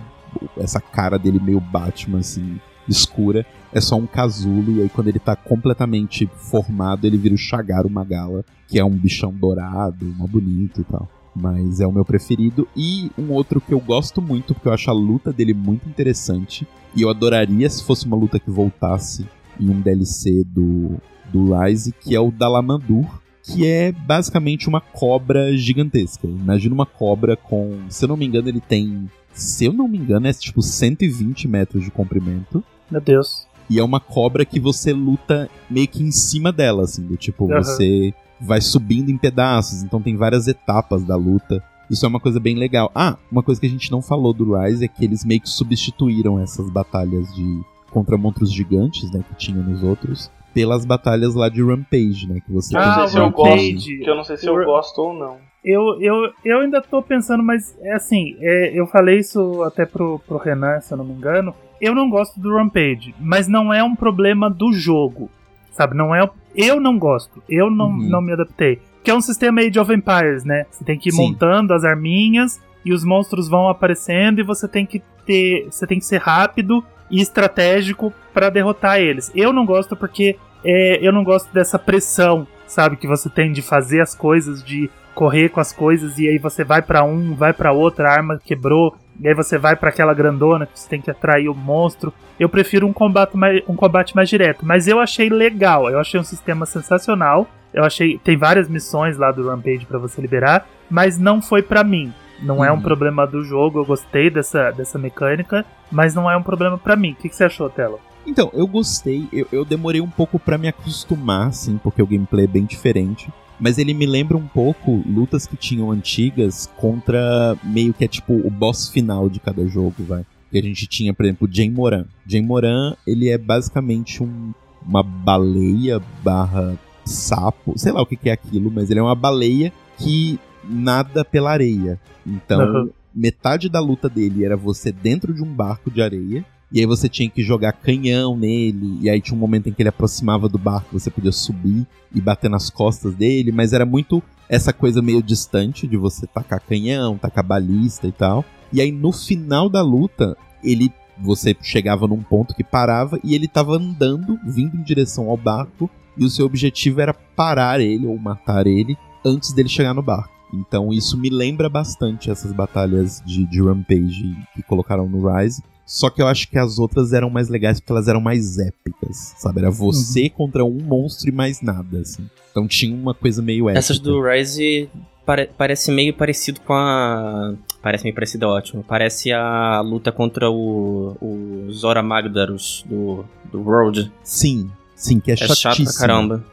[0.57, 4.77] essa cara dele meio Batman, assim, escura, é só um casulo.
[4.77, 8.91] E aí, quando ele tá completamente formado, ele vira o Shagaru Magala, que é um
[8.91, 11.09] bichão dourado, mó bonito e tal.
[11.35, 12.67] Mas é o meu preferido.
[12.75, 16.67] E um outro que eu gosto muito, porque eu acho a luta dele muito interessante.
[16.95, 19.25] E eu adoraria se fosse uma luta que voltasse
[19.59, 20.97] em um DLC do,
[21.31, 26.27] do Rise, que é o Dalamandur que é basicamente uma cobra gigantesca.
[26.27, 29.97] Imagina uma cobra com, se eu não me engano, ele tem, se eu não me
[29.97, 32.63] engano, é tipo 120 metros de comprimento.
[32.89, 33.47] Meu Deus.
[33.71, 37.49] E é uma cobra que você luta meio que em cima dela, assim, do tipo,
[37.49, 37.63] Aham.
[37.63, 41.63] você vai subindo em pedaços, então tem várias etapas da luta.
[41.89, 42.91] Isso é uma coisa bem legal.
[42.93, 45.47] Ah, uma coisa que a gente não falou do Rise é que eles meio que
[45.47, 51.49] substituíram essas batalhas de contra monstros gigantes, né, que tinha nos outros, pelas batalhas lá
[51.49, 53.73] de Rampage, né, que você Eu não Ah, se eu Rampage.
[53.73, 55.37] gosto, que eu não sei se eu O- gosto ou não.
[55.63, 60.19] Eu, eu, eu ainda tô pensando, mas é assim, é, eu falei isso até pro,
[60.27, 61.53] pro Renan, se eu não me engano.
[61.79, 65.29] Eu não gosto do Rampage, mas não é um problema do jogo.
[65.71, 65.95] Sabe?
[65.95, 66.27] Não é.
[66.55, 67.41] Eu não gosto.
[67.47, 68.09] Eu não, Uhum.
[68.09, 68.79] não me adaptei.
[69.03, 70.65] Que é um sistema Age of Empires, né?
[70.69, 71.27] Você tem que ir Sim.
[71.29, 75.65] montando as arminhas e os monstros vão aparecendo e você tem que ter.
[75.71, 79.31] Você tem que ser rápido e estratégico pra derrotar eles.
[79.35, 82.95] Eu não gosto porque é, eu não gosto dessa pressão, sabe?
[82.95, 86.63] Que você tem de fazer as coisas, de correr com as coisas e aí você
[86.63, 90.13] vai pra um, vai pra outra, a arma quebrou, e aí você vai pra aquela
[90.13, 92.13] grandona que você tem que atrair o monstro.
[92.39, 96.19] Eu prefiro um combate mais, um combate mais direto, mas eu achei legal, eu achei
[96.19, 97.47] um sistema sensacional.
[97.73, 101.83] Eu achei tem várias missões lá do Rampage pra você liberar, mas não foi pra
[101.83, 102.13] mim.
[102.41, 102.81] Não é um Uhum.
[102.81, 107.11] problema do jogo, eu gostei dessa, dessa mecânica, mas não é um problema pra mim.
[107.11, 107.99] O que, que você achou, Telo?
[108.25, 112.45] Então, eu gostei, eu, eu demorei um pouco pra me acostumar, assim, porque o gameplay
[112.45, 113.31] é bem diferente.
[113.59, 118.33] Mas ele me lembra um pouco lutas que tinham antigas contra meio que é tipo
[118.33, 120.25] o boss final de cada jogo, vai.
[120.51, 122.05] Que a gente tinha, por exemplo, Jane Moran.
[122.25, 124.51] Jane Moran, ele é basicamente um,
[124.85, 129.15] uma baleia barra sapo, sei lá o que, que é aquilo, mas ele é uma
[129.15, 131.99] baleia que nada pela areia.
[132.25, 132.89] Então, Aham.
[133.13, 136.45] metade da luta dele era você dentro de um barco de areia.
[136.71, 138.97] E aí você tinha que jogar canhão nele.
[139.01, 142.21] E aí tinha um momento em que ele aproximava do barco, você podia subir e
[142.21, 143.51] bater nas costas dele.
[143.51, 148.45] Mas era muito essa coisa meio distante de você tacar canhão, tacar balista e tal.
[148.71, 150.91] E aí no final da luta, ele.
[151.23, 155.87] Você chegava num ponto que parava e ele tava andando, vindo em direção ao barco.
[156.17, 160.33] E o seu objetivo era parar ele ou matar ele antes dele chegar no barco.
[160.53, 165.63] Então isso me lembra bastante essas batalhas de, de Rampage que colocaram no Rise.
[165.85, 169.33] Só que eu acho que as outras eram mais legais porque elas eram mais épicas,
[169.37, 169.59] sabe?
[169.59, 172.29] Era você contra um monstro e mais nada, assim.
[172.51, 173.79] Então tinha uma coisa meio épica.
[173.79, 174.89] Essas do Rise
[175.25, 177.53] pare- parece meio parecido com a.
[177.81, 178.85] Parece meio parecido, é ótimo.
[178.87, 184.11] Parece a luta contra o, o Zora Magdaros do, do World.
[184.23, 186.45] Sim, sim, que é, É chato pra caramba.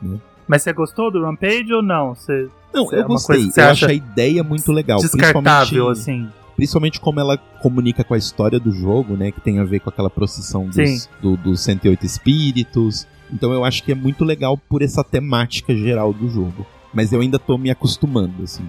[0.48, 2.14] Mas você gostou do Rampage ou não?
[2.14, 3.50] Você Não, É eu uma gostei.
[3.56, 4.98] eu acho a ideia muito legal.
[5.00, 6.28] descartável, assim.
[6.56, 9.30] principalmente como ela comunica com a história do jogo, né?
[9.30, 13.06] Que tem a ver com aquela procissão dos, do, dos 108 espíritos.
[13.32, 16.66] Então eu acho que é muito legal por essa temática geral do jogo.
[16.92, 18.64] Mas eu ainda tô me acostumando, assim.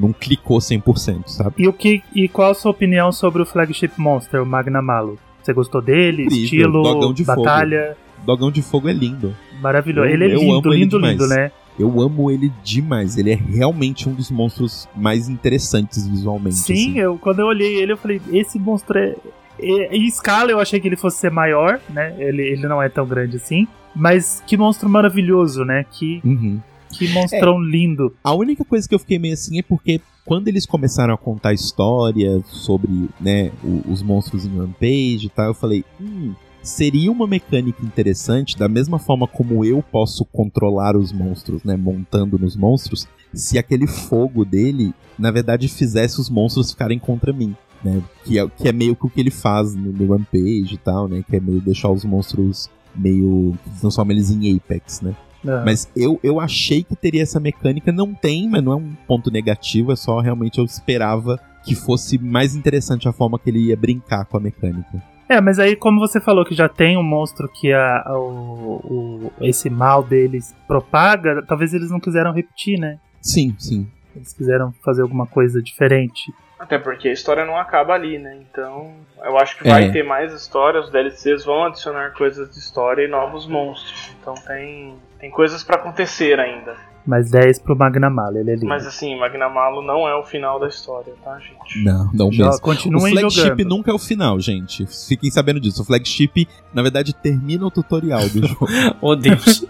[0.00, 1.54] Não clicou 100%, sabe?
[1.58, 5.18] E o que e qual a sua opinião sobre o flagship monster, o Magnamalo?
[5.42, 6.24] Você gostou dele?
[6.24, 7.42] Incrível, Estilo, dogão de fogo.
[7.42, 9.34] batalha, Dogão de Fogo é lindo.
[9.60, 10.06] maravilhoso.
[10.06, 11.18] Eu- ele é lindo, lindo, demais.
[11.18, 11.50] lindo, né?
[11.78, 13.16] Eu amo ele demais.
[13.16, 16.56] Ele é realmente um dos monstros mais interessantes visualmente.
[16.56, 16.98] Sim, assim.
[16.98, 19.16] eu quando eu olhei ele, eu falei, esse monstro é.
[19.60, 22.14] é- Em escala eu achei que ele fosse ser maior, né?
[22.18, 23.66] Ele, ele não é tão grande assim.
[23.94, 25.84] Mas que monstro maravilhoso, né?
[25.90, 26.60] Que, Uhum.
[26.90, 28.14] que monstrão lindo.
[28.24, 31.48] A única coisa que eu fiquei meio assim é porque quando eles começaram a contar
[31.50, 33.50] a história sobre né,
[33.88, 36.32] os monstros em Rampage e tal, eu falei, hum,
[36.62, 42.38] seria uma mecânica interessante, da mesma forma como eu posso controlar os monstros, né, montando
[42.38, 47.54] nos monstros, se aquele fogo dele, na verdade, fizesse os monstros ficarem contra mim.
[47.82, 48.02] né?
[48.24, 51.08] Que é, que é meio que o que ele faz no, no Rampage e tal,
[51.08, 51.24] né?
[51.28, 53.56] Que é meio deixar os monstros meio.
[53.80, 55.16] transforma eles em Apex, né?
[55.44, 58.92] Ah, Mas eu, eu achei que teria essa mecânica, não tem, mas não é um
[59.08, 63.66] ponto negativo, é só realmente eu esperava que fosse mais interessante a forma que ele
[63.68, 65.02] ia brincar com a mecânica.
[65.32, 68.80] É, mas aí, como você falou que já tem um monstro que a, a- o,
[68.84, 72.98] o- esse mal deles propaga, talvez eles não quiseram repetir, né?
[73.20, 73.88] Sim, sim.
[74.14, 76.32] Eles quiseram fazer alguma coisa diferente.
[76.58, 78.36] Até porque a história não acaba ali, né?
[78.42, 78.92] Então,
[79.24, 79.90] eu acho que vai É.
[79.90, 84.14] ter mais histórias, os DLCs vão adicionar coisas de história e novos monstros.
[84.20, 86.76] Então tem, tem coisas pra acontecer ainda.
[87.04, 88.66] Mas 10 pro Magnamalo, ele é lindo.
[88.68, 91.82] Mas assim, Magnamalo não é o final da história, tá, gente?
[91.84, 92.54] Não, não Jo- mesmo.
[92.56, 93.68] O Continuem flagship jogando.
[93.68, 94.86] nunca é o final, gente.
[95.08, 95.82] Fiquem sabendo disso.
[95.82, 98.66] O flagship, na verdade, termina o tutorial do jogo.
[99.00, 99.66] Oh, Deus.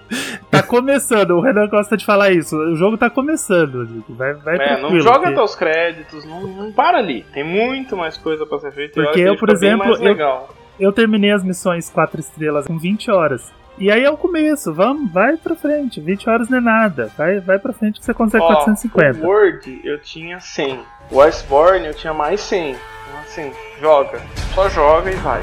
[0.50, 2.54] Tá começando, o Renan gosta de falar isso.
[2.54, 4.12] O jogo tá começando, Nico.
[4.12, 7.24] Vai, vai É, não joga até os créditos, não, não para ali.
[7.32, 9.02] Tem muito mais coisa pra ser feita.
[9.02, 10.54] Porque eu, por exemplo, mais eu- legal.
[10.78, 13.50] Eu terminei as missões 4 estrelas com 20 horas.
[13.78, 16.00] E aí é o começo, vamos, vai pra frente.
[16.00, 17.10] 20 horas não é nada.
[17.16, 19.24] Vai, vai pra frente que você consegue Ó, 450.
[19.24, 20.80] O Word eu tinha 100.
[21.10, 22.70] O Iceborne eu tinha mais 100.
[22.70, 24.20] Então assim, joga.
[24.54, 25.42] Só joga e vai.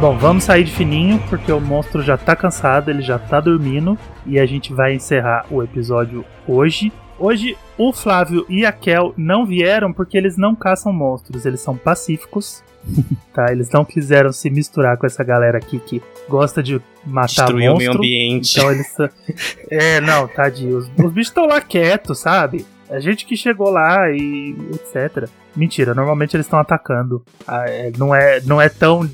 [0.00, 3.98] Bom, vamos sair de fininho, porque o monstro já tá cansado, ele já tá dormindo.
[4.26, 6.92] E a gente vai encerrar o episódio hoje.
[7.18, 11.76] Hoje, o Flávio e a Kel não vieram porque eles não caçam monstros, eles são
[11.76, 12.62] pacíficos.
[13.32, 13.50] tá?
[13.50, 17.76] Eles não quiseram se misturar com essa galera aqui que gosta de matar Destruir o
[17.76, 17.98] meio monstro.
[17.98, 18.58] ambiente.
[18.58, 18.94] Então eles.
[19.70, 20.78] É, não, tadinho.
[20.78, 22.66] Os, os bichos estão lá quietos, sabe?
[22.90, 25.28] A gente que chegou lá e etc.
[25.56, 27.24] Mentira, normalmente eles estão atacando.
[27.46, 29.08] Ah, é, não, é, não é tão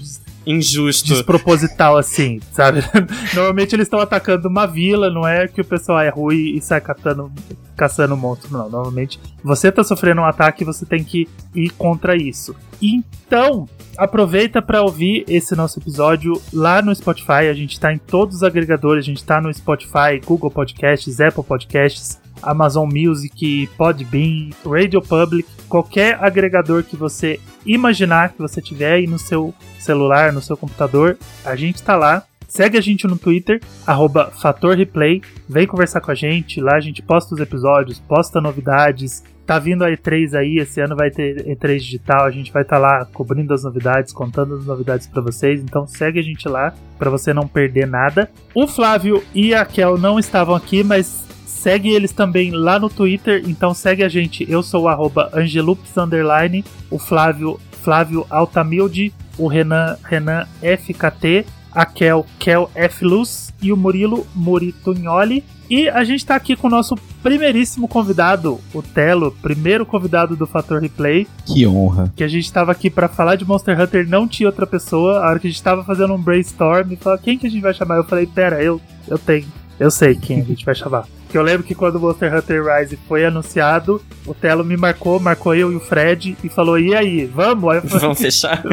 [0.46, 1.08] Injusto.
[1.08, 2.82] desproposital assim, sabe?
[3.34, 6.80] normalmente eles estão atacando uma vila, não é que o pessoal é ruim e sai
[6.80, 7.30] catando,
[7.76, 8.68] caçando monstro, não.
[8.68, 12.54] Normalmente você tá sofrendo um ataque e você tem que ir contra isso.
[12.82, 17.48] Então, aproveita para ouvir esse nosso episódio lá no Spotify.
[17.50, 21.44] A gente tá em todos os agregadores, a gente tá no Spotify, Google Podcasts, Apple
[21.44, 29.06] Podcasts, Amazon Music, Podbean, Radio Public, qualquer agregador que você imaginar que você tiver aí
[29.06, 32.24] no seu celular, no seu computador, a gente tá lá.
[32.48, 35.22] Segue a gente no Twitter, arroba Fator Replay.
[35.48, 36.60] Vem conversar com a gente.
[36.60, 39.22] Lá a gente posta os episódios, posta novidades.
[39.46, 42.24] Tá vindo a E3 aí, esse ano vai ter E3 digital.
[42.24, 45.60] A gente vai estar lá cobrindo as novidades, contando as novidades pra vocês.
[45.60, 48.28] Então segue a gente lá pra você não perder nada.
[48.52, 51.24] O Flávio e a Kel não estavam aqui, mas
[51.60, 53.42] segue eles também lá no Twitter.
[53.46, 54.46] Então segue a gente.
[54.50, 61.86] Eu sou o arroba Angelups underline, o Flávio Flávio Altamilde, o Renan Renan FKT, a
[61.86, 65.44] Kel Kel F Luz e o Murilo Muritugnoli.
[65.68, 70.44] E a gente tá aqui com o nosso primeiríssimo convidado, o Telo, primeiro convidado do
[70.44, 72.12] Fator Replay, Que honra.
[72.16, 75.20] que a gente tava aqui pra falar de Monster Hunter, não tinha outra pessoa.
[75.20, 77.72] A hora que a gente tava fazendo um brainstorm, falou, quem que a gente vai
[77.72, 77.98] chamar?
[77.98, 79.46] Eu falei, pera, eu, eu tenho.
[79.81, 81.07] Eu sei quem a gente vai chamar.
[81.23, 85.19] Porque eu lembro que quando o Monster Hunter Rise foi anunciado, o Telo me marcou,
[85.19, 87.73] marcou eu e o Fred e falou: e aí, vamos?
[87.73, 88.62] Aí falei, Vamos fechar?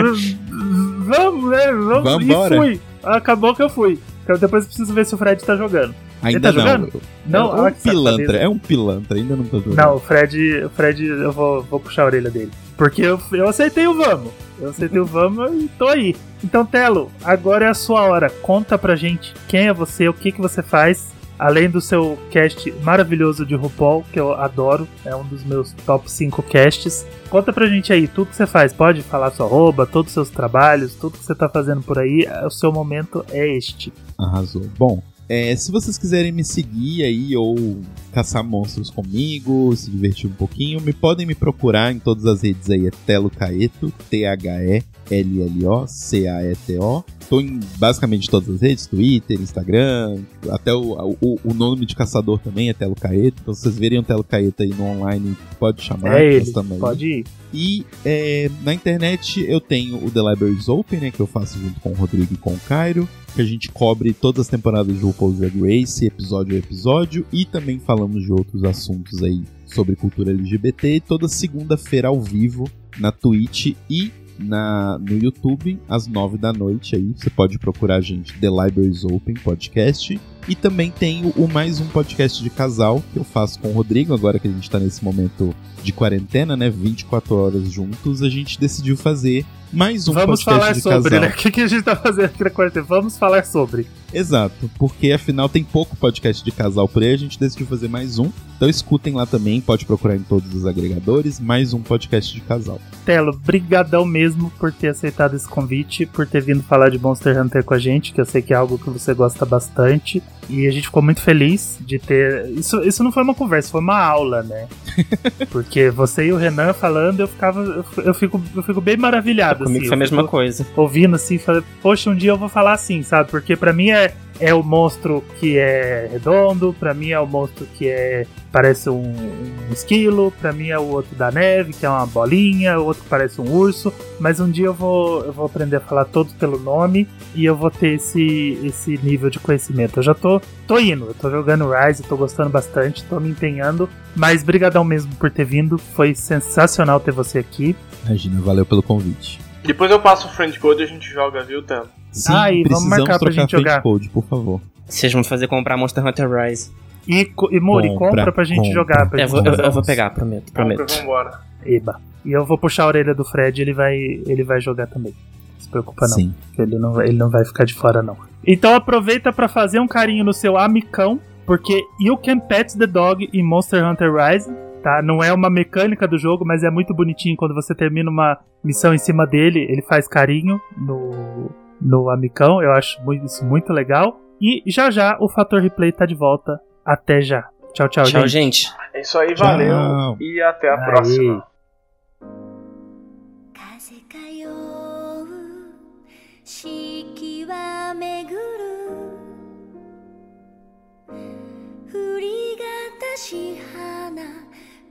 [0.50, 1.72] vamos, né?
[1.72, 2.04] Vamos.
[2.04, 2.56] Vambora.
[2.56, 2.82] E fui.
[3.02, 3.98] Acabou que eu fui.
[4.24, 5.96] Então depois eu preciso ver se o Fred tá jogando.
[6.22, 6.62] Ainda tá não.
[6.62, 7.02] jogando?
[7.26, 9.78] Não, é um ah, que pilantra, é um pilantra, ainda não tô jogando.
[9.78, 12.52] Não, o Fred, o Fred, eu vou, vou puxar a orelha dele.
[12.76, 14.34] Porque eu, eu aceitei o vamos.
[14.60, 16.16] Eu aceitei o vamos e tô aí.
[16.44, 18.30] Então, Telo, agora é a sua hora.
[18.30, 21.16] Conta pra gente quem é você, o que, que você faz.
[21.40, 26.12] Além do seu cast maravilhoso de RuPaul, que eu adoro, é um dos meus top
[26.12, 27.06] 5 casts.
[27.30, 28.74] Conta pra gente aí tudo que você faz.
[28.74, 32.28] Pode falar sua roupa, todos os seus trabalhos, tudo que você tá fazendo por aí.
[32.44, 33.94] O seu momento é este.
[34.18, 34.64] Arrasou.
[34.80, 37.82] Bom, é, se vocês quiserem me seguir aí ou
[38.14, 42.70] caçar monstros comigo, se divertir um pouquinho, me podem me procurar em todas as redes
[42.70, 47.04] aí, é Telo Caeto, T-H-E-L-L-O, C-A-E-T-O.
[47.30, 52.40] Tô em basicamente todas as redes, Twitter, Instagram, até o, o, o nome de caçador
[52.40, 53.41] também é Telo Caeto.
[53.41, 56.22] Então se vocês verem o Telo Caeto aí no online, pode chamar.
[56.22, 56.45] é ele.
[56.56, 56.80] aí.
[56.80, 57.26] Pode ir.
[57.54, 61.80] E é, na internet eu tenho o The Libraries Open, né, que eu faço junto
[61.82, 65.03] com o Rodrigo e com o Cairo, que a gente cobre todas as temporadas de
[65.03, 70.31] RuPaul's Drag Race, episódio a episódio, e também falamos de outros assuntos aí sobre cultura
[70.31, 76.95] LGBT, toda segunda-feira ao vivo na Twitch e na, no YouTube, às 9 da noite
[76.95, 77.14] aí.
[77.15, 80.19] Você pode procurar a gente, The Libraries Open Podcast.
[80.47, 84.15] E também tenho o mais um podcast de casal que eu faço com o Rodrigo,
[84.15, 85.53] agora que a gente tá nesse momento
[85.84, 86.72] de quarentena, né?
[86.72, 91.22] 24 horas juntos, a gente decidiu fazer mais um Vamos podcast falar de sobre, casal.
[91.22, 91.34] né?
[91.35, 92.85] O que, que a gente tá fazendo aqui na quarentena?
[92.88, 93.88] Vamos falar sobre.
[94.14, 98.18] Exato, porque afinal tem pouco podcast de casal por aí, a gente decidiu fazer mais
[98.18, 98.31] um.
[98.56, 102.80] Então escutem lá também, pode procurar em todos os agregadores, mais um podcast de casal.
[103.06, 107.64] Telo, brigadão mesmo por ter aceitado esse convite, por ter vindo falar de Monster Hunter
[107.64, 110.23] com a gente, que eu sei que é algo que você gosta bastante.
[110.49, 112.49] E a gente ficou muito feliz de ter.
[112.52, 114.68] Isso, isso não foi uma conversa, foi uma aula, né?
[115.52, 117.85] Porque você e o Renan falando, eu ficava.
[117.98, 119.57] Eu fico, eu fico bem maravilhado.
[119.64, 120.66] Comigo assim, foi a mesma coisa.
[120.76, 123.30] Ouvindo assim, falei, poxa, um dia eu vou falar assim, sabe?
[123.30, 127.66] Porque pra mim é, é o monstro que é redondo, pra mim é o monstro
[127.78, 131.90] que é parece um, um esquilo, pra mim é o outro da neve, que é
[131.90, 135.46] uma bolinha, o outro que parece um urso, mas um dia eu vou, eu vou
[135.46, 140.00] aprender a falar todos pelo nome e eu vou ter esse, esse nível de conhecimento.
[140.00, 143.90] Eu já tô, tô indo, eu tô jogando Rise, tô gostando bastante, tô me empenhando,
[144.16, 147.76] mas brigadão mesmo por ter vindo, foi sensacional ter você aqui.
[148.06, 149.47] Imagina, valeu pelo convite.
[149.68, 151.88] Depois eu passo o friend code e a gente joga, viu, Telo?
[152.11, 153.81] Sim, Ah, e vamos precisamos marcar pra trocar gente friend jogar.
[153.81, 154.61] code, por favor.
[154.88, 156.72] Vocês vão fazer comprar Monster Hunter Rise.
[157.07, 158.73] E, co- e Muri, Compra, compra pra gente compra.
[158.73, 159.10] jogar.
[159.10, 160.80] Pra É, gente vou, eu- eu vou pegar, prometo, prometo.
[160.80, 161.39] Compra, vambora.
[161.65, 162.02] Eba.
[162.26, 165.14] E eu vou puxar a orelha do Fred, ele vai, ele vai jogar também.
[165.53, 166.34] Não se preocupa não, Sim.
[166.53, 168.18] que ele não, vai- ele não vai ficar de fora não.
[168.45, 173.30] Então aproveita pra fazer um carinho no seu amicão, porque you can pet the dog
[173.34, 174.49] em Monster Hunter Rise,
[174.88, 175.01] tá?
[175.01, 178.93] Não é uma mecânica do jogo, mas é muito bonitinho quando você termina uma missão
[178.93, 181.51] em cima dele, ele faz carinho no,
[181.81, 184.18] no amicão, eu acho isso muito legal.
[184.39, 186.61] E já já o fator replay tá de volta.
[186.85, 187.49] Até já.
[187.73, 188.61] Tchau, tchau, tchau gente.
[188.64, 188.73] gente.
[188.93, 189.45] É isso aí, tchau.
[189.45, 190.85] valeu e até a Aê.
[190.85, 191.47] próxima.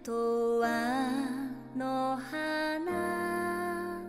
[0.06, 0.68] とわ
[1.76, 4.00] の花。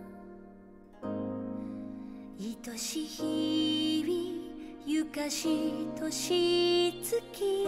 [2.38, 7.66] 愛しい日々ゆかし年月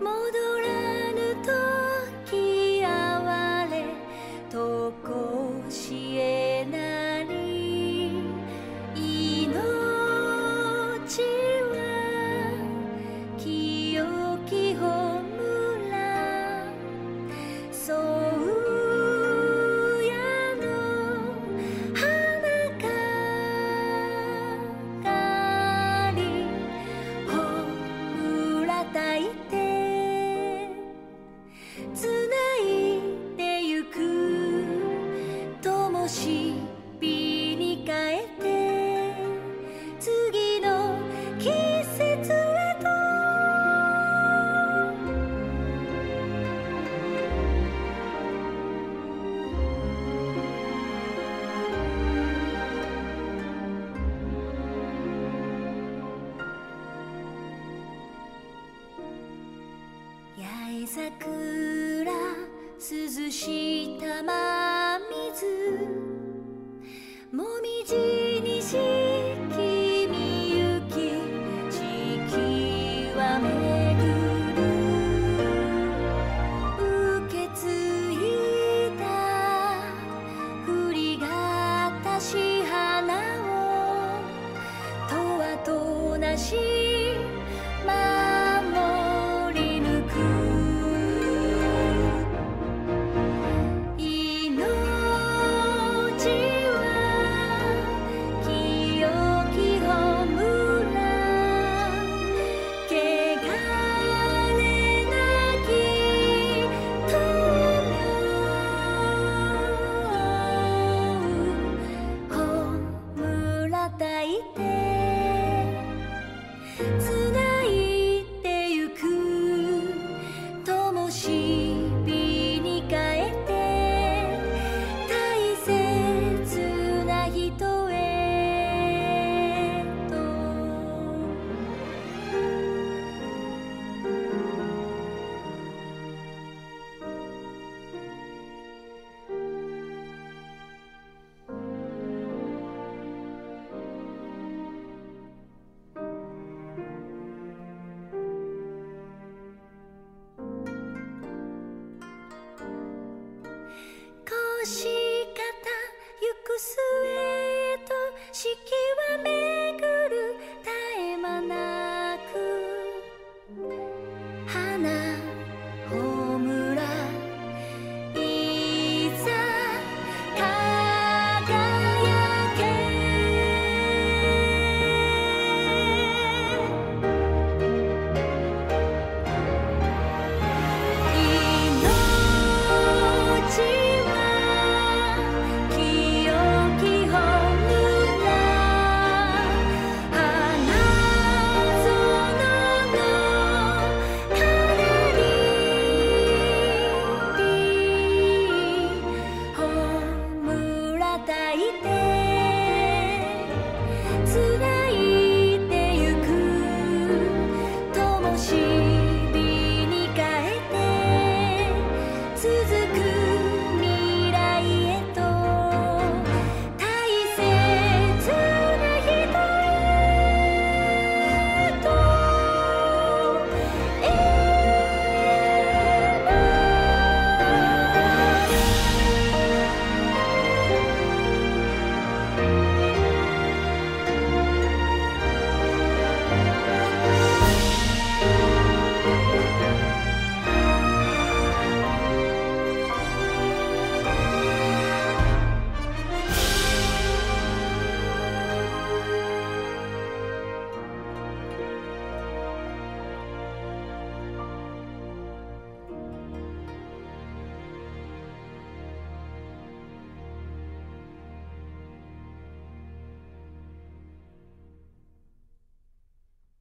[0.00, 0.08] 戻
[0.60, 1.36] らぬ
[2.30, 3.84] 時哀れ
[4.50, 7.11] とこしえなり